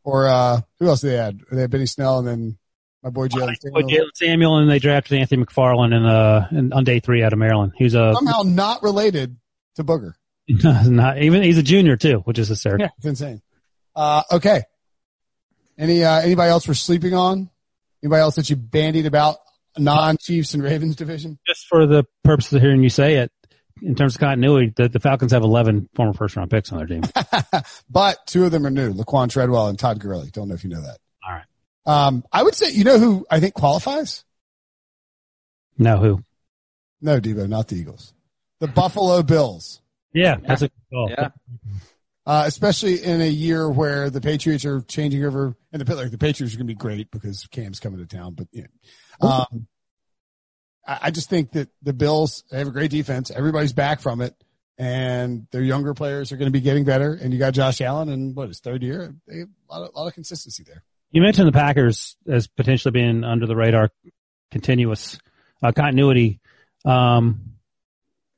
Or 0.02 0.26
uh, 0.26 0.60
who 0.78 0.88
else 0.88 1.02
did 1.02 1.10
they 1.10 1.18
add? 1.18 1.40
They 1.52 1.60
had 1.60 1.70
Benny 1.70 1.86
Snell 1.86 2.18
and 2.18 2.26
then 2.26 2.58
My 3.02 3.10
boy 3.10 3.28
Jalen 3.28 3.56
Samuel. 3.60 3.88
Jalen 3.88 4.10
Samuel, 4.14 4.58
and 4.58 4.70
they 4.70 4.78
drafted 4.78 5.18
Anthony 5.18 5.44
McFarland 5.44 5.96
in, 5.96 6.04
uh, 6.04 6.48
in, 6.50 6.72
on 6.72 6.84
day 6.84 7.00
three 7.00 7.22
out 7.22 7.32
of 7.32 7.38
Maryland. 7.38 7.72
He 7.76 7.84
was 7.84 7.94
a 7.94 8.12
Somehow 8.14 8.42
not 8.42 8.82
related 8.82 9.36
to 9.76 9.84
Booger. 9.84 10.12
not 10.48 11.18
even 11.18 11.42
he's 11.42 11.58
a 11.58 11.62
junior 11.62 11.96
too, 11.96 12.18
which 12.24 12.38
is 12.38 12.48
hysterical. 12.48 12.88
It's 12.98 13.06
insane. 13.06 13.40
Uh, 13.94 14.22
okay. 14.32 14.62
Any 15.78 16.04
uh, 16.04 16.20
anybody 16.20 16.50
else 16.50 16.68
we're 16.68 16.74
sleeping 16.74 17.14
on? 17.14 17.48
Anybody 18.02 18.20
else 18.20 18.36
that 18.36 18.50
you 18.50 18.56
bandied 18.56 19.06
about 19.06 19.38
non 19.78 20.16
Chiefs 20.18 20.54
and 20.54 20.62
Ravens 20.62 20.96
division? 20.96 21.38
Just 21.46 21.66
for 21.68 21.86
the 21.86 22.04
purpose 22.24 22.52
of 22.52 22.60
hearing 22.60 22.82
you 22.82 22.90
say 22.90 23.16
it, 23.16 23.32
in 23.82 23.94
terms 23.94 24.14
of 24.14 24.20
continuity, 24.20 24.72
the, 24.76 24.88
the 24.88 25.00
Falcons 25.00 25.32
have 25.32 25.42
11 25.42 25.88
former 25.94 26.12
first 26.12 26.36
round 26.36 26.50
picks 26.50 26.72
on 26.72 26.78
their 26.78 26.86
team. 26.86 27.02
but 27.90 28.18
two 28.26 28.44
of 28.44 28.50
them 28.50 28.66
are 28.66 28.70
new: 28.70 28.92
Laquan 28.92 29.30
Treadwell 29.30 29.68
and 29.68 29.78
Todd 29.78 30.00
Gurley. 30.00 30.30
Don't 30.30 30.48
know 30.48 30.54
if 30.54 30.64
you 30.64 30.70
know 30.70 30.82
that. 30.82 30.98
All 31.90 31.96
right. 31.96 32.06
Um, 32.06 32.24
I 32.32 32.42
would 32.42 32.54
say 32.54 32.70
you 32.70 32.84
know 32.84 32.98
who 32.98 33.26
I 33.30 33.40
think 33.40 33.54
qualifies. 33.54 34.24
No, 35.78 35.96
who? 35.98 36.24
No, 37.00 37.20
Debo, 37.20 37.48
not 37.48 37.68
the 37.68 37.76
Eagles. 37.76 38.12
The 38.60 38.68
Buffalo 38.68 39.22
Bills. 39.22 39.80
Yeah, 40.12 40.36
that's 40.42 40.62
a 40.62 40.68
good 40.68 40.82
call. 40.92 41.10
Yeah. 41.10 41.28
Uh, 42.26 42.44
especially 42.46 43.02
in 43.02 43.20
a 43.20 43.28
year 43.28 43.68
where 43.70 44.10
the 44.10 44.20
Patriots 44.20 44.64
are 44.64 44.82
changing 44.82 45.24
over, 45.24 45.56
and 45.72 45.80
the 45.82 45.96
like 45.96 46.10
the 46.10 46.18
Patriots 46.18 46.54
are 46.54 46.58
going 46.58 46.66
to 46.66 46.74
be 46.74 46.78
great 46.78 47.10
because 47.10 47.46
Cam's 47.46 47.80
coming 47.80 47.98
to 47.98 48.06
town. 48.06 48.34
But 48.34 48.48
you 48.52 48.66
know, 49.22 49.28
um, 49.28 49.66
I, 50.86 50.98
I 51.04 51.10
just 51.10 51.30
think 51.30 51.52
that 51.52 51.70
the 51.82 51.94
Bills 51.94 52.44
they 52.50 52.58
have 52.58 52.68
a 52.68 52.72
great 52.72 52.90
defense. 52.90 53.30
Everybody's 53.30 53.72
back 53.72 54.00
from 54.00 54.20
it, 54.20 54.34
and 54.76 55.46
their 55.50 55.62
younger 55.62 55.94
players 55.94 56.30
are 56.30 56.36
going 56.36 56.46
to 56.46 56.52
be 56.52 56.60
getting 56.60 56.84
better. 56.84 57.14
And 57.14 57.32
you 57.32 57.38
got 57.38 57.54
Josh 57.54 57.80
Allen, 57.80 58.10
and 58.10 58.36
what 58.36 58.48
his 58.48 58.60
third 58.60 58.82
year, 58.82 59.14
they 59.26 59.38
have 59.38 59.48
a 59.68 59.72
lot 59.72 59.88
of, 59.88 59.94
lot 59.94 60.06
of 60.06 60.14
consistency 60.14 60.62
there. 60.62 60.84
You 61.10 61.22
mentioned 61.22 61.48
the 61.48 61.52
Packers 61.52 62.16
as 62.28 62.46
potentially 62.46 62.92
being 62.92 63.24
under 63.24 63.46
the 63.46 63.56
radar, 63.56 63.90
continuous 64.50 65.18
uh, 65.62 65.72
continuity. 65.72 66.40
Um, 66.84 67.54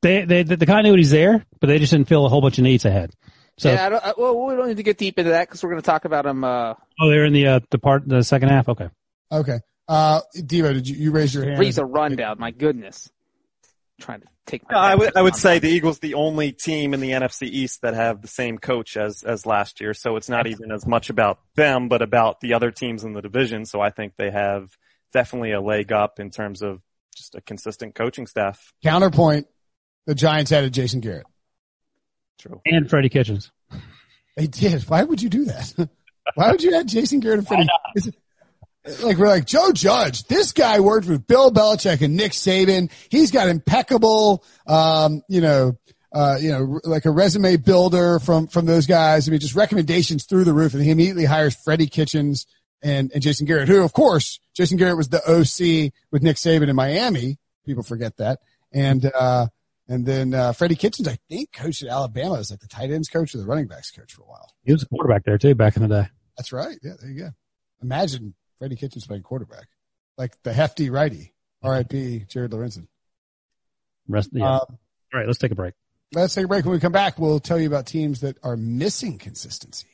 they, 0.01 0.25
they, 0.25 0.43
the 0.43 0.67
continuity's 0.67 1.11
there, 1.11 1.45
but 1.61 1.67
they 1.67 1.79
just 1.79 1.93
didn't 1.93 2.09
fill 2.09 2.27
a 2.27 2.29
whole 2.29 2.41
bunch 2.41 2.59
of 2.59 2.65
needs 2.65 2.85
ahead. 2.85 3.13
So, 3.59 3.71
yeah, 3.71 3.87
I 3.87 3.89
don't, 3.91 4.05
I, 4.05 4.13
well, 4.17 4.47
we 4.47 4.55
don't 4.55 4.69
need 4.69 4.79
to 4.79 4.83
get 4.83 4.99
deep 4.99 5.19
into 5.19 5.33
that 5.33 5.47
because 5.47 5.63
we're 5.63 5.71
going 5.71 5.83
to 5.83 5.87
talk 5.87 6.05
about 6.05 6.25
them. 6.25 6.43
Uh, 6.43 6.75
oh, 7.01 7.11
they're 7.11 7.27
in 7.27 7.35
the 7.35 7.47
uh, 7.47 7.61
the 7.71 7.79
part 7.79 8.09
the 8.09 8.23
second 8.23 8.49
half. 8.49 8.69
Okay. 8.69 8.89
Okay, 9.31 9.61
uh, 9.89 10.21
Debo, 10.37 10.75
did 10.75 10.89
you, 10.89 10.97
you 10.97 11.11
raise 11.11 11.35
your 11.35 11.45
hand? 11.45 11.59
Reads 11.59 11.79
a 11.79 11.85
rundown. 11.85 12.39
My 12.39 12.51
goodness, 12.51 13.11
trying 14.01 14.21
to 14.21 14.27
take 14.47 14.63
my. 14.65 14.75
No, 14.75 14.79
I 14.81 14.95
would 14.95 15.17
I 15.17 15.23
would 15.23 15.37
say 15.37 15.55
that. 15.55 15.63
the 15.67 15.73
Eagles 15.73 15.99
the 15.99 16.15
only 16.15 16.53
team 16.53 16.95
in 16.95 17.01
the 17.01 17.11
NFC 17.11 17.43
East 17.45 17.83
that 17.83 17.95
have 17.95 18.23
the 18.23 18.29
same 18.29 18.59
coach 18.59 18.97
as 18.97 19.23
as 19.23 19.47
last 19.47 19.81
year. 19.81 19.95
So 19.95 20.17
it's 20.17 20.29
not 20.29 20.47
even 20.47 20.73
as 20.73 20.87
much 20.87 21.11
about 21.11 21.39
them, 21.55 21.89
but 21.89 22.03
about 22.03 22.41
the 22.41 22.55
other 22.55 22.71
teams 22.71 23.05
in 23.05 23.13
the 23.13 23.23
division. 23.23 23.65
So 23.65 23.81
I 23.81 23.91
think 23.91 24.15
they 24.17 24.31
have 24.31 24.71
definitely 25.13 25.53
a 25.53 25.61
leg 25.61 25.93
up 25.93 26.19
in 26.21 26.31
terms 26.31 26.63
of 26.63 26.81
just 27.15 27.35
a 27.35 27.41
consistent 27.41 27.95
coaching 27.95 28.27
staff. 28.27 28.73
Counterpoint: 28.83 29.47
the 30.07 30.15
Giants 30.15 30.53
added 30.53 30.73
Jason 30.73 31.01
Garrett. 31.01 31.27
True. 32.39 32.61
And 32.67 32.89
Freddie 32.91 33.09
Kitchens. 33.09 33.53
They 34.37 34.47
did. 34.47 34.83
Why 34.89 35.03
would 35.05 35.23
you 35.23 35.29
do 35.29 35.45
that? 35.45 35.75
Why 36.35 36.51
would 36.51 36.63
you 36.63 36.75
add 36.75 36.89
Jason 36.89 37.21
Garrett 37.21 37.41
and 37.41 37.49
Freddie? 37.49 37.69
Is 37.95 38.07
it- 38.09 38.15
Like 39.03 39.17
we're 39.17 39.29
like 39.29 39.47
Joe 39.47 39.71
Judge. 39.73 40.25
This 40.25 40.53
guy 40.53 40.81
worked 40.81 41.07
with 41.07 41.27
Bill 41.27 41.53
Belichick 41.53 42.01
and 42.01 42.17
Nick 42.17 42.33
Saban. 42.33 42.91
He's 43.11 43.31
got 43.31 43.49
impeccable, 43.49 44.45
um, 44.67 45.23
you 45.29 45.41
know, 45.41 45.79
uh, 46.13 46.37
you 46.41 46.51
know, 46.51 46.81
like 46.85 47.05
a 47.05 47.11
resume 47.11 47.57
builder 47.57 48.19
from 48.19 48.49
from 48.49 48.67
those 48.67 48.87
guys. 48.87 49.29
I 49.29 49.31
mean, 49.31 49.41
just 49.41 49.55
recommendations 49.55 50.25
through 50.25 50.45
the 50.45 50.53
roof. 50.53 50.75
And 50.75 50.83
he 50.83 50.91
immediately 50.91 51.25
hires 51.25 51.55
Freddie 51.55 51.87
Kitchens 51.87 52.47
and 52.83 53.11
and 53.13 53.23
Jason 53.23 53.47
Garrett, 53.47 53.69
who, 53.69 53.83
of 53.83 53.93
course, 53.93 54.41
Jason 54.55 54.79
Garrett 54.79 54.97
was 54.97 55.09
the 55.09 55.23
OC 55.23 55.93
with 56.11 56.23
Nick 56.23 56.37
Saban 56.37 56.69
in 56.69 56.77
Miami. 56.77 57.39
People 57.65 57.85
forget 57.85 58.17
that. 58.17 58.41
And 58.73 59.11
uh, 59.15 59.47
and 59.89 60.05
then 60.07 60.35
uh, 60.35 60.53
Freddie 60.53 60.75
Kitchens, 60.75 61.07
I 61.07 61.19
think, 61.29 61.53
coached 61.53 61.83
at 61.83 61.89
Alabama 61.89 62.39
as 62.39 62.51
like 62.51 62.61
the 62.61 62.69
tight 62.69 62.91
ends 62.91 63.09
coach 63.09 63.35
or 63.35 63.39
the 63.39 63.45
running 63.45 63.67
backs 63.67 63.91
coach 63.91 64.13
for 64.13 64.23
a 64.23 64.27
while. 64.27 64.51
He 64.65 64.73
was 64.73 64.83
a 64.83 64.87
quarterback 64.87 65.25
there 65.25 65.39
too 65.39 65.55
back 65.55 65.77
in 65.77 65.83
the 65.83 65.89
day. 65.89 66.09
That's 66.37 66.53
right. 66.53 66.77
Yeah, 66.83 66.93
there 67.01 67.11
you 67.11 67.21
go. 67.21 67.31
Imagine 67.83 68.35
Freddie 68.63 68.77
Kitchens 68.77 69.05
playing 69.05 69.25
quarterback, 69.25 69.67
like 70.17 70.41
the 70.45 70.53
hefty 70.53 70.89
righty. 70.89 71.35
R.I.P. 71.65 72.27
Jared 72.29 72.53
Lorenzen. 72.53 72.87
Rest, 74.07 74.31
yeah. 74.33 74.45
Um, 74.45 74.61
All 74.69 74.79
right, 75.13 75.27
let's 75.27 75.41
take 75.41 75.51
a 75.51 75.57
break. 75.57 75.75
let's 76.13 76.33
take 76.33 76.45
a 76.45 76.49
break. 76.49 76.65
When 76.65 76.75
we 76.75 76.79
come 76.79 76.93
back, 76.93 77.19
we'll 77.19 77.41
tell 77.41 77.59
you 77.59 77.67
about 77.67 77.87
teams 77.87 78.21
that 78.21 78.39
are 78.45 78.57
missing 78.57 79.19
consistency. 79.19 79.89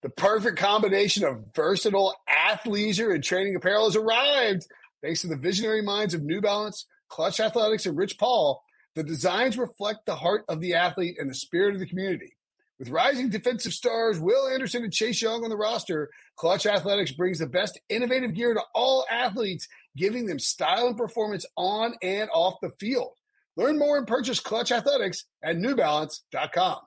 The 0.00 0.08
perfect 0.08 0.56
combination 0.56 1.24
of 1.24 1.52
versatile 1.54 2.14
athleisure 2.26 3.14
and 3.14 3.22
training 3.22 3.56
apparel 3.56 3.84
has 3.84 3.96
arrived. 3.96 4.66
Thanks 5.02 5.20
to 5.20 5.26
the 5.26 5.36
visionary 5.36 5.82
minds 5.82 6.14
of 6.14 6.22
New 6.22 6.40
Balance, 6.40 6.86
Clutch 7.10 7.40
Athletics, 7.40 7.84
and 7.84 7.94
Rich 7.94 8.16
Paul, 8.16 8.62
the 8.94 9.02
designs 9.02 9.58
reflect 9.58 10.06
the 10.06 10.16
heart 10.16 10.46
of 10.48 10.62
the 10.62 10.76
athlete 10.76 11.16
and 11.20 11.28
the 11.28 11.34
spirit 11.34 11.74
of 11.74 11.80
the 11.80 11.86
community. 11.86 12.32
With 12.80 12.88
rising 12.88 13.28
defensive 13.28 13.74
stars 13.74 14.18
Will 14.18 14.48
Anderson 14.48 14.82
and 14.84 14.92
Chase 14.92 15.20
Young 15.20 15.44
on 15.44 15.50
the 15.50 15.56
roster, 15.56 16.08
Clutch 16.36 16.64
Athletics 16.64 17.12
brings 17.12 17.38
the 17.38 17.46
best 17.46 17.78
innovative 17.90 18.32
gear 18.32 18.54
to 18.54 18.62
all 18.74 19.04
athletes, 19.10 19.68
giving 19.98 20.24
them 20.24 20.38
style 20.38 20.86
and 20.86 20.96
performance 20.96 21.44
on 21.58 21.92
and 22.00 22.30
off 22.32 22.54
the 22.62 22.70
field. 22.80 23.12
Learn 23.54 23.78
more 23.78 23.98
and 23.98 24.06
purchase 24.06 24.40
Clutch 24.40 24.72
Athletics 24.72 25.26
at 25.44 25.56
newbalance.com. 25.56 26.78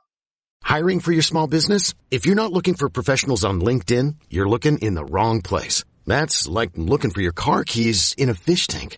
Hiring 0.63 0.99
for 0.99 1.11
your 1.11 1.21
small 1.21 1.45
business? 1.45 1.93
If 2.09 2.25
you're 2.25 2.33
not 2.33 2.51
looking 2.51 2.73
for 2.73 2.89
professionals 2.89 3.43
on 3.43 3.61
LinkedIn, 3.61 4.15
you're 4.31 4.49
looking 4.49 4.79
in 4.79 4.95
the 4.95 5.05
wrong 5.05 5.43
place. 5.43 5.83
That's 6.07 6.47
like 6.47 6.71
looking 6.73 7.11
for 7.11 7.21
your 7.21 7.33
car 7.33 7.63
keys 7.63 8.15
in 8.17 8.29
a 8.29 8.33
fish 8.33 8.65
tank. 8.65 8.97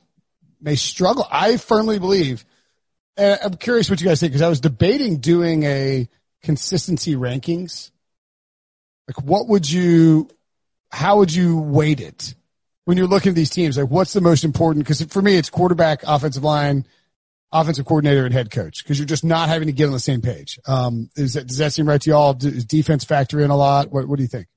may 0.61 0.75
struggle. 0.75 1.27
I 1.31 1.57
firmly 1.57 1.99
believe, 1.99 2.45
and 3.17 3.39
I'm 3.43 3.53
curious 3.55 3.89
what 3.89 4.01
you 4.01 4.07
guys 4.07 4.19
think 4.19 4.31
because 4.31 4.41
I 4.41 4.49
was 4.49 4.61
debating 4.61 5.17
doing 5.17 5.63
a 5.63 6.07
consistency 6.43 7.15
rankings. 7.15 7.91
Like, 9.07 9.25
what 9.25 9.47
would 9.47 9.69
you, 9.69 10.29
how 10.91 11.17
would 11.17 11.33
you 11.33 11.59
weight 11.59 11.99
it 11.99 12.35
when 12.85 12.97
you're 12.97 13.07
looking 13.07 13.31
at 13.31 13.35
these 13.35 13.49
teams? 13.49 13.77
Like, 13.77 13.89
what's 13.89 14.13
the 14.13 14.21
most 14.21 14.43
important? 14.43 14.85
Because 14.85 15.01
for 15.03 15.21
me, 15.21 15.35
it's 15.35 15.49
quarterback, 15.49 16.03
offensive 16.03 16.43
line, 16.43 16.85
offensive 17.51 17.85
coordinator, 17.85 18.25
and 18.25 18.33
head 18.33 18.51
coach 18.51 18.83
because 18.83 18.97
you're 18.97 19.05
just 19.05 19.25
not 19.25 19.49
having 19.49 19.67
to 19.67 19.73
get 19.73 19.87
on 19.87 19.91
the 19.91 19.99
same 19.99 20.21
page. 20.21 20.59
Um, 20.67 21.09
is 21.15 21.33
that, 21.33 21.47
does 21.47 21.57
that 21.57 21.73
seem 21.73 21.87
right 21.87 22.01
to 22.01 22.09
y'all? 22.09 22.33
Does 22.33 22.65
defense 22.65 23.03
factor 23.03 23.39
in 23.41 23.49
a 23.49 23.57
lot? 23.57 23.91
What, 23.91 24.07
what 24.07 24.17
do 24.17 24.23
you 24.23 24.29
think? 24.29 24.47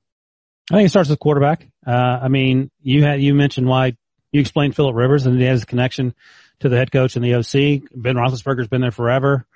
I 0.70 0.76
think 0.76 0.86
it 0.86 0.90
starts 0.90 1.10
with 1.10 1.18
quarterback. 1.18 1.68
Uh, 1.86 1.90
I 2.22 2.28
mean, 2.28 2.70
you 2.80 3.02
had 3.04 3.20
you 3.20 3.34
mentioned 3.34 3.66
why 3.66 3.96
you 4.34 4.40
explained 4.40 4.74
Philip 4.74 4.96
Rivers 4.96 5.26
and 5.26 5.38
he 5.38 5.46
has 5.46 5.62
a 5.62 5.66
connection 5.66 6.12
to 6.58 6.68
the 6.68 6.76
head 6.76 6.90
coach 6.90 7.14
and 7.14 7.24
the 7.24 7.34
OC. 7.34 7.88
Ben 7.94 8.16
Roethlisberger's 8.16 8.66
been 8.66 8.80
there 8.80 8.90
forever. 8.90 9.46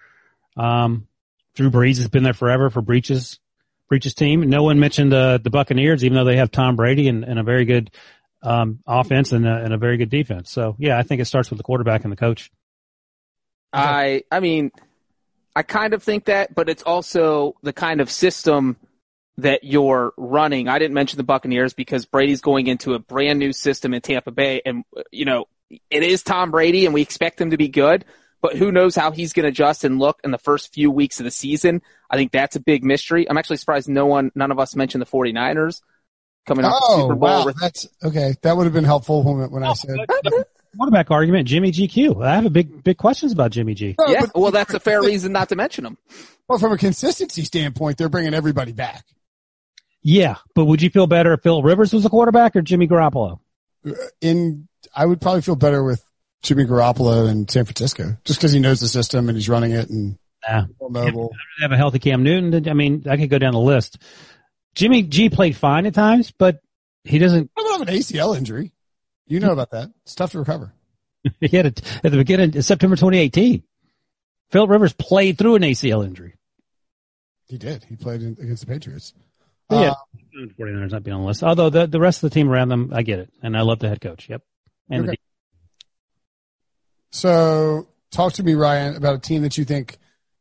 Um, 0.57 1.09
Drew 1.57 1.69
Brees 1.69 1.97
has 1.97 2.07
been 2.07 2.23
there 2.23 2.33
forever 2.33 2.71
for 2.71 2.81
Breech's 2.81 3.41
Breech's 3.91 4.15
team. 4.15 4.49
No 4.49 4.63
one 4.63 4.79
mentioned 4.79 5.13
uh, 5.13 5.39
the 5.39 5.51
Buccaneers, 5.51 6.05
even 6.05 6.15
though 6.15 6.25
they 6.25 6.37
have 6.37 6.53
Tom 6.53 6.77
Brady 6.77 7.09
and, 7.09 7.25
and 7.25 7.41
a 7.41 7.43
very 7.43 7.65
good 7.65 7.91
um, 8.45 8.79
offense 8.87 9.33
and 9.33 9.49
a, 9.49 9.57
and 9.57 9.75
a 9.75 9.79
very 9.79 9.97
good 9.97 10.11
defense. 10.11 10.49
So 10.49 10.77
yeah, 10.79 10.97
I 10.97 11.03
think 11.03 11.21
it 11.21 11.25
starts 11.25 11.51
with 11.51 11.57
the 11.57 11.65
quarterback 11.65 12.05
and 12.05 12.13
the 12.13 12.17
coach. 12.17 12.53
I 13.73 14.23
I 14.31 14.39
mean, 14.39 14.71
I 15.57 15.65
kind 15.65 15.93
of 15.93 16.05
think 16.05 16.27
that, 16.27 16.55
but 16.55 16.69
it's 16.69 16.85
also 16.85 17.57
the 17.65 17.73
kind 17.73 18.01
of 18.01 18.13
system 18.13 18.77
that 19.39 19.65
you're 19.65 20.13
running. 20.17 20.69
I 20.69 20.79
didn't 20.79 20.95
mention 20.95 21.17
the 21.17 21.23
Buccaneers 21.25 21.73
because 21.73 22.05
Brady's 22.07 22.41
going 22.41 22.67
into 22.67 22.95
a 22.95 22.99
brand 22.99 23.39
new 23.39 23.53
system 23.53 23.95
in 23.95 24.01
Tampa 24.03 24.31
Bay, 24.31 24.61
and 24.65 24.85
you 25.11 25.25
know 25.25 25.47
it 25.91 26.03
is 26.03 26.23
Tom 26.23 26.51
Brady, 26.51 26.85
and 26.85 26.95
we 26.95 27.03
expect 27.03 27.41
him 27.41 27.51
to 27.51 27.57
be 27.57 27.69
good. 27.69 28.05
But 28.41 28.57
who 28.57 28.71
knows 28.71 28.95
how 28.95 29.11
he's 29.11 29.33
going 29.33 29.45
to 29.45 29.49
adjust 29.49 29.83
and 29.83 29.99
look 29.99 30.21
in 30.23 30.31
the 30.31 30.39
first 30.39 30.73
few 30.73 30.93
weeks 30.93 31.19
of 31.19 31.25
the 31.25 31.31
season? 31.33 31.83
I 32.09 32.17
think 32.17 32.31
that's 32.31 32.55
a 32.55 32.61
big 32.61 32.85
mystery. 32.85 33.29
I'm 33.29 33.37
actually 33.37 33.57
surprised 33.57 33.89
no 33.89 34.07
one, 34.07 34.31
none 34.37 34.53
of 34.53 34.61
us 34.61 34.77
mentioned 34.77 35.03
the 35.03 35.07
49ers 35.07 35.83
coming 36.47 36.65
off 36.65 36.73
the 36.73 36.87
Oh, 36.89 37.01
Super 37.03 37.15
Bowl. 37.17 37.29
wow. 37.29 37.45
with- 37.47 37.61
That's 37.61 37.89
okay. 38.05 38.35
That 38.43 38.57
would 38.57 38.63
have 38.65 38.73
been 38.73 38.85
helpful 38.85 39.25
when, 39.25 39.51
when 39.51 39.65
I 39.65 39.73
said. 39.73 39.97
Quarterback 40.77 41.11
argument, 41.11 41.49
Jimmy 41.49 41.73
GQ. 41.73 42.25
I 42.25 42.37
have 42.37 42.47
a 42.47 42.51
big 42.51 42.85
big 42.85 42.97
questions 42.99 43.33
about 43.33 43.51
Jimmy 43.51 43.75
G. 43.75 43.97
No, 43.99 44.07
yeah, 44.07 44.27
well, 44.35 44.53
that's 44.53 44.73
a 44.75 44.79
fair 44.79 45.01
reason 45.03 45.33
not 45.33 45.49
to 45.49 45.57
mention 45.57 45.85
him. 45.85 45.99
Well, 46.47 46.59
from 46.59 46.71
a 46.73 46.79
consistency 46.79 47.43
standpoint, 47.43 47.97
they're 47.99 48.09
bringing 48.11 48.35
everybody 48.35 48.73
back. 48.73 49.05
Yeah, 50.03 50.37
but 50.55 50.65
would 50.67 50.81
you 50.83 50.91
feel 50.91 51.07
better 51.07 51.33
if 51.35 51.43
Phil 51.43 51.63
Rivers 51.63 51.93
was 51.93 52.05
a 52.05 52.09
quarterback 52.09 52.55
or 52.57 52.63
Jimmy 52.63 52.87
Garoppolo? 52.89 53.41
in 54.21 54.69
I 54.95 55.07
would 55.07 55.21
probably 55.21 55.43
feel 55.43 55.57
better 55.57 55.83
with 55.83 56.03
Jimmy 56.43 56.65
Garoppolo 56.65 57.29
in 57.31 57.49
San 57.49 57.65
Francisco 57.65 58.17
just 58.25 58.39
because 58.39 58.53
he 58.53 58.61
knows 58.61 58.81
the 58.81 58.89
system 58.89 59.29
and 59.29 59.37
he's 59.37 59.49
running 59.49 59.73
it 59.73 59.89
and 59.89 60.19
Yeah. 60.49 60.65
mobile. 60.81 61.33
have 61.61 61.73
a 61.73 61.77
healthy 61.77 61.99
Cam 61.99 62.23
Newton. 62.23 62.69
I 62.69 62.75
mean, 62.75 63.05
I 63.09 63.17
could 63.17 63.31
go 63.31 63.39
down 63.39 63.53
the 63.55 63.61
list. 63.61 63.99
Jimmy 64.75 65.03
G 65.03 65.31
played 65.31 65.57
fine 65.57 65.87
at 65.87 65.95
times, 65.95 66.33
but 66.37 66.61
he 67.05 67.19
doesn't. 67.19 67.51
I 67.57 67.63
don't 67.63 67.79
have 67.81 67.89
an 67.89 67.95
ACL 67.95 68.37
injury. 68.37 68.73
You 69.27 69.41
know 69.41 69.53
about 69.53 69.71
that. 69.73 69.91
It's 70.05 70.15
tough 70.15 70.33
to 70.33 70.39
recover. 70.39 70.73
He 71.41 71.57
had 71.57 71.67
it 71.67 71.83
at 72.05 72.11
the 72.13 72.17
beginning 72.19 72.57
of 72.57 72.65
September 72.65 72.95
2018. 72.97 73.63
Phil 74.51 74.67
Rivers 74.67 74.93
played 74.93 75.37
through 75.37 75.57
an 75.57 75.63
ACL 75.63 76.05
injury. 76.05 76.35
He 77.49 77.59
did. 77.59 77.85
He 77.85 77.97
played 77.97 78.23
in, 78.23 78.33
against 78.41 78.65
the 78.67 78.73
Patriots. 78.73 79.13
Yeah. 79.71 79.91
Uh, 79.91 79.95
49ers 80.59 80.93
not 80.93 81.03
being 81.03 81.15
on 81.15 81.23
the 81.23 81.27
list. 81.27 81.43
Although 81.43 81.69
the, 81.71 81.87
the 81.87 82.01
rest 82.01 82.23
of 82.23 82.31
the 82.31 82.35
team 82.35 82.49
around 82.49 82.69
them, 82.69 82.91
I 82.95 83.03
get 83.03 83.19
it. 83.19 83.31
And 83.43 83.57
I 83.57 83.63
love 83.63 83.81
the 83.81 83.89
head 83.89 84.01
coach. 84.01 84.29
Yep. 84.29 84.43
And 84.91 85.05
the 85.05 85.09
Okay. 85.11 85.19
so 87.11 87.89
talk 88.11 88.35
to 88.35 88.43
me, 88.43 88.55
Ryan, 88.55 88.97
about 88.97 89.15
a 89.17 89.19
team 89.19 89.43
that 89.43 89.59
you 89.59 89.65
think 89.65 89.99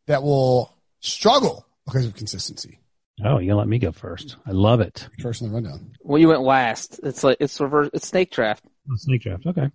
that 0.07 0.23
will 0.23 0.75
struggle 0.99 1.65
because 1.85 2.05
of 2.05 2.15
consistency. 2.15 2.79
Oh, 3.23 3.39
you 3.39 3.47
gonna 3.47 3.57
let 3.57 3.67
me 3.67 3.79
go 3.79 3.91
first. 3.91 4.35
I 4.45 4.51
love 4.51 4.79
it. 4.79 5.07
First 5.21 5.41
in 5.41 5.47
the 5.49 5.53
rundown. 5.55 5.91
Well, 6.01 6.19
you 6.19 6.27
went 6.27 6.41
last. 6.41 6.99
It's 7.01 7.23
like 7.23 7.37
it's 7.39 7.59
reverse. 7.59 7.89
It's 7.93 8.07
snake 8.07 8.31
draft. 8.31 8.63
Snake 8.97 9.21
draft. 9.21 9.45
Okay. 9.47 9.71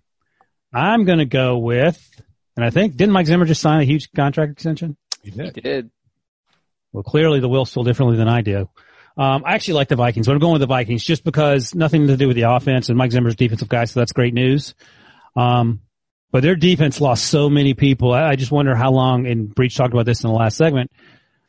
I'm 0.73 1.03
going 1.05 1.19
to 1.19 1.25
go 1.25 1.59
with, 1.59 2.01
and 2.55 2.65
I 2.65 2.71
think, 2.71 2.95
didn't 2.95 3.13
Mike 3.13 3.27
Zimmer 3.27 3.45
just 3.45 3.61
sign 3.61 3.81
a 3.81 3.83
huge 3.83 4.11
contract 4.15 4.53
extension? 4.53 4.97
He 5.21 5.29
He 5.29 5.37
did. 5.37 5.53
did. 5.53 5.91
Well, 6.91 7.03
clearly 7.03 7.39
the 7.41 7.47
Wills 7.49 7.71
feel 7.71 7.83
differently 7.83 8.17
than 8.17 8.27
I 8.27 8.41
do. 8.41 8.69
Um, 9.15 9.43
I 9.45 9.53
actually 9.53 9.75
like 9.75 9.89
the 9.89 9.95
Vikings, 9.95 10.27
but 10.27 10.33
I'm 10.33 10.39
going 10.39 10.53
with 10.53 10.61
the 10.61 10.67
Vikings 10.67 11.03
just 11.03 11.23
because 11.23 11.75
nothing 11.75 12.07
to 12.07 12.17
do 12.17 12.27
with 12.27 12.35
the 12.35 12.43
offense 12.43 12.89
and 12.89 12.97
Mike 12.97 13.11
Zimmer's 13.11 13.35
defensive 13.35 13.69
guy, 13.69 13.85
so 13.85 13.99
that's 13.99 14.11
great 14.11 14.33
news. 14.33 14.73
Um, 15.35 15.81
but 16.31 16.41
their 16.41 16.55
defense 16.55 16.99
lost 16.99 17.25
so 17.25 17.49
many 17.49 17.75
people. 17.75 18.11
I, 18.11 18.29
I 18.29 18.35
just 18.35 18.51
wonder 18.51 18.75
how 18.75 18.91
long, 18.91 19.27
and 19.27 19.53
Breech 19.53 19.75
talked 19.75 19.93
about 19.93 20.05
this 20.07 20.23
in 20.23 20.29
the 20.29 20.35
last 20.35 20.57
segment, 20.57 20.91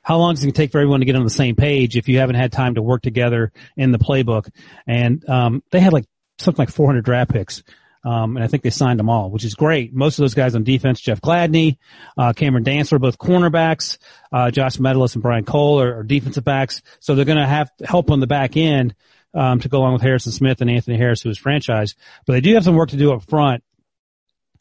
how 0.03 0.19
long 0.19 0.35
is 0.35 0.41
it 0.41 0.47
going 0.47 0.53
to 0.53 0.57
take 0.61 0.73
for 0.73 0.79
everyone 0.79 1.01
to 1.01 1.07
get 1.07 1.17
on 1.17 1.25
the 1.25 1.31
same 1.31 1.57
page 1.57 1.97
if 1.97 2.09
you 2.09 2.19
haven't 2.19 2.37
had 2.37 2.53
time 2.53 2.75
to 2.75 2.83
work 2.83 3.01
together 3.01 3.51
in 3.79 3.93
the 3.93 3.99
playbook? 3.99 4.51
And, 4.87 5.27
um, 5.29 5.63
they 5.71 5.81
had 5.81 5.95
like 5.95 6.05
something 6.39 6.63
like 6.63 6.71
400 6.71 7.03
draft 7.03 7.33
picks. 7.33 7.63
Um, 8.05 8.37
and 8.37 8.45
I 8.45 8.49
think 8.49 8.63
they 8.63 8.71
signed 8.71 8.99
them 8.99 9.09
all, 9.09 9.31
which 9.31 9.45
is 9.45 9.55
great. 9.55 9.95
Most 9.95 10.19
of 10.19 10.25
those 10.25 10.35
guys 10.35 10.55
on 10.55 10.63
defense, 10.63 11.01
Jeff 11.01 11.23
Gladney, 11.23 11.79
uh, 12.19 12.35
Cameron 12.35 12.63
Dantzler, 12.63 13.01
both 13.01 13.17
cornerbacks, 13.17 13.97
uh, 14.31 14.51
Josh 14.51 14.79
Metellus 14.79 15.15
and 15.15 15.23
Brian 15.23 15.47
Cole 15.47 15.81
are, 15.81 16.01
are 16.01 16.03
defensive 16.03 16.45
backs. 16.45 16.83
So 17.01 17.15
they're 17.15 17.25
going 17.25 17.39
to 17.39 17.47
have 17.47 17.71
help 17.83 18.11
on 18.11 18.21
the 18.21 18.27
back 18.27 18.59
end, 18.59 18.95
um, 19.33 19.59
to 19.61 19.71
go 19.71 19.79
along 19.79 19.95
with 19.95 20.03
Harrison 20.03 20.33
Smith 20.33 20.61
and 20.61 20.69
Anthony 20.69 20.99
Harris, 20.99 21.23
who 21.23 21.31
is 21.31 21.39
franchise. 21.39 21.95
But 22.27 22.35
they 22.35 22.41
do 22.43 22.55
have 22.55 22.65
some 22.65 22.77
work 22.77 22.91
to 22.91 22.99
do 22.99 23.15
up 23.15 23.25
front, 23.25 23.65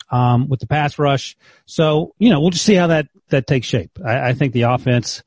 um, 0.10 0.48
with 0.48 0.62
the 0.62 0.68
pass 0.68 0.98
rush. 0.98 1.36
So, 1.66 2.16
you 2.20 2.30
know, 2.30 2.39
we'll 2.39 2.52
just 2.52 2.64
see 2.64 2.76
how 2.76 2.88
that, 2.88 3.08
that 3.28 3.46
takes 3.46 3.68
shape. 3.68 4.00
I, 4.06 4.30
I 4.30 4.34
think 4.34 4.54
the 4.54 4.62
offense, 4.64 5.22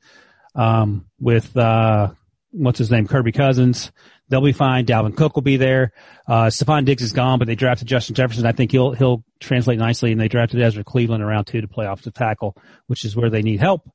um, 0.55 1.05
with, 1.19 1.55
uh, 1.55 2.09
what's 2.49 2.79
his 2.79 2.89
name? 2.89 3.07
Kirby 3.07 3.31
Cousins. 3.31 3.91
They'll 4.29 4.41
be 4.41 4.51
fine. 4.51 4.85
Dalvin 4.85 5.15
Cook 5.15 5.35
will 5.35 5.41
be 5.41 5.57
there. 5.57 5.93
Uh, 6.27 6.47
Stefon 6.47 6.85
Diggs 6.85 7.01
is 7.01 7.13
gone, 7.13 7.39
but 7.39 7.47
they 7.47 7.55
drafted 7.55 7.87
Justin 7.87 8.15
Jefferson. 8.15 8.45
I 8.45 8.51
think 8.51 8.71
he'll, 8.71 8.91
he'll 8.91 9.23
translate 9.39 9.79
nicely 9.79 10.11
and 10.11 10.19
they 10.19 10.27
drafted 10.27 10.61
Ezra 10.61 10.83
Cleveland 10.83 11.23
around 11.23 11.45
two 11.45 11.61
to 11.61 11.67
play 11.67 11.85
offensive 11.85 12.13
tackle, 12.13 12.55
which 12.87 13.05
is 13.05 13.15
where 13.15 13.29
they 13.29 13.41
need 13.41 13.59
help. 13.59 13.89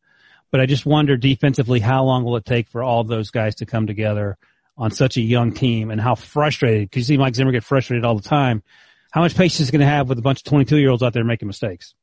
But 0.51 0.61
I 0.61 0.67
just 0.67 0.87
wonder 0.87 1.17
defensively, 1.17 1.81
how 1.81 2.05
long 2.05 2.25
will 2.25 2.37
it 2.37 2.45
take 2.45 2.69
for 2.69 2.83
all 2.83 3.05
those 3.05 3.31
guys 3.31 3.57
to 3.57 3.67
come 3.67 3.87
together 3.87 4.39
on 4.77 4.91
such 4.91 5.17
a 5.17 5.21
young 5.21 5.53
team 5.53 5.91
and 5.91 6.01
how 6.01 6.15
frustrated, 6.15 6.91
cause 6.91 7.01
you 7.01 7.05
see 7.05 7.19
Mike 7.19 7.35
Zimmer 7.35 7.53
get 7.53 7.65
frustrated 7.65 8.05
all 8.05 8.17
the 8.17 8.27
time. 8.27 8.63
How 9.11 9.21
much 9.21 9.35
patience 9.35 9.61
is 9.61 9.71
going 9.71 9.81
to 9.81 9.87
have 9.87 10.09
with 10.09 10.19
a 10.19 10.23
bunch 10.23 10.41
of 10.41 10.45
22 10.45 10.79
year 10.79 10.91
olds 10.91 11.03
out 11.03 11.13
there 11.13 11.25
making 11.25 11.47
mistakes? 11.47 11.95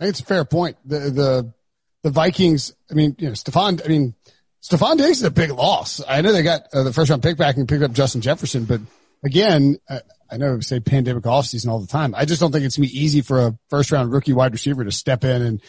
I 0.00 0.04
think 0.04 0.10
it's 0.10 0.20
a 0.20 0.24
fair 0.24 0.44
point. 0.44 0.76
The 0.84 0.98
the 0.98 1.54
the 2.02 2.10
Vikings. 2.10 2.74
I 2.90 2.94
mean, 2.94 3.14
you 3.18 3.28
know, 3.28 3.34
Stephon. 3.34 3.80
I 3.84 3.88
mean, 3.88 4.14
Stefon 4.62 4.96
Diggs 4.96 5.18
is 5.18 5.22
a 5.24 5.30
big 5.30 5.50
loss. 5.50 6.00
I 6.06 6.20
know 6.20 6.32
they 6.32 6.42
got 6.42 6.62
uh, 6.72 6.82
the 6.84 6.92
first 6.92 7.10
round 7.10 7.22
pick 7.22 7.36
back 7.36 7.56
and 7.56 7.68
picked 7.68 7.82
up 7.82 7.92
Justin 7.92 8.20
Jefferson, 8.20 8.64
but 8.64 8.80
again, 9.24 9.78
I, 9.88 10.00
I 10.30 10.36
know 10.36 10.54
we 10.54 10.62
say 10.62 10.78
pandemic 10.80 11.24
offseason 11.24 11.68
all 11.68 11.80
the 11.80 11.86
time. 11.88 12.14
I 12.16 12.24
just 12.24 12.40
don't 12.40 12.52
think 12.52 12.64
it's 12.64 12.76
gonna 12.76 12.86
be 12.88 12.98
easy 13.00 13.22
for 13.22 13.40
a 13.46 13.58
first 13.70 13.90
round 13.90 14.12
rookie 14.12 14.32
wide 14.32 14.52
receiver 14.52 14.84
to 14.84 14.92
step 14.92 15.24
in 15.24 15.42
and 15.42 15.60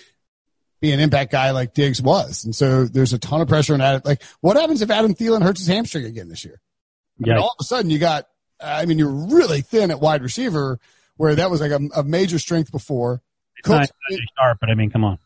be 0.80 0.92
an 0.92 1.00
impact 1.00 1.32
guy 1.32 1.52
like 1.52 1.74
Diggs 1.74 2.02
was. 2.02 2.46
And 2.46 2.56
so 2.56 2.86
there's 2.86 3.14
a 3.14 3.18
ton 3.18 3.42
of 3.42 3.48
pressure 3.48 3.74
on 3.74 3.80
that. 3.80 4.06
Like, 4.06 4.22
what 4.42 4.58
happens 4.58 4.82
if 4.82 4.92
Adam 4.92 5.16
Thielen 5.16 5.42
hurts 5.42 5.62
his 5.62 5.68
hamstring 5.70 6.06
again 6.06 6.28
this 6.30 6.46
year? 6.46 6.62
I 7.20 7.24
mean, 7.24 7.36
Yeah. 7.36 7.42
all 7.42 7.50
of 7.50 7.56
a 7.62 7.64
sudden 7.64 7.90
you 7.90 8.00
got, 8.00 8.28
I 8.62 8.86
mean, 8.86 9.00
you're 9.00 9.10
really 9.10 9.62
thin 9.62 9.92
at 9.92 10.02
wide 10.02 10.22
receiver 10.22 10.80
where 11.18 11.36
that 11.36 11.50
was 11.50 11.62
like 11.62 11.72
a, 11.72 11.80
a 11.96 12.04
major 12.04 12.38
strength 12.38 12.72
before. 12.72 13.22
It's 13.58 13.68
not 13.70 13.82
Cook's- 13.82 13.92
especially 14.10 14.26
sharp, 14.38 14.58
but 14.60 14.70
I 14.70 14.76
mean, 14.76 14.92
come 14.92 15.04
on. 15.04 15.20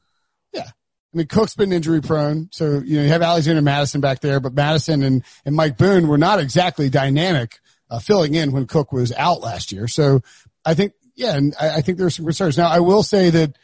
I 1.14 1.18
mean, 1.18 1.28
Cook's 1.28 1.56
been 1.56 1.72
injury 1.72 2.02
prone. 2.02 2.50
So, 2.52 2.82
you 2.86 2.98
know, 2.98 3.04
you 3.04 3.10
have 3.10 3.22
Alexander 3.22 3.62
Mattison 3.62 4.02
back 4.02 4.20
there, 4.20 4.40
but 4.40 4.54
Mattison 4.54 5.04
and, 5.04 5.24
and 5.46 5.56
Mike 5.56 5.78
Boone 5.78 6.08
were 6.08 6.18
not 6.18 6.40
exactly 6.40 6.90
dynamic, 6.90 7.60
uh, 7.90 8.00
filling 8.00 8.36
in 8.36 8.52
when 8.52 8.68
Cook 8.68 8.92
was 8.92 9.14
out 9.14 9.42
last 9.42 9.72
year. 9.72 9.88
So 9.88 10.22
I 10.66 10.74
think, 10.74 10.94
yeah, 11.16 11.36
and 11.36 11.56
I, 11.60 11.78
I 11.78 11.82
think 11.82 11.98
there's 11.98 12.16
some 12.16 12.26
concerns. 12.26 12.58
Now, 12.58 12.70
I 12.70 12.82
will 12.82 13.04
say 13.04 13.30
that 13.30 13.58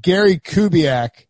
Gary 0.00 0.38
Kubiak 0.38 1.26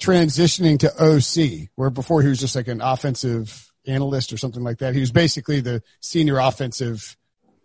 transitioning 0.00 0.78
to 0.80 0.92
OC, 0.98 1.68
where 1.76 1.90
before 1.90 2.22
he 2.22 2.28
was 2.28 2.40
just 2.40 2.56
like 2.56 2.68
an 2.68 2.80
offensive 2.80 3.70
analyst 3.86 4.32
or 4.32 4.36
something 4.36 4.62
like 4.62 4.78
that. 4.78 4.94
He 4.94 5.00
was 5.00 5.12
basically 5.12 5.60
the 5.60 5.82
senior 6.00 6.38
offensive 6.38 7.16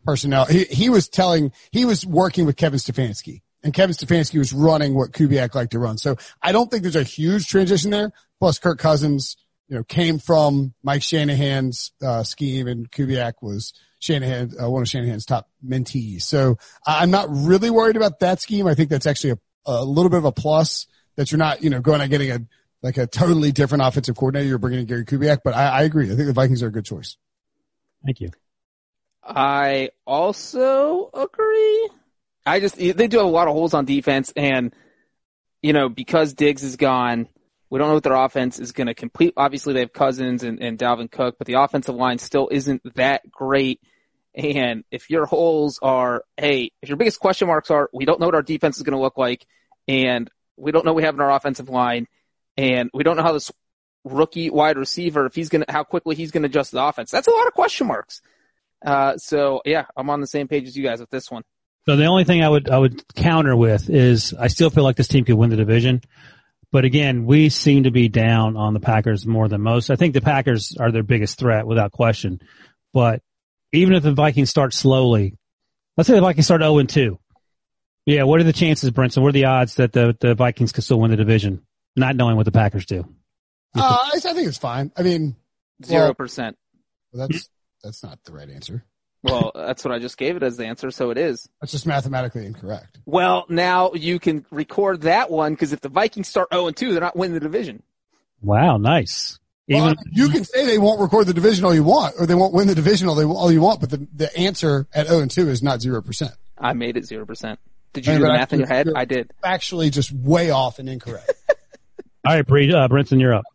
personnel. 0.06 0.46
He, 0.46 0.66
he 0.66 0.90
was 0.90 1.08
telling, 1.08 1.52
he 1.72 1.86
was 1.86 2.06
working 2.06 2.46
with 2.46 2.58
Kevin 2.58 2.80
Stefanski 2.80 3.42
and 3.66 3.74
Kevin 3.74 3.96
Stefanski 3.96 4.38
was 4.38 4.54
running 4.54 4.94
what 4.94 5.12
Kubiak 5.12 5.56
liked 5.56 5.72
to 5.72 5.80
run. 5.80 5.98
So 5.98 6.16
I 6.40 6.52
don't 6.52 6.70
think 6.70 6.84
there's 6.84 6.96
a 6.96 7.04
huge 7.04 7.48
transition 7.48 7.90
there. 7.90 8.12
Plus 8.40 8.60
Kirk 8.60 8.78
Cousins, 8.78 9.38
you 9.68 9.76
know, 9.76 9.84
came 9.84 10.20
from 10.20 10.76
Mike 10.84 11.02
Shanahan's, 11.02 11.92
uh, 12.02 12.24
scheme 12.24 12.68
and 12.68 12.90
Kubiak 12.92 13.34
was 13.42 13.74
Shanahan, 13.98 14.52
uh, 14.62 14.70
one 14.70 14.84
of 14.84 14.88
Shanahan's 14.88 15.26
top 15.26 15.50
mentees. 15.68 16.22
So 16.22 16.60
I- 16.86 17.02
I'm 17.02 17.10
not 17.10 17.28
really 17.30 17.72
worried 17.72 17.96
about 17.96 18.20
that 18.20 18.40
scheme. 18.40 18.68
I 18.68 18.76
think 18.76 18.92
that's 18.92 19.08
actually 19.08 19.32
a, 19.32 19.38
a 19.66 19.84
little 19.84 20.12
bit 20.12 20.20
of 20.20 20.26
a 20.26 20.32
plus 20.32 20.86
that 21.16 21.32
you're 21.32 21.40
not, 21.40 21.64
you 21.64 21.72
know, 21.72 21.82
going 21.82 22.02
and 22.02 22.12
getting 22.12 22.30
a, 22.30 22.40
like 22.84 22.98
a 22.98 23.08
totally 23.08 23.52
different 23.52 23.84
offensive 23.84 24.16
coordinator. 24.16 24.48
You're 24.48 24.60
bringing 24.60 24.82
in 24.82 24.86
Gary 24.86 25.06
Kubiak, 25.06 25.40
but 25.44 25.56
I, 25.56 25.70
I 25.70 25.82
agree. 25.84 26.06
I 26.06 26.16
think 26.16 26.28
the 26.28 26.34
Vikings 26.34 26.62
are 26.62 26.68
a 26.68 26.72
good 26.72 26.86
choice. 26.86 27.18
Thank 28.06 28.22
you. 28.22 28.30
I 29.24 29.90
also 30.06 31.10
agree. 31.16 31.90
I 32.46 32.60
just 32.60 32.78
they 32.78 33.08
do 33.08 33.18
have 33.18 33.26
a 33.26 33.30
lot 33.30 33.48
of 33.48 33.54
holes 33.54 33.74
on 33.74 33.86
defense, 33.86 34.32
and 34.36 34.74
you 35.62 35.74
know 35.74 35.90
because 35.90 36.34
Diggs 36.34 36.64
is 36.64 36.76
gone, 36.76 37.28
we 37.70 37.80
don't 37.80 37.88
know 37.88 37.96
what 37.96 38.04
their 38.04 38.14
offense 38.14 38.60
is 38.60 38.72
going 38.72 38.88
to 38.88 38.94
complete. 38.94 39.34
Obviously, 39.36 39.74
they 39.74 39.80
have 39.82 39.94
Cousins 39.94 40.44
and, 40.44 40.62
and 40.62 40.78
Dalvin 40.78 41.12
Cook, 41.12 41.36
but 41.38 41.48
the 41.48 41.56
offensive 41.56 41.96
line 41.96 42.20
still 42.20 42.50
isn't 42.52 42.82
that 42.96 43.30
great. 43.30 43.82
And 44.36 44.84
if 44.92 45.10
your 45.10 45.26
holes 45.26 45.80
are, 45.82 46.24
hey, 46.38 46.72
if 46.82 46.90
your 46.90 46.98
biggest 46.98 47.20
question 47.20 47.48
marks 47.48 47.72
are, 47.72 47.90
we 47.94 48.06
don't 48.06 48.20
know 48.20 48.28
what 48.28 48.36
our 48.36 48.42
defense 48.42 48.78
is 48.78 48.84
going 48.84 48.96
to 48.96 49.02
look 49.02 49.18
like, 49.18 49.46
and 49.88 50.30
we 50.58 50.72
don't 50.72 50.86
know 50.86 50.94
we 50.94 51.04
have 51.04 51.16
in 51.16 51.22
our 51.22 51.32
offensive 51.32 51.70
line, 51.70 52.08
and 52.58 52.90
we 52.94 53.04
don't 53.04 53.18
know 53.18 53.24
how 53.24 53.32
this 53.32 53.52
rookie 54.04 54.50
wide 54.50 54.78
receiver, 54.78 55.26
if 55.26 55.36
he's 55.36 55.50
going 55.50 55.64
to, 55.64 55.72
how 55.72 55.84
quickly 55.84 56.16
he's 56.16 56.32
going 56.32 56.44
to 56.44 56.50
adjust 56.50 56.72
the 56.72 56.84
offense. 56.84 57.12
That's 57.12 57.28
a 57.28 57.32
lot 57.32 57.48
of 57.48 57.54
question 57.54 57.88
marks. 57.88 58.22
Uh, 58.86 59.18
so 59.18 59.62
yeah, 59.66 59.86
I'm 59.98 60.10
on 60.10 60.22
the 60.22 60.28
same 60.28 60.48
page 60.48 60.68
as 60.68 60.78
you 60.78 60.84
guys 60.84 61.00
with 61.00 61.10
this 61.10 61.32
one. 61.32 61.44
So 61.88 61.96
the 61.96 62.06
only 62.06 62.24
thing 62.24 62.44
I 62.44 62.50
would 62.50 62.70
I 62.70 62.78
would 62.78 63.04
counter 63.16 63.56
with 63.56 63.90
is 63.90 64.34
I 64.34 64.48
still 64.48 64.70
feel 64.70 64.84
like 64.84 64.96
this 64.96 65.08
team 65.08 65.24
could 65.26 65.36
win 65.36 65.50
the 65.52 65.56
division. 65.56 66.02
But 66.72 66.84
again, 66.84 67.26
we 67.26 67.50
seem 67.50 67.84
to 67.84 67.92
be 67.92 68.10
down 68.10 68.58
on 68.58 68.74
the 68.74 68.80
Packers 68.80 69.26
more 69.26 69.48
than 69.48 69.62
most. 69.62 69.90
I 69.90 69.96
think 69.96 70.14
the 70.14 70.22
Packers 70.22 70.76
are 70.80 70.92
their 70.92 71.04
biggest 71.04 71.38
threat 71.40 71.66
without 71.68 71.92
question. 71.92 72.42
But 72.94 73.22
even 73.72 73.94
if 73.94 74.04
the 74.04 74.14
Vikings 74.14 74.50
start 74.50 74.74
slowly, 74.74 75.38
let's 75.96 76.08
say 76.08 76.16
the 76.16 76.22
Vikings 76.22 76.46
start 76.46 76.62
0 76.62 76.80
and 76.80 76.90
2. 76.90 77.18
Yeah, 78.08 78.24
what 78.24 78.40
are 78.40 78.44
the 78.44 78.52
chances, 78.54 78.92
Brinson? 78.92 79.22
What 79.22 79.30
are 79.30 79.34
the 79.34 79.46
odds 79.46 79.76
that 79.76 79.94
the, 79.94 80.18
the 80.20 80.36
Vikings 80.36 80.72
could 80.72 80.84
still 80.84 81.00
win 81.00 81.12
the 81.12 81.18
division, 81.18 81.62
not 81.96 82.16
knowing 82.16 82.36
what 82.36 82.46
the 82.46 82.52
Packers 82.52 82.86
do? 82.86 83.06
Uh, 83.76 83.98
I, 84.14 84.18
I 84.18 84.20
think 84.20 84.48
it's 84.48 84.58
fine. 84.58 84.92
I 84.98 85.04
mean, 85.04 85.36
Zero 85.84 86.06
Well- 86.06 86.14
percent. 86.16 86.58
that's, 87.14 87.50
that's 87.84 88.04
not 88.04 88.20
the 88.26 88.34
right 88.34 88.50
answer. 88.50 88.84
Well, 89.26 89.52
that's 89.56 89.84
what 89.84 89.92
I 89.92 89.98
just 89.98 90.18
gave 90.18 90.36
it 90.36 90.44
as 90.44 90.56
the 90.56 90.66
answer, 90.66 90.92
so 90.92 91.10
it 91.10 91.18
is. 91.18 91.50
That's 91.60 91.72
just 91.72 91.88
mathematically 91.88 92.46
incorrect. 92.46 93.00
Well, 93.06 93.46
now 93.50 93.94
you 93.94 94.20
can 94.20 94.46
record 94.52 95.02
that 95.02 95.32
one 95.32 95.54
because 95.54 95.74
if 95.74 95.82
the 95.82 95.90
Vikings 95.90 96.28
start 96.28 96.50
0 96.54 96.68
and 96.68 96.78
2, 96.78 96.92
they're 96.92 97.02
not 97.02 97.16
winning 97.16 97.34
the 97.34 97.40
division. 97.40 97.82
Wow, 98.42 98.78
nice. 98.78 99.40
Even 99.68 99.84
Well, 99.84 99.96
you 100.12 100.30
can 100.30 100.44
say 100.44 100.68
they 100.68 100.78
won't 100.78 101.02
record 101.02 101.26
the 101.26 101.34
division 101.34 101.66
all 101.66 101.74
you 101.74 101.84
want, 101.84 102.14
or 102.20 102.28
they 102.28 102.36
won't 102.36 102.54
win 102.54 102.68
the 102.68 102.76
division 102.76 103.08
all, 103.08 103.16
they, 103.16 103.24
all 103.26 103.52
you 103.52 103.62
want, 103.62 103.80
but 103.80 103.90
the, 103.90 104.08
the 104.14 104.38
answer 104.38 104.88
at 104.94 105.08
0 105.08 105.22
and 105.22 105.32
2 105.32 105.50
is 105.50 105.64
not 105.64 105.80
0%. 105.80 106.32
I 106.60 106.74
made 106.74 106.96
it 106.96 107.06
zero 107.06 107.26
percent. 107.26 107.60
Did 107.94 108.06
you 108.06 108.14
Hey, 108.14 108.18
do 108.20 108.24
the 108.26 108.28
but 108.28 108.34
I 108.34 108.38
math 108.38 108.54
in 108.54 108.60
your 108.60 108.68
head? 108.68 108.90
I 108.96 109.06
did. 109.06 109.32
Actually, 109.44 109.90
just 109.90 110.12
way 110.12 110.52
off 110.52 110.78
and 110.78 110.88
incorrect. 110.88 111.34
all 112.28 112.36
right, 112.36 112.46
Bree, 112.46 112.72
uh, 112.72 112.88
Brinson, 112.88 113.20
you're 113.20 113.34
up. 113.34 113.46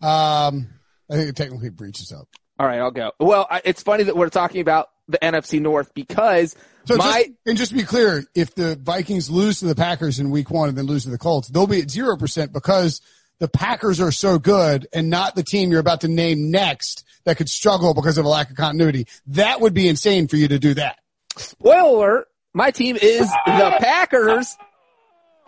um, 0.00 0.68
I 1.10 1.16
think 1.16 1.28
it 1.28 1.36
technically 1.36 1.68
Breech's 1.68 2.12
up. 2.12 2.28
All 2.58 2.66
right, 2.66 2.78
I'll 2.78 2.90
go. 2.90 3.12
Well, 3.18 3.46
I, 3.50 3.62
it's 3.64 3.82
funny 3.82 4.04
that 4.04 4.16
we're 4.16 4.28
talking 4.28 4.60
about 4.60 4.90
the 5.08 5.18
NFC 5.18 5.60
North 5.60 5.92
because 5.92 6.56
So 6.86 6.96
my 6.96 7.24
just, 7.24 7.30
and 7.46 7.58
just 7.58 7.70
to 7.72 7.76
be 7.76 7.82
clear, 7.82 8.24
if 8.34 8.54
the 8.54 8.76
Vikings 8.76 9.28
lose 9.28 9.60
to 9.60 9.66
the 9.66 9.74
Packers 9.74 10.20
in 10.20 10.30
week 10.30 10.50
one 10.50 10.68
and 10.68 10.78
then 10.78 10.86
lose 10.86 11.04
to 11.04 11.10
the 11.10 11.18
Colts, 11.18 11.48
they'll 11.48 11.66
be 11.66 11.80
at 11.80 11.88
0% 11.88 12.52
because 12.52 13.00
the 13.40 13.48
Packers 13.48 14.00
are 14.00 14.12
so 14.12 14.38
good 14.38 14.86
and 14.92 15.10
not 15.10 15.34
the 15.34 15.42
team 15.42 15.70
you're 15.70 15.80
about 15.80 16.02
to 16.02 16.08
name 16.08 16.50
next 16.50 17.04
that 17.24 17.36
could 17.36 17.48
struggle 17.48 17.92
because 17.92 18.18
of 18.18 18.24
a 18.24 18.28
lack 18.28 18.50
of 18.50 18.56
continuity. 18.56 19.06
That 19.28 19.60
would 19.60 19.74
be 19.74 19.88
insane 19.88 20.28
for 20.28 20.36
you 20.36 20.48
to 20.48 20.58
do 20.58 20.74
that. 20.74 20.98
spoiler 21.36 22.26
my 22.54 22.70
team 22.70 22.96
is 22.96 23.28
the 23.46 23.76
Packers. 23.80 24.56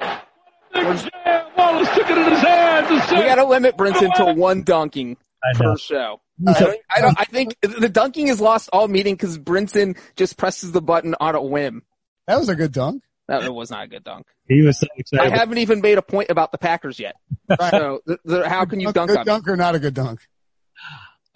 Big 0.00 0.98
Jam 0.98 1.46
Wallace 1.56 1.88
took 1.94 2.10
it 2.10 2.18
in 2.18 2.30
his 2.32 2.40
hands 2.40 3.10
We 3.12 3.18
got 3.18 3.36
to 3.36 3.44
limit 3.44 3.76
Brinson 3.76 4.12
to 4.14 4.34
one 4.34 4.62
dunking 4.62 5.16
per 5.54 5.76
show. 5.76 6.20
I 6.46 6.52
don't, 6.52 6.80
I 6.90 7.00
don't. 7.00 7.20
I 7.20 7.24
think 7.24 7.56
the 7.60 7.88
dunking 7.88 8.28
is 8.28 8.40
lost 8.40 8.68
all 8.72 8.88
meaning 8.88 9.14
because 9.14 9.38
Brinson 9.38 9.96
just 10.16 10.36
presses 10.36 10.72
the 10.72 10.82
button 10.82 11.14
on 11.18 11.34
a 11.34 11.42
whim. 11.42 11.82
That 12.26 12.38
was 12.38 12.48
a 12.48 12.54
good 12.56 12.72
dunk. 12.72 13.02
That 13.28 13.52
was 13.52 13.70
not 13.70 13.84
a 13.84 13.88
good 13.88 14.04
dunk. 14.04 14.26
He 14.48 14.62
was 14.62 14.78
so 14.78 14.86
I 15.18 15.30
haven't 15.30 15.58
even 15.58 15.80
made 15.80 15.98
a 15.98 16.02
point 16.02 16.30
about 16.30 16.52
the 16.52 16.58
Packers 16.58 16.98
yet. 17.00 17.16
Right. 17.48 17.70
So 17.70 18.00
th- 18.06 18.20
th- 18.26 18.44
how 18.44 18.64
can 18.66 18.80
you 18.80 18.92
dunk 18.92 19.08
good 19.08 19.18
on? 19.18 19.22
me? 19.22 19.24
dunk 19.24 19.48
or 19.48 19.56
not 19.56 19.74
a 19.74 19.78
good 19.78 19.94
dunk? 19.94 20.20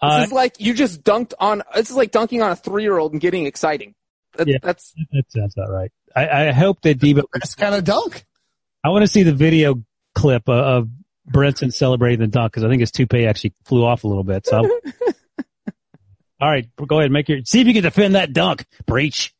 Uh, 0.00 0.18
This 0.20 0.26
is 0.28 0.32
like 0.32 0.60
you 0.60 0.74
just 0.74 1.02
dunked 1.02 1.34
on. 1.40 1.62
This 1.74 1.90
is 1.90 1.96
like 1.96 2.10
dunking 2.10 2.42
on 2.42 2.52
a 2.52 2.56
three-year-old 2.56 3.12
and 3.12 3.20
getting 3.20 3.46
exciting. 3.46 3.94
That, 4.36 4.46
Yeah. 4.48 4.58
That's 4.62 4.94
that 5.12 5.24
sounds 5.28 5.54
about 5.56 5.70
right. 5.70 5.90
I, 6.14 6.48
I 6.48 6.52
hope 6.52 6.82
that 6.82 6.98
Debo. 6.98 7.22
That's 7.32 7.54
kind 7.54 7.74
of 7.74 7.84
dunk. 7.84 8.24
I 8.84 8.90
want 8.90 9.02
to 9.02 9.08
see 9.08 9.22
the 9.24 9.34
video 9.34 9.82
clip 10.14 10.48
of, 10.48 10.88
of 11.30 11.32
Brenton 11.32 11.70
celebrating 11.70 12.20
the 12.20 12.26
dunk 12.26 12.52
because 12.52 12.64
I 12.64 12.68
think 12.68 12.80
his 12.80 12.90
toupee 12.90 13.26
actually 13.26 13.54
flew 13.64 13.84
off 13.84 14.04
a 14.04 14.08
little 14.08 14.24
bit. 14.24 14.46
So, 14.46 14.58
all 16.40 16.50
right, 16.50 16.68
go 16.86 16.98
ahead, 16.98 17.10
make 17.10 17.28
your 17.28 17.40
see 17.44 17.60
if 17.60 17.66
you 17.66 17.72
can 17.72 17.82
defend 17.82 18.14
that 18.14 18.32
dunk. 18.32 18.64
Breech. 18.86 19.34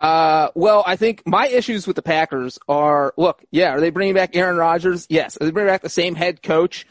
Uh, 0.00 0.50
well, 0.54 0.84
I 0.86 0.96
think 0.96 1.26
my 1.26 1.48
issues 1.48 1.86
with 1.86 1.96
the 1.96 2.02
Packers 2.02 2.58
are, 2.68 3.12
look, 3.16 3.44
yeah, 3.50 3.70
are 3.70 3.80
they 3.80 3.90
bringing 3.90 4.14
back 4.14 4.36
Aaron 4.36 4.56
Rodgers? 4.56 5.06
Yes. 5.08 5.36
Are 5.40 5.44
they 5.44 5.50
bringing 5.50 5.72
back 5.72 5.82
the 5.82 5.88
same 5.88 6.14
head 6.14 6.42
coach 6.42 6.86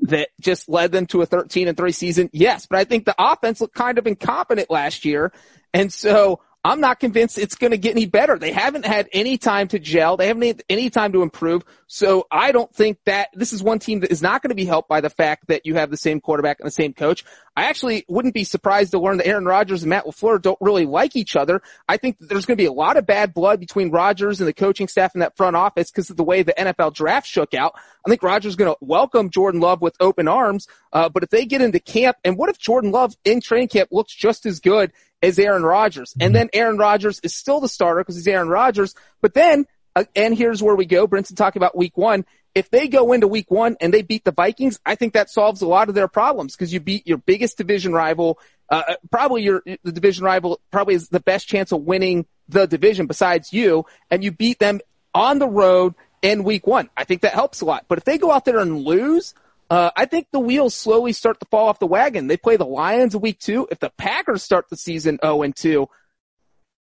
that 0.00 0.28
just 0.40 0.68
led 0.68 0.92
them 0.92 1.06
to 1.06 1.22
a 1.22 1.26
13 1.26 1.68
and 1.68 1.76
3 1.76 1.92
season? 1.92 2.30
Yes. 2.32 2.66
But 2.66 2.78
I 2.78 2.84
think 2.84 3.06
the 3.06 3.14
offense 3.18 3.60
looked 3.60 3.74
kind 3.74 3.96
of 3.96 4.06
incompetent 4.06 4.70
last 4.70 5.06
year. 5.06 5.32
And 5.72 5.90
so 5.90 6.40
I'm 6.64 6.80
not 6.80 7.00
convinced 7.00 7.38
it's 7.38 7.56
going 7.56 7.72
to 7.72 7.78
get 7.78 7.90
any 7.90 8.06
better. 8.06 8.38
They 8.38 8.52
haven't 8.52 8.86
had 8.86 9.08
any 9.12 9.36
time 9.36 9.66
to 9.68 9.80
gel. 9.80 10.16
They 10.16 10.28
haven't 10.28 10.42
had 10.42 10.62
any 10.70 10.90
time 10.90 11.12
to 11.12 11.22
improve. 11.22 11.64
So 11.88 12.28
I 12.30 12.52
don't 12.52 12.72
think 12.72 12.98
that 13.04 13.30
this 13.34 13.52
is 13.52 13.64
one 13.64 13.80
team 13.80 14.00
that 14.00 14.12
is 14.12 14.22
not 14.22 14.42
going 14.42 14.50
to 14.50 14.54
be 14.54 14.64
helped 14.64 14.88
by 14.88 15.00
the 15.00 15.10
fact 15.10 15.48
that 15.48 15.66
you 15.66 15.74
have 15.74 15.90
the 15.90 15.96
same 15.96 16.20
quarterback 16.20 16.60
and 16.60 16.66
the 16.66 16.72
same 16.72 16.92
coach. 16.92 17.24
I 17.56 17.64
actually 17.64 18.04
wouldn't 18.08 18.32
be 18.32 18.44
surprised 18.44 18.92
to 18.92 19.00
learn 19.00 19.16
that 19.16 19.26
Aaron 19.26 19.44
Rodgers 19.44 19.82
and 19.82 19.90
Matt 19.90 20.04
LaFleur 20.04 20.40
don't 20.40 20.58
really 20.60 20.86
like 20.86 21.16
each 21.16 21.34
other. 21.34 21.62
I 21.88 21.96
think 21.96 22.16
there's 22.20 22.46
going 22.46 22.56
to 22.56 22.62
be 22.62 22.66
a 22.66 22.72
lot 22.72 22.96
of 22.96 23.06
bad 23.06 23.34
blood 23.34 23.58
between 23.58 23.90
Rodgers 23.90 24.40
and 24.40 24.46
the 24.46 24.54
coaching 24.54 24.86
staff 24.86 25.16
in 25.16 25.20
that 25.20 25.36
front 25.36 25.56
office 25.56 25.90
because 25.90 26.10
of 26.10 26.16
the 26.16 26.24
way 26.24 26.44
the 26.44 26.54
NFL 26.56 26.94
draft 26.94 27.26
shook 27.26 27.54
out. 27.54 27.74
I 28.06 28.08
think 28.08 28.22
Rodgers 28.22 28.50
is 28.50 28.56
going 28.56 28.72
to 28.72 28.78
welcome 28.80 29.30
Jordan 29.30 29.60
Love 29.60 29.82
with 29.82 29.96
open 29.98 30.28
arms. 30.28 30.68
Uh, 30.92 31.08
but 31.08 31.24
if 31.24 31.30
they 31.30 31.44
get 31.44 31.60
into 31.60 31.80
camp, 31.80 32.16
and 32.24 32.38
what 32.38 32.48
if 32.48 32.58
Jordan 32.58 32.92
Love 32.92 33.16
in 33.24 33.40
training 33.40 33.68
camp 33.68 33.88
looks 33.90 34.14
just 34.14 34.46
as 34.46 34.60
good 34.60 34.92
as 35.22 35.38
Aaron 35.38 35.62
Rodgers? 35.62 36.14
And 36.20 36.34
then 36.34 36.50
Aaron 36.52 36.78
Rodgers 36.78 37.20
is 37.22 37.34
still 37.34 37.60
the 37.60 37.68
starter 37.68 38.00
because 38.00 38.16
he's 38.16 38.28
Aaron 38.28 38.48
Rodgers. 38.48 38.94
But 39.20 39.34
then, 39.34 39.66
uh, 39.94 40.04
and 40.16 40.36
here's 40.36 40.62
where 40.62 40.74
we 40.74 40.86
go. 40.86 41.06
Brinson 41.06 41.36
talking 41.36 41.60
about 41.60 41.76
week 41.76 41.96
one. 41.96 42.24
If 42.54 42.68
they 42.70 42.88
go 42.88 43.12
into 43.12 43.28
week 43.28 43.50
one 43.50 43.76
and 43.80 43.94
they 43.94 44.02
beat 44.02 44.24
the 44.24 44.32
Vikings, 44.32 44.78
I 44.84 44.94
think 44.94 45.14
that 45.14 45.30
solves 45.30 45.62
a 45.62 45.66
lot 45.66 45.88
of 45.88 45.94
their 45.94 46.08
problems 46.08 46.54
because 46.54 46.72
you 46.72 46.80
beat 46.80 47.06
your 47.06 47.16
biggest 47.16 47.56
division 47.56 47.92
rival, 47.94 48.38
uh, 48.68 48.94
probably 49.10 49.42
your, 49.42 49.62
the 49.82 49.92
division 49.92 50.24
rival 50.24 50.60
probably 50.70 50.94
is 50.94 51.08
the 51.08 51.20
best 51.20 51.48
chance 51.48 51.72
of 51.72 51.82
winning 51.82 52.26
the 52.48 52.66
division 52.66 53.06
besides 53.06 53.52
you, 53.52 53.86
and 54.10 54.22
you 54.22 54.32
beat 54.32 54.58
them 54.58 54.80
on 55.14 55.38
the 55.38 55.48
road 55.48 55.94
in 56.20 56.44
week 56.44 56.66
one. 56.66 56.90
I 56.96 57.04
think 57.04 57.22
that 57.22 57.32
helps 57.32 57.60
a 57.60 57.64
lot. 57.64 57.86
But 57.88 57.98
if 57.98 58.04
they 58.04 58.18
go 58.18 58.30
out 58.30 58.44
there 58.44 58.58
and 58.58 58.84
lose, 58.84 59.34
uh, 59.72 59.90
I 59.96 60.04
think 60.04 60.26
the 60.30 60.38
wheels 60.38 60.74
slowly 60.74 61.14
start 61.14 61.40
to 61.40 61.46
fall 61.50 61.68
off 61.68 61.78
the 61.78 61.86
wagon. 61.86 62.26
They 62.26 62.36
play 62.36 62.58
the 62.58 62.66
Lions 62.66 63.16
week 63.16 63.38
two. 63.38 63.66
If 63.70 63.78
the 63.78 63.88
Packers 63.88 64.42
start 64.42 64.68
the 64.68 64.76
season 64.76 65.18
0 65.24 65.40
and 65.40 65.56
2, 65.56 65.88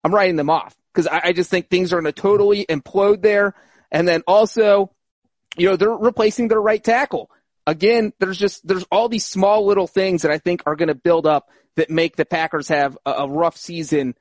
I'm 0.02 0.12
writing 0.12 0.34
them 0.34 0.50
off 0.50 0.74
because 0.92 1.06
I, 1.06 1.20
I 1.26 1.32
just 1.32 1.50
think 1.50 1.70
things 1.70 1.92
are 1.92 2.00
going 2.00 2.12
to 2.12 2.20
totally 2.20 2.66
implode 2.66 3.22
there. 3.22 3.54
And 3.92 4.08
then 4.08 4.24
also, 4.26 4.90
you 5.56 5.70
know, 5.70 5.76
they're 5.76 5.88
replacing 5.88 6.48
their 6.48 6.60
right 6.60 6.82
tackle. 6.82 7.30
Again, 7.64 8.12
there's 8.18 8.38
just, 8.38 8.66
there's 8.66 8.84
all 8.90 9.08
these 9.08 9.24
small 9.24 9.66
little 9.66 9.86
things 9.86 10.22
that 10.22 10.32
I 10.32 10.38
think 10.38 10.64
are 10.66 10.74
going 10.74 10.88
to 10.88 10.96
build 10.96 11.28
up 11.28 11.48
that 11.76 11.90
make 11.90 12.16
the 12.16 12.24
Packers 12.24 12.66
have 12.66 12.98
a, 13.06 13.10
a 13.12 13.28
rough 13.28 13.56
season, 13.56 14.16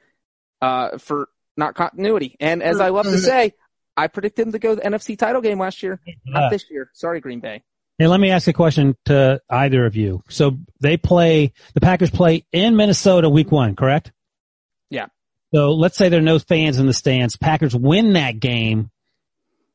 uh, 0.61 0.99
for 0.99 1.27
not 1.57 1.73
continuity. 1.73 2.35
And 2.39 2.61
as 2.61 2.79
I 2.79 2.89
love 2.89 3.05
to 3.05 3.17
say, 3.17 3.53
I 3.97 4.05
predicted 4.05 4.45
them 4.45 4.51
to 4.51 4.59
go 4.59 4.75
to 4.75 4.81
the 4.81 4.87
NFC 4.87 5.17
title 5.17 5.41
game 5.41 5.57
last 5.57 5.81
year, 5.81 5.99
not 6.27 6.51
this 6.51 6.65
year. 6.69 6.91
Sorry, 6.93 7.19
Green 7.19 7.39
Bay. 7.39 7.63
Hey, 7.99 8.07
let 8.07 8.21
me 8.21 8.31
ask 8.31 8.47
a 8.47 8.53
question 8.53 8.95
to 9.05 9.41
either 9.49 9.85
of 9.85 9.97
you. 9.97 10.23
So 10.29 10.57
they 10.79 10.95
play, 10.95 11.51
the 11.73 11.81
Packers 11.81 12.09
play 12.09 12.45
in 12.53 12.77
Minnesota 12.77 13.29
week 13.29 13.51
one, 13.51 13.75
correct? 13.75 14.13
Yeah. 14.89 15.07
So 15.53 15.73
let's 15.73 15.97
say 15.97 16.07
there 16.07 16.19
are 16.19 16.23
no 16.23 16.39
fans 16.39 16.79
in 16.79 16.85
the 16.85 16.93
stands. 16.93 17.35
Packers 17.35 17.75
win 17.75 18.13
that 18.13 18.39
game. 18.39 18.89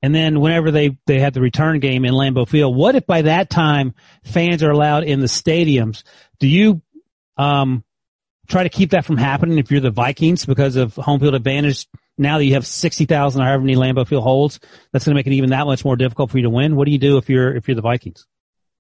And 0.02 0.14
then 0.14 0.40
whenever 0.40 0.70
they, 0.70 0.96
they 1.06 1.20
have 1.20 1.34
the 1.34 1.42
return 1.42 1.80
game 1.80 2.06
in 2.06 2.14
Lambeau 2.14 2.48
Field, 2.48 2.74
what 2.74 2.94
if 2.94 3.06
by 3.06 3.22
that 3.22 3.50
time 3.50 3.94
fans 4.24 4.62
are 4.62 4.70
allowed 4.70 5.04
in 5.04 5.20
the 5.20 5.26
stadiums? 5.26 6.02
Do 6.40 6.48
you, 6.48 6.80
um, 7.36 7.84
try 8.48 8.62
to 8.62 8.70
keep 8.70 8.92
that 8.92 9.04
from 9.04 9.18
happening 9.18 9.58
if 9.58 9.70
you're 9.70 9.80
the 9.80 9.90
Vikings 9.90 10.46
because 10.46 10.76
of 10.76 10.94
home 10.96 11.20
field 11.20 11.34
advantage? 11.34 11.88
Now 12.16 12.38
that 12.38 12.44
you 12.44 12.54
have 12.54 12.66
60,000 12.66 13.40
or 13.40 13.44
however 13.44 13.62
many 13.62 13.76
Lambeau 13.76 14.06
Field 14.06 14.22
holds, 14.22 14.60
that's 14.92 15.04
going 15.04 15.14
to 15.14 15.18
make 15.18 15.26
it 15.26 15.32
even 15.32 15.50
that 15.50 15.66
much 15.66 15.84
more 15.84 15.96
difficult 15.96 16.30
for 16.30 16.38
you 16.38 16.44
to 16.44 16.50
win. 16.50 16.76
What 16.76 16.86
do 16.86 16.92
you 16.92 16.98
do 16.98 17.16
if 17.16 17.28
you're, 17.28 17.54
if 17.56 17.66
you're 17.66 17.74
the 17.74 17.82
Vikings? 17.82 18.26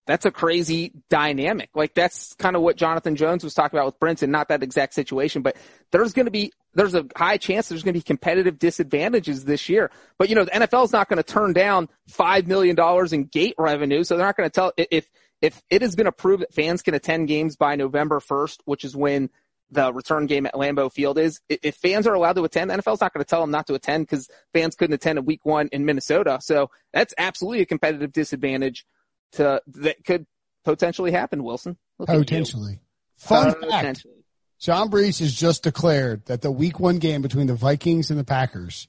that's 0.06 0.26
a 0.26 0.30
crazy 0.30 0.92
dynamic. 1.08 1.70
Like 1.74 1.94
that's 1.94 2.34
kind 2.34 2.56
of 2.56 2.62
what 2.62 2.76
Jonathan 2.76 3.16
Jones 3.16 3.42
was 3.42 3.54
talking 3.54 3.78
about 3.78 3.86
with 3.86 4.00
Brinson, 4.00 4.28
not 4.28 4.48
that 4.48 4.62
exact 4.62 4.94
situation, 4.94 5.42
but 5.42 5.56
there's 5.92 6.12
going 6.12 6.26
to 6.26 6.30
be, 6.30 6.52
there's 6.74 6.94
a 6.94 7.06
high 7.16 7.38
chance 7.38 7.68
there's 7.68 7.82
going 7.82 7.94
to 7.94 7.98
be 7.98 8.02
competitive 8.02 8.58
disadvantages 8.58 9.44
this 9.44 9.68
year. 9.68 9.90
But 10.18 10.28
you 10.28 10.34
know, 10.34 10.44
the 10.44 10.50
NFL 10.50 10.84
is 10.84 10.92
not 10.92 11.08
going 11.08 11.22
to 11.22 11.22
turn 11.22 11.52
down 11.52 11.88
$5 12.10 12.46
million 12.46 12.76
in 13.12 13.24
gate 13.24 13.54
revenue. 13.58 14.04
So 14.04 14.16
they're 14.16 14.26
not 14.26 14.36
going 14.36 14.48
to 14.48 14.54
tell 14.54 14.72
if, 14.76 15.08
if 15.40 15.62
it 15.70 15.82
has 15.82 15.96
been 15.96 16.06
approved 16.06 16.42
that 16.42 16.54
fans 16.54 16.82
can 16.82 16.94
attend 16.94 17.28
games 17.28 17.56
by 17.56 17.76
November 17.76 18.20
1st, 18.20 18.58
which 18.66 18.84
is 18.84 18.94
when 18.94 19.30
the 19.74 19.92
return 19.92 20.26
game 20.26 20.46
at 20.46 20.54
Lambeau 20.54 20.90
Field 20.90 21.18
is, 21.18 21.40
if 21.48 21.74
fans 21.76 22.06
are 22.06 22.14
allowed 22.14 22.34
to 22.34 22.44
attend, 22.44 22.70
the 22.70 22.74
NFL's 22.74 23.00
not 23.00 23.12
going 23.12 23.22
to 23.24 23.28
tell 23.28 23.40
them 23.40 23.50
not 23.50 23.66
to 23.66 23.74
attend 23.74 24.06
because 24.06 24.28
fans 24.52 24.74
couldn't 24.74 24.94
attend 24.94 25.18
in 25.18 25.24
week 25.24 25.44
one 25.44 25.68
in 25.72 25.84
Minnesota. 25.84 26.38
So 26.40 26.70
that's 26.92 27.12
absolutely 27.18 27.60
a 27.60 27.66
competitive 27.66 28.12
disadvantage 28.12 28.86
to 29.32 29.60
that 29.66 30.04
could 30.04 30.26
potentially 30.64 31.10
happen, 31.10 31.44
Wilson. 31.44 31.76
Look. 31.98 32.08
Potentially. 32.08 32.80
Fun 33.16 33.48
uh, 33.48 33.52
fact. 33.52 33.62
Potentially. 33.62 34.14
John 34.58 34.88
Breech 34.88 35.18
has 35.18 35.34
just 35.34 35.62
declared 35.62 36.24
that 36.26 36.40
the 36.40 36.50
week 36.50 36.80
one 36.80 36.98
game 36.98 37.20
between 37.20 37.46
the 37.46 37.54
Vikings 37.54 38.10
and 38.10 38.18
the 38.18 38.24
Packers 38.24 38.88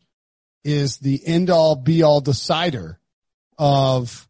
is 0.63 0.97
the 0.97 1.21
end 1.25 1.49
all 1.49 1.75
be 1.75 2.01
all 2.01 2.21
decider 2.21 2.99
of 3.57 4.27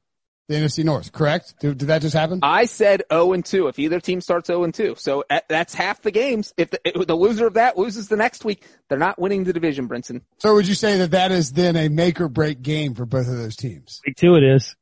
the 0.48 0.56
NFC 0.56 0.84
North, 0.84 1.12
correct? 1.12 1.56
Did, 1.60 1.78
did 1.80 1.88
that 1.88 2.02
just 2.02 2.16
happen? 2.16 2.40
I 2.44 2.66
said 2.66 3.04
0 3.12 3.34
and 3.34 3.44
2 3.46 3.68
if 3.68 3.80
either 3.80 4.00
team 4.00 4.22
starts 4.22 4.48
0 4.48 4.64
and 4.64 4.74
2. 4.74 4.96
So 4.98 5.24
uh, 5.30 5.40
that's 5.50 5.74
half 5.74 6.02
the 6.02 6.12
games. 6.12 6.54
If 6.58 6.72
the, 6.72 6.80
if 6.84 7.08
the 7.08 7.16
loser 7.16 7.48
of 7.48 7.56
that 7.56 7.78
loses 7.78 8.08
the 8.08 8.16
next 8.16 8.46
week, 8.46 8.64
they're 8.88 9.00
not 9.00 9.20
winning 9.20 9.44
the 9.44 9.54
division, 9.54 9.90
Brinson. 9.90 10.22
So 10.38 10.54
would 10.54 10.68
you 10.68 10.76
say 10.76 10.98
that 11.00 11.12
that 11.12 11.32
is 11.32 11.54
then 11.54 11.76
a 11.76 11.90
make 11.90 12.22
or 12.22 12.30
break 12.30 12.62
game 12.62 12.94
for 12.94 13.06
both 13.06 13.28
of 13.28 13.38
those 13.38 13.56
teams? 13.56 14.02
Week 14.06 14.16
two 14.16 14.36
it 14.36 14.44
is. 14.44 14.76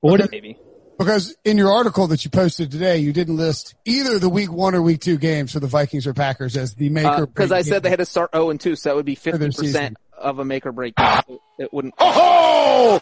What 0.00 0.20
if, 0.20 0.30
Maybe. 0.30 0.58
Because 0.98 1.34
in 1.44 1.58
your 1.58 1.72
article 1.72 2.06
that 2.08 2.24
you 2.24 2.30
posted 2.30 2.70
today, 2.70 2.98
you 2.98 3.12
didn't 3.12 3.36
list 3.36 3.74
either 3.84 4.18
the 4.18 4.28
week 4.28 4.52
one 4.52 4.74
or 4.74 4.82
week 4.82 5.00
two 5.00 5.18
games 5.18 5.52
for 5.52 5.58
the 5.58 5.66
Vikings 5.66 6.06
or 6.06 6.14
Packers 6.14 6.56
as 6.56 6.74
the 6.74 6.88
make 6.88 7.04
or 7.04 7.26
break. 7.26 7.34
Because 7.34 7.52
Uh, 7.52 7.56
I 7.56 7.62
said 7.62 7.82
they 7.82 7.90
had 7.90 7.98
to 7.98 8.06
start 8.06 8.30
0 8.32 8.50
and 8.50 8.60
2, 8.60 8.76
so 8.76 8.90
that 8.90 8.96
would 8.96 9.04
be 9.06 9.16
50% 9.16 9.94
of 10.16 10.38
a 10.38 10.44
make 10.44 10.66
or 10.66 10.72
break 10.72 10.94
game. 10.94 11.20
So 11.26 11.40
It 11.58 11.72
wouldn't. 11.72 11.94
Oh! 11.98 13.00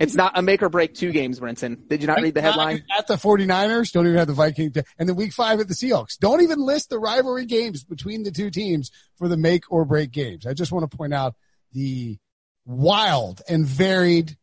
It's 0.00 0.14
not 0.14 0.32
a 0.36 0.40
make 0.40 0.62
or 0.62 0.70
break 0.70 0.94
two 0.94 1.12
games, 1.12 1.38
Brinson. 1.38 1.86
Did 1.86 2.00
you 2.00 2.06
not 2.06 2.22
read 2.22 2.34
the 2.34 2.40
headline? 2.40 2.84
At 2.96 3.06
the 3.06 3.16
49ers, 3.16 3.92
don't 3.92 4.06
even 4.06 4.16
have 4.18 4.28
the 4.28 4.32
Vikings. 4.32 4.76
And 4.98 5.06
then 5.06 5.14
week 5.14 5.34
five 5.34 5.60
at 5.60 5.68
the 5.68 5.74
Seahawks. 5.74 6.18
Don't 6.18 6.42
even 6.42 6.58
list 6.58 6.88
the 6.88 6.98
rivalry 6.98 7.44
games 7.44 7.84
between 7.84 8.22
the 8.22 8.30
two 8.30 8.50
teams 8.50 8.90
for 9.16 9.28
the 9.28 9.36
make 9.36 9.70
or 9.70 9.84
break 9.84 10.10
games. 10.10 10.46
I 10.46 10.54
just 10.54 10.72
want 10.72 10.90
to 10.90 10.96
point 10.96 11.12
out 11.12 11.34
the 11.72 12.18
wild 12.64 13.42
and 13.46 13.66
varied 13.66 14.38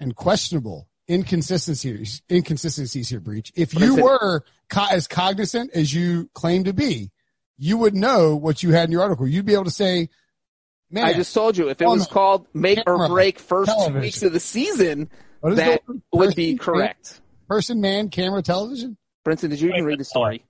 and 0.00 0.16
questionable 0.16 0.88
inconsistencies, 1.10 2.22
inconsistencies 2.30 3.10
here, 3.10 3.20
Breech. 3.20 3.52
If 3.54 3.74
you 3.74 4.02
were 4.02 4.44
co- 4.70 4.86
as 4.90 5.06
cognizant 5.06 5.72
as 5.74 5.92
you 5.92 6.30
claim 6.32 6.64
to 6.64 6.72
be, 6.72 7.10
you 7.58 7.76
would 7.76 7.94
know 7.94 8.34
what 8.34 8.62
you 8.62 8.70
had 8.70 8.84
in 8.84 8.92
your 8.92 9.02
article. 9.02 9.28
You'd 9.28 9.44
be 9.44 9.52
able 9.52 9.64
to 9.64 9.70
say, 9.70 10.08
man, 10.94 11.04
I 11.04 11.12
just 11.12 11.34
told 11.34 11.56
you 11.56 11.68
if 11.68 11.80
it 11.80 11.84
on 11.84 11.98
was 11.98 12.06
called 12.06 12.46
make 12.54 12.78
or 12.86 13.08
break 13.08 13.38
first 13.38 13.70
two 13.86 13.94
weeks 13.98 14.22
of 14.22 14.32
the 14.32 14.40
season, 14.40 15.10
that 15.42 15.82
the 15.86 16.00
would 16.12 16.34
be 16.34 16.56
correct. 16.56 17.20
Person, 17.48 17.80
man, 17.80 18.08
camera, 18.08 18.42
television. 18.42 18.96
Brinson, 19.26 19.50
did 19.50 19.60
you 19.60 19.70
even 19.70 19.84
read 19.84 19.98
the 19.98 20.04
story? 20.04 20.44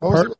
What 0.00 0.10
was 0.12 0.22
Per- 0.24 0.30
it? 0.32 0.36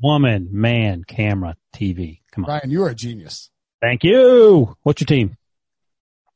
woman, 0.00 0.48
man, 0.52 1.04
camera, 1.04 1.56
TV. 1.74 2.20
Come 2.32 2.44
on. 2.44 2.50
Ryan, 2.50 2.70
you 2.70 2.82
are 2.84 2.90
a 2.90 2.94
genius. 2.94 3.50
Thank 3.80 4.04
you. 4.04 4.76
What's 4.82 5.00
your 5.00 5.06
team? 5.06 5.36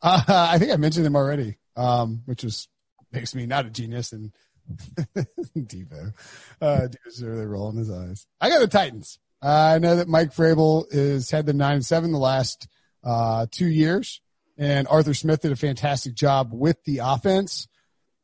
Uh, 0.02 0.22
I 0.28 0.58
think 0.58 0.72
I 0.72 0.76
mentioned 0.76 1.04
them 1.04 1.16
already, 1.16 1.58
um, 1.76 2.22
which 2.24 2.42
was 2.42 2.68
makes 3.12 3.34
me 3.34 3.46
not 3.46 3.66
a 3.66 3.70
genius 3.70 4.12
and 4.12 4.32
Debo. 5.56 6.14
Uh, 6.60 6.88
Debo's 6.88 7.22
really 7.22 7.46
rolling 7.46 7.76
his 7.76 7.90
eyes. 7.90 8.26
I 8.40 8.48
got 8.48 8.60
the 8.60 8.68
Titans. 8.68 9.18
I 9.42 9.78
know 9.78 9.96
that 9.96 10.08
Mike 10.08 10.34
Vrabel 10.34 10.92
has 10.92 11.30
had 11.30 11.46
the 11.46 11.52
nine 11.52 11.76
and 11.76 11.86
seven 11.86 12.12
the 12.12 12.18
last 12.18 12.68
uh, 13.02 13.46
two 13.50 13.68
years, 13.68 14.20
and 14.58 14.86
Arthur 14.88 15.14
Smith 15.14 15.40
did 15.40 15.52
a 15.52 15.56
fantastic 15.56 16.14
job 16.14 16.50
with 16.52 16.82
the 16.84 16.98
offense. 16.98 17.66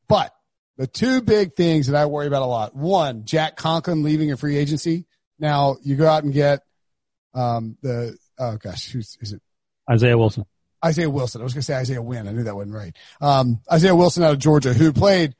But 0.08 0.32
the 0.76 0.86
two 0.86 1.22
big 1.22 1.54
things 1.54 1.86
that 1.86 1.96
I 1.96 2.06
worry 2.06 2.26
about 2.26 2.42
a 2.42 2.46
lot: 2.46 2.74
one, 2.74 3.24
Jack 3.24 3.56
Conklin 3.56 4.02
leaving 4.02 4.30
a 4.32 4.36
free 4.36 4.56
agency. 4.56 5.06
Now 5.38 5.76
you 5.82 5.96
go 5.96 6.06
out 6.06 6.24
and 6.24 6.32
get 6.32 6.60
um, 7.34 7.76
the 7.82 8.16
oh 8.38 8.56
gosh, 8.56 8.90
who's 8.90 9.16
is 9.20 9.32
it? 9.32 9.42
Isaiah 9.90 10.18
Wilson. 10.18 10.44
Isaiah 10.84 11.10
Wilson. 11.10 11.40
I 11.40 11.44
was 11.44 11.54
going 11.54 11.62
to 11.62 11.66
say 11.66 11.74
Isaiah 11.74 12.02
Wynn. 12.02 12.28
I 12.28 12.32
knew 12.32 12.44
that 12.44 12.54
wasn't 12.54 12.74
right. 12.74 12.94
Um, 13.20 13.60
Isaiah 13.72 13.94
Wilson 13.94 14.22
out 14.22 14.32
of 14.32 14.38
Georgia, 14.38 14.74
who 14.74 14.92
played 14.92 15.34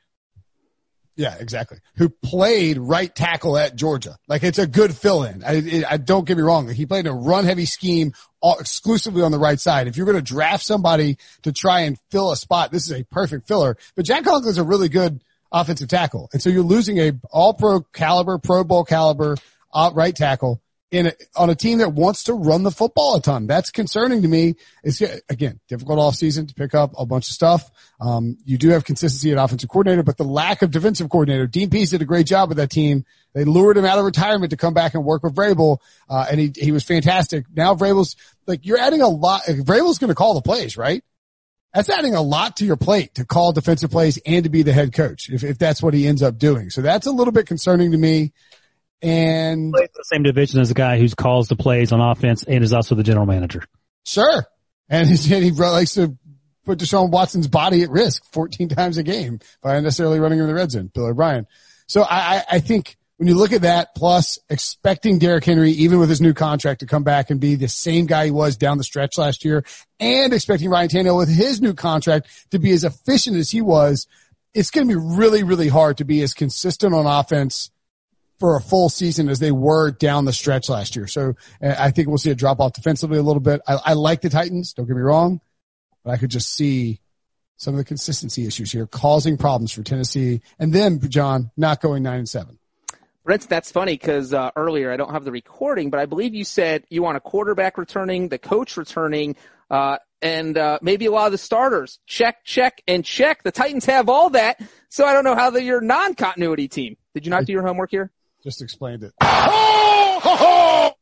yeah, 1.16 1.34
exactly. 1.38 1.78
Who 1.96 2.10
played 2.10 2.76
right 2.78 3.14
tackle 3.14 3.56
at 3.56 3.74
Georgia. 3.74 4.18
Like 4.28 4.42
it's 4.42 4.58
a 4.58 4.66
good 4.66 4.94
fill 4.94 5.24
in. 5.24 5.42
I, 5.44 5.84
I 5.88 5.96
don't 5.96 6.26
get 6.26 6.36
me 6.36 6.42
wrong. 6.42 6.68
He 6.68 6.84
played 6.84 7.06
a 7.06 7.12
run 7.12 7.44
heavy 7.44 7.64
scheme 7.64 8.12
all, 8.40 8.58
exclusively 8.58 9.22
on 9.22 9.32
the 9.32 9.38
right 9.38 9.58
side. 9.58 9.88
If 9.88 9.96
you're 9.96 10.06
going 10.06 10.18
to 10.18 10.22
draft 10.22 10.64
somebody 10.64 11.16
to 11.42 11.52
try 11.52 11.80
and 11.80 11.98
fill 12.10 12.32
a 12.32 12.36
spot, 12.36 12.70
this 12.70 12.84
is 12.84 12.92
a 12.92 13.04
perfect 13.04 13.48
filler. 13.48 13.78
But 13.94 14.04
Jack 14.04 14.24
Conklin's 14.24 14.58
a 14.58 14.64
really 14.64 14.90
good 14.90 15.24
offensive 15.50 15.88
tackle. 15.88 16.28
And 16.32 16.42
so 16.42 16.50
you're 16.50 16.62
losing 16.62 16.98
a 16.98 17.12
all 17.30 17.54
pro 17.54 17.80
caliber, 17.80 18.38
pro 18.38 18.62
bowl 18.62 18.84
caliber 18.84 19.36
uh, 19.72 19.90
right 19.94 20.14
tackle 20.14 20.60
in 20.90 21.08
a, 21.08 21.12
on 21.34 21.50
a 21.50 21.54
team 21.54 21.78
that 21.78 21.92
wants 21.92 22.24
to 22.24 22.34
run 22.34 22.62
the 22.62 22.70
football 22.70 23.16
a 23.16 23.20
ton. 23.20 23.46
That's 23.46 23.70
concerning 23.70 24.22
to 24.22 24.28
me. 24.28 24.54
It's 24.84 25.00
again 25.28 25.60
difficult 25.68 25.98
off 25.98 26.14
season 26.14 26.46
to 26.46 26.54
pick 26.54 26.74
up 26.74 26.92
a 26.96 27.04
bunch 27.04 27.28
of 27.28 27.32
stuff. 27.32 27.70
Um, 28.00 28.38
you 28.44 28.56
do 28.56 28.70
have 28.70 28.84
consistency 28.84 29.32
at 29.32 29.38
offensive 29.42 29.68
coordinator, 29.68 30.04
but 30.04 30.16
the 30.16 30.24
lack 30.24 30.62
of 30.62 30.70
defensive 30.70 31.10
coordinator. 31.10 31.46
Dean 31.46 31.70
Pees 31.70 31.90
did 31.90 32.02
a 32.02 32.04
great 32.04 32.26
job 32.26 32.48
with 32.48 32.58
that 32.58 32.70
team. 32.70 33.04
They 33.34 33.44
lured 33.44 33.76
him 33.76 33.84
out 33.84 33.98
of 33.98 34.04
retirement 34.04 34.50
to 34.50 34.56
come 34.56 34.74
back 34.74 34.94
and 34.94 35.04
work 35.04 35.22
with 35.22 35.34
Vrabel, 35.34 35.78
uh, 36.08 36.26
and 36.30 36.38
he 36.40 36.52
he 36.54 36.72
was 36.72 36.84
fantastic. 36.84 37.46
Now 37.54 37.74
Vrabel's 37.74 38.16
like 38.46 38.64
you're 38.64 38.78
adding 38.78 39.02
a 39.02 39.08
lot. 39.08 39.42
Vrabel's 39.42 39.98
going 39.98 40.08
to 40.08 40.14
call 40.14 40.34
the 40.34 40.42
plays, 40.42 40.76
right? 40.76 41.02
That's 41.74 41.90
adding 41.90 42.14
a 42.14 42.22
lot 42.22 42.56
to 42.58 42.64
your 42.64 42.76
plate 42.76 43.16
to 43.16 43.26
call 43.26 43.52
defensive 43.52 43.90
plays 43.90 44.18
and 44.24 44.44
to 44.44 44.50
be 44.50 44.62
the 44.62 44.72
head 44.72 44.94
coach 44.94 45.28
if, 45.28 45.44
if 45.44 45.58
that's 45.58 45.82
what 45.82 45.92
he 45.92 46.06
ends 46.06 46.22
up 46.22 46.38
doing. 46.38 46.70
So 46.70 46.80
that's 46.80 47.06
a 47.06 47.10
little 47.10 47.32
bit 47.32 47.46
concerning 47.46 47.90
to 47.90 47.98
me 47.98 48.32
and 49.02 49.72
plays 49.72 49.88
the 49.94 50.04
same 50.04 50.22
division 50.22 50.60
as 50.60 50.68
the 50.68 50.74
guy 50.74 50.98
who 50.98 51.08
calls 51.10 51.48
the 51.48 51.56
plays 51.56 51.92
on 51.92 52.00
offense 52.00 52.42
and 52.44 52.62
is 52.62 52.72
also 52.72 52.94
the 52.94 53.02
general 53.02 53.26
manager. 53.26 53.62
Sure, 54.04 54.44
and 54.88 55.08
he 55.08 55.50
likes 55.50 55.94
to 55.94 56.16
put 56.64 56.78
Deshaun 56.78 57.10
Watson's 57.10 57.48
body 57.48 57.82
at 57.82 57.90
risk 57.90 58.24
14 58.32 58.68
times 58.68 58.98
a 58.98 59.02
game 59.02 59.40
by 59.62 59.76
unnecessarily 59.76 60.20
running 60.20 60.40
in 60.40 60.46
the 60.46 60.54
red 60.54 60.70
zone. 60.70 60.90
Bill 60.92 61.06
O'Brien. 61.06 61.46
So 61.86 62.02
I, 62.02 62.42
I 62.50 62.58
think 62.58 62.96
when 63.16 63.28
you 63.28 63.34
look 63.34 63.52
at 63.52 63.62
that, 63.62 63.94
plus 63.94 64.38
expecting 64.50 65.18
Derrick 65.18 65.44
Henry, 65.44 65.70
even 65.70 65.98
with 65.98 66.10
his 66.10 66.20
new 66.20 66.34
contract, 66.34 66.80
to 66.80 66.86
come 66.86 67.02
back 67.02 67.30
and 67.30 67.40
be 67.40 67.54
the 67.54 67.68
same 67.68 68.06
guy 68.06 68.26
he 68.26 68.30
was 68.30 68.56
down 68.56 68.76
the 68.76 68.84
stretch 68.84 69.16
last 69.16 69.44
year, 69.44 69.64
and 69.98 70.34
expecting 70.34 70.68
Ryan 70.68 70.88
Tannehill 70.88 71.16
with 71.16 71.34
his 71.34 71.62
new 71.62 71.72
contract 71.72 72.28
to 72.50 72.58
be 72.58 72.72
as 72.72 72.84
efficient 72.84 73.36
as 73.36 73.50
he 73.50 73.62
was, 73.62 74.06
it's 74.52 74.70
going 74.70 74.86
to 74.88 74.94
be 74.94 75.00
really, 75.16 75.44
really 75.44 75.68
hard 75.68 75.98
to 75.98 76.04
be 76.04 76.22
as 76.22 76.34
consistent 76.34 76.94
on 76.94 77.06
offense 77.06 77.70
for 78.38 78.56
a 78.56 78.60
full 78.60 78.88
season 78.88 79.28
as 79.28 79.38
they 79.38 79.52
were 79.52 79.90
down 79.90 80.24
the 80.24 80.32
stretch 80.32 80.68
last 80.68 80.96
year. 80.96 81.06
So 81.06 81.34
uh, 81.62 81.74
I 81.78 81.90
think 81.90 82.08
we'll 82.08 82.18
see 82.18 82.30
a 82.30 82.34
drop 82.34 82.60
off 82.60 82.74
defensively 82.74 83.18
a 83.18 83.22
little 83.22 83.40
bit. 83.40 83.60
I, 83.66 83.78
I 83.86 83.92
like 83.94 84.20
the 84.20 84.28
Titans. 84.28 84.72
Don't 84.72 84.86
get 84.86 84.96
me 84.96 85.02
wrong, 85.02 85.40
but 86.04 86.12
I 86.12 86.16
could 86.16 86.30
just 86.30 86.52
see 86.52 87.00
some 87.56 87.74
of 87.74 87.78
the 87.78 87.84
consistency 87.84 88.46
issues 88.46 88.70
here 88.70 88.86
causing 88.86 89.36
problems 89.36 89.72
for 89.72 89.82
Tennessee. 89.82 90.42
And 90.58 90.72
then 90.72 91.00
John 91.08 91.50
not 91.56 91.80
going 91.80 92.02
nine 92.02 92.18
and 92.18 92.28
seven. 92.28 92.58
Brent, 93.24 93.48
that's 93.48 93.72
funny 93.72 93.94
because 93.94 94.32
uh, 94.32 94.52
earlier 94.54 94.92
I 94.92 94.96
don't 94.96 95.10
have 95.10 95.24
the 95.24 95.32
recording, 95.32 95.90
but 95.90 95.98
I 95.98 96.06
believe 96.06 96.32
you 96.32 96.44
said 96.44 96.84
you 96.90 97.02
want 97.02 97.16
a 97.16 97.20
quarterback 97.20 97.76
returning, 97.76 98.28
the 98.28 98.38
coach 98.38 98.76
returning, 98.76 99.34
uh, 99.68 99.96
and 100.22 100.56
uh, 100.56 100.78
maybe 100.80 101.06
a 101.06 101.10
lot 101.10 101.26
of 101.26 101.32
the 101.32 101.38
starters. 101.38 101.98
Check, 102.06 102.44
check, 102.44 102.82
and 102.86 103.04
check. 103.04 103.42
The 103.42 103.50
Titans 103.50 103.84
have 103.86 104.08
all 104.08 104.30
that, 104.30 104.60
so 104.90 105.04
I 105.04 105.12
don't 105.12 105.24
know 105.24 105.34
how 105.34 105.50
they're 105.50 105.60
your 105.60 105.80
non-continuity 105.80 106.68
team. 106.68 106.96
Did 107.14 107.26
you 107.26 107.30
not 107.30 107.46
do 107.46 107.52
your 107.52 107.66
homework 107.66 107.90
here? 107.90 108.12
Just 108.46 108.62
explained 108.62 109.02
it. 109.02 109.12
I, 109.20 110.92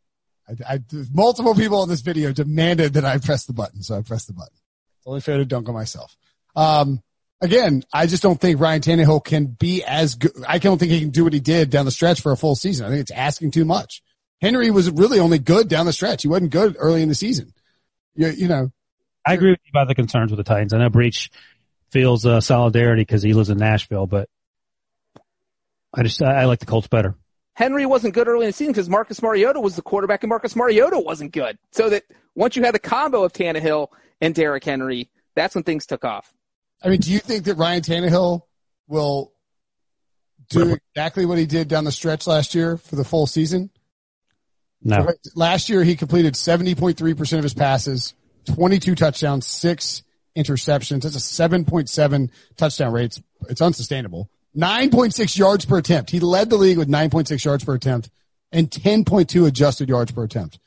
I, 0.66 0.78
multiple 1.12 1.54
people 1.54 1.82
in 1.82 1.90
this 1.90 2.00
video 2.00 2.32
demanded 2.32 2.94
that 2.94 3.04
I 3.04 3.18
press 3.18 3.44
the 3.44 3.52
button, 3.52 3.82
so 3.82 3.96
I 3.96 4.02
pressed 4.02 4.28
the 4.28 4.32
button. 4.32 4.54
It's 4.98 5.06
only 5.06 5.20
fair 5.20 5.36
to 5.36 5.44
dunk 5.44 5.68
on 5.68 5.74
myself. 5.74 6.16
Um, 6.56 7.02
again, 7.42 7.82
I 7.92 8.06
just 8.06 8.22
don't 8.22 8.40
think 8.40 8.60
Ryan 8.60 8.80
Tannehill 8.80 9.22
can 9.24 9.44
be 9.46 9.84
as 9.84 10.14
good. 10.14 10.32
I 10.48 10.58
don't 10.58 10.78
think 10.78 10.90
he 10.90 11.00
can 11.00 11.10
do 11.10 11.24
what 11.24 11.34
he 11.34 11.40
did 11.40 11.68
down 11.68 11.84
the 11.84 11.90
stretch 11.90 12.22
for 12.22 12.32
a 12.32 12.36
full 12.36 12.56
season. 12.56 12.86
I 12.86 12.88
think 12.88 13.02
it's 13.02 13.10
asking 13.10 13.50
too 13.50 13.66
much. 13.66 14.02
Henry 14.40 14.70
was 14.70 14.90
really 14.90 15.18
only 15.18 15.38
good 15.38 15.68
down 15.68 15.84
the 15.84 15.92
stretch. 15.92 16.22
He 16.22 16.28
wasn't 16.28 16.50
good 16.50 16.76
early 16.78 17.02
in 17.02 17.10
the 17.10 17.14
season. 17.14 17.52
You, 18.14 18.28
you 18.28 18.48
know. 18.48 18.72
I 19.26 19.34
agree 19.34 19.50
with 19.50 19.60
you 19.64 19.70
about 19.70 19.88
the 19.88 19.94
concerns 19.94 20.30
with 20.30 20.38
the 20.38 20.44
Titans. 20.44 20.72
I 20.72 20.78
know 20.78 20.88
Breech 20.88 21.30
feels 21.90 22.24
uh, 22.24 22.40
solidarity 22.40 23.02
because 23.02 23.22
he 23.22 23.34
lives 23.34 23.50
in 23.50 23.58
Nashville, 23.58 24.06
but 24.06 24.28
I 25.92 26.02
just 26.02 26.22
I, 26.22 26.42
I 26.42 26.44
like 26.46 26.60
the 26.60 26.66
Colts 26.66 26.88
better. 26.88 27.14
Henry 27.54 27.86
wasn't 27.86 28.14
good 28.14 28.28
early 28.28 28.44
in 28.44 28.48
the 28.48 28.52
season 28.52 28.72
because 28.72 28.90
Marcus 28.90 29.22
Mariota 29.22 29.60
was 29.60 29.76
the 29.76 29.82
quarterback 29.82 30.22
and 30.22 30.28
Marcus 30.28 30.56
Mariota 30.56 30.98
wasn't 30.98 31.32
good. 31.32 31.56
So 31.70 31.88
that 31.90 32.04
once 32.34 32.56
you 32.56 32.62
had 32.62 32.74
the 32.74 32.80
combo 32.80 33.22
of 33.22 33.32
Tannehill 33.32 33.88
and 34.20 34.34
Derrick 34.34 34.64
Henry, 34.64 35.08
that's 35.36 35.54
when 35.54 35.64
things 35.64 35.86
took 35.86 36.04
off. 36.04 36.32
I 36.82 36.88
mean, 36.88 37.00
do 37.00 37.12
you 37.12 37.20
think 37.20 37.44
that 37.44 37.54
Ryan 37.54 37.82
Tannehill 37.82 38.42
will 38.88 39.32
do 40.50 40.76
exactly 40.94 41.24
what 41.24 41.38
he 41.38 41.46
did 41.46 41.68
down 41.68 41.84
the 41.84 41.92
stretch 41.92 42.26
last 42.26 42.54
year 42.54 42.76
for 42.76 42.96
the 42.96 43.04
full 43.04 43.26
season? 43.26 43.70
No. 44.82 45.08
Last 45.34 45.68
year, 45.70 45.82
he 45.82 45.96
completed 45.96 46.34
70.3% 46.34 47.38
of 47.38 47.42
his 47.42 47.54
passes, 47.54 48.14
22 48.46 48.94
touchdowns, 48.94 49.46
six 49.46 50.02
interceptions. 50.36 51.02
That's 51.02 51.16
a 51.16 51.48
7.7 51.48 52.30
touchdown 52.56 52.92
rate. 52.92 53.04
It's, 53.06 53.22
it's 53.48 53.62
unsustainable. 53.62 54.28
9.6 54.56 55.36
yards 55.36 55.64
per 55.64 55.78
attempt. 55.78 56.10
He 56.10 56.20
led 56.20 56.50
the 56.50 56.56
league 56.56 56.78
with 56.78 56.88
9.6 56.88 57.44
yards 57.44 57.64
per 57.64 57.74
attempt 57.74 58.10
and 58.52 58.70
10.2 58.70 59.46
adjusted 59.46 59.88
yards 59.88 60.12
per 60.12 60.24
attempt, 60.24 60.58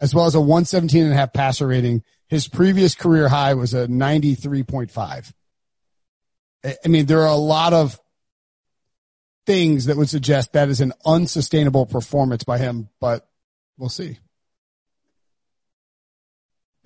as 0.00 0.14
well 0.14 0.26
as 0.26 0.34
a 0.34 0.40
117 0.40 1.04
and 1.04 1.12
a 1.12 1.16
half 1.16 1.32
passer 1.32 1.66
rating. 1.66 2.02
His 2.28 2.46
previous 2.46 2.94
career 2.94 3.28
high 3.28 3.54
was 3.54 3.74
a 3.74 3.88
93.5. 3.88 5.32
I 6.64 6.88
mean, 6.88 7.06
there 7.06 7.22
are 7.22 7.26
a 7.26 7.36
lot 7.36 7.72
of 7.72 8.00
things 9.46 9.86
that 9.86 9.96
would 9.96 10.08
suggest 10.08 10.52
that 10.52 10.68
is 10.68 10.80
an 10.80 10.92
unsustainable 11.06 11.86
performance 11.86 12.44
by 12.44 12.58
him, 12.58 12.88
but 13.00 13.28
we'll 13.78 13.88
see. 13.88 14.18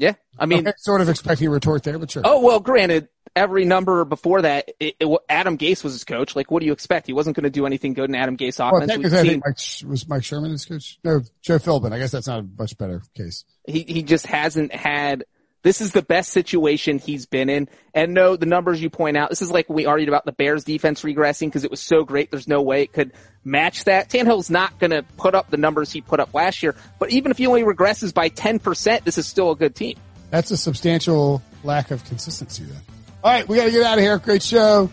Yeah, 0.03 0.14
I 0.36 0.46
mean, 0.46 0.66
sort 0.78 1.00
of 1.00 1.09
expecting 1.09 1.46
a 1.46 1.50
retort 1.50 1.84
there, 1.84 1.96
but 1.96 2.11
sure. 2.11 2.22
Oh 2.24 2.40
well, 2.40 2.59
granted, 2.59 3.07
every 3.36 3.64
number 3.64 4.05
before 4.05 4.42
that, 4.42 4.68
it, 4.80 4.96
it, 4.98 5.18
Adam 5.28 5.57
Gase 5.57 5.84
was 5.84 5.92
his 5.92 6.03
coach. 6.03 6.34
Like, 6.34 6.50
what 6.50 6.59
do 6.59 6.66
you 6.66 6.72
expect? 6.72 7.07
He 7.07 7.12
wasn't 7.12 7.36
going 7.36 7.44
to 7.44 7.50
do 7.50 7.66
anything 7.66 7.94
good 7.94 8.11
in 8.11 8.16
Adam 8.16 8.36
Gase 8.36 8.55
offense. 8.55 8.72
Well, 8.72 8.82
I 8.82 9.22
think 9.22 9.44
Mike, 9.46 9.88
was 9.88 10.09
Mike 10.09 10.24
Sherman 10.24 10.50
his 10.50 10.64
coach? 10.64 10.98
No, 11.05 11.20
Joe 11.40 11.61
Philbin. 11.61 11.92
I 11.92 12.00
guess 12.00 12.11
that's 12.11 12.26
not 12.26 12.40
a 12.40 12.48
much 12.59 12.76
better 12.76 13.00
case. 13.16 13.44
He 13.64 13.84
he 13.86 14.03
just 14.03 14.26
hasn't 14.26 14.74
had. 14.74 15.24
This 15.62 15.80
is 15.80 15.92
the 15.92 16.02
best 16.02 16.32
situation 16.32 16.98
he's 16.98 17.26
been 17.26 17.48
in. 17.48 17.68
And 17.94 18.14
no, 18.14 18.36
the 18.36 18.46
numbers 18.46 18.82
you 18.82 18.90
point 18.90 19.16
out, 19.16 19.30
this 19.30 19.42
is 19.42 19.50
like 19.50 19.68
we 19.68 19.86
argued 19.86 20.08
about 20.08 20.24
the 20.24 20.32
Bears 20.32 20.64
defense 20.64 21.02
regressing 21.02 21.46
because 21.46 21.62
it 21.62 21.70
was 21.70 21.80
so 21.80 22.04
great. 22.04 22.30
There's 22.30 22.48
no 22.48 22.62
way 22.62 22.82
it 22.82 22.92
could 22.92 23.12
match 23.44 23.84
that. 23.84 24.10
Tannehill's 24.10 24.50
not 24.50 24.78
going 24.80 24.90
to 24.90 25.04
put 25.16 25.34
up 25.34 25.50
the 25.50 25.56
numbers 25.56 25.92
he 25.92 26.00
put 26.00 26.18
up 26.18 26.34
last 26.34 26.62
year. 26.62 26.74
But 26.98 27.10
even 27.10 27.30
if 27.30 27.38
he 27.38 27.46
only 27.46 27.62
regresses 27.62 28.12
by 28.12 28.28
10%, 28.28 29.04
this 29.04 29.18
is 29.18 29.26
still 29.26 29.52
a 29.52 29.56
good 29.56 29.74
team. 29.76 29.96
That's 30.30 30.50
a 30.50 30.56
substantial 30.56 31.42
lack 31.62 31.90
of 31.90 32.04
consistency 32.04 32.64
then. 32.64 32.80
All 33.22 33.30
right, 33.30 33.46
we 33.46 33.56
got 33.56 33.66
to 33.66 33.70
get 33.70 33.84
out 33.84 33.98
of 33.98 34.02
here. 34.02 34.18
Great 34.18 34.42
show. 34.42 34.90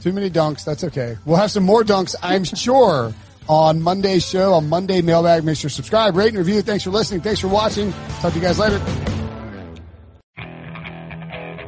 Too 0.00 0.12
many 0.12 0.30
dunks. 0.30 0.64
That's 0.64 0.84
okay. 0.84 1.18
We'll 1.26 1.36
have 1.36 1.50
some 1.50 1.64
more 1.64 1.82
dunks, 1.82 2.14
I'm 2.22 2.44
sure, 2.44 3.12
on 3.46 3.82
Monday's 3.82 4.26
show, 4.26 4.54
on 4.54 4.68
Monday 4.70 5.02
Mailbag. 5.02 5.44
Make 5.44 5.58
sure 5.58 5.68
to 5.68 5.74
subscribe, 5.74 6.16
rate, 6.16 6.28
and 6.28 6.38
review. 6.38 6.62
Thanks 6.62 6.84
for 6.84 6.90
listening. 6.90 7.20
Thanks 7.20 7.40
for 7.40 7.48
watching. 7.48 7.92
Talk 8.20 8.32
to 8.32 8.38
you 8.38 8.44
guys 8.44 8.58
later. 8.58 8.80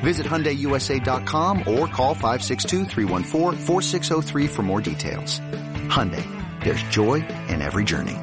Visit 0.00 0.26
HyundaiUSA.com 0.26 1.58
or 1.60 1.86
call 1.86 2.16
562-314-4603 2.16 4.50
for 4.50 4.62
more 4.62 4.80
details. 4.80 5.38
Hyundai, 5.88 6.26
there's 6.64 6.82
joy 6.84 7.24
in 7.48 7.60
every 7.62 7.84
journey. 7.84 8.16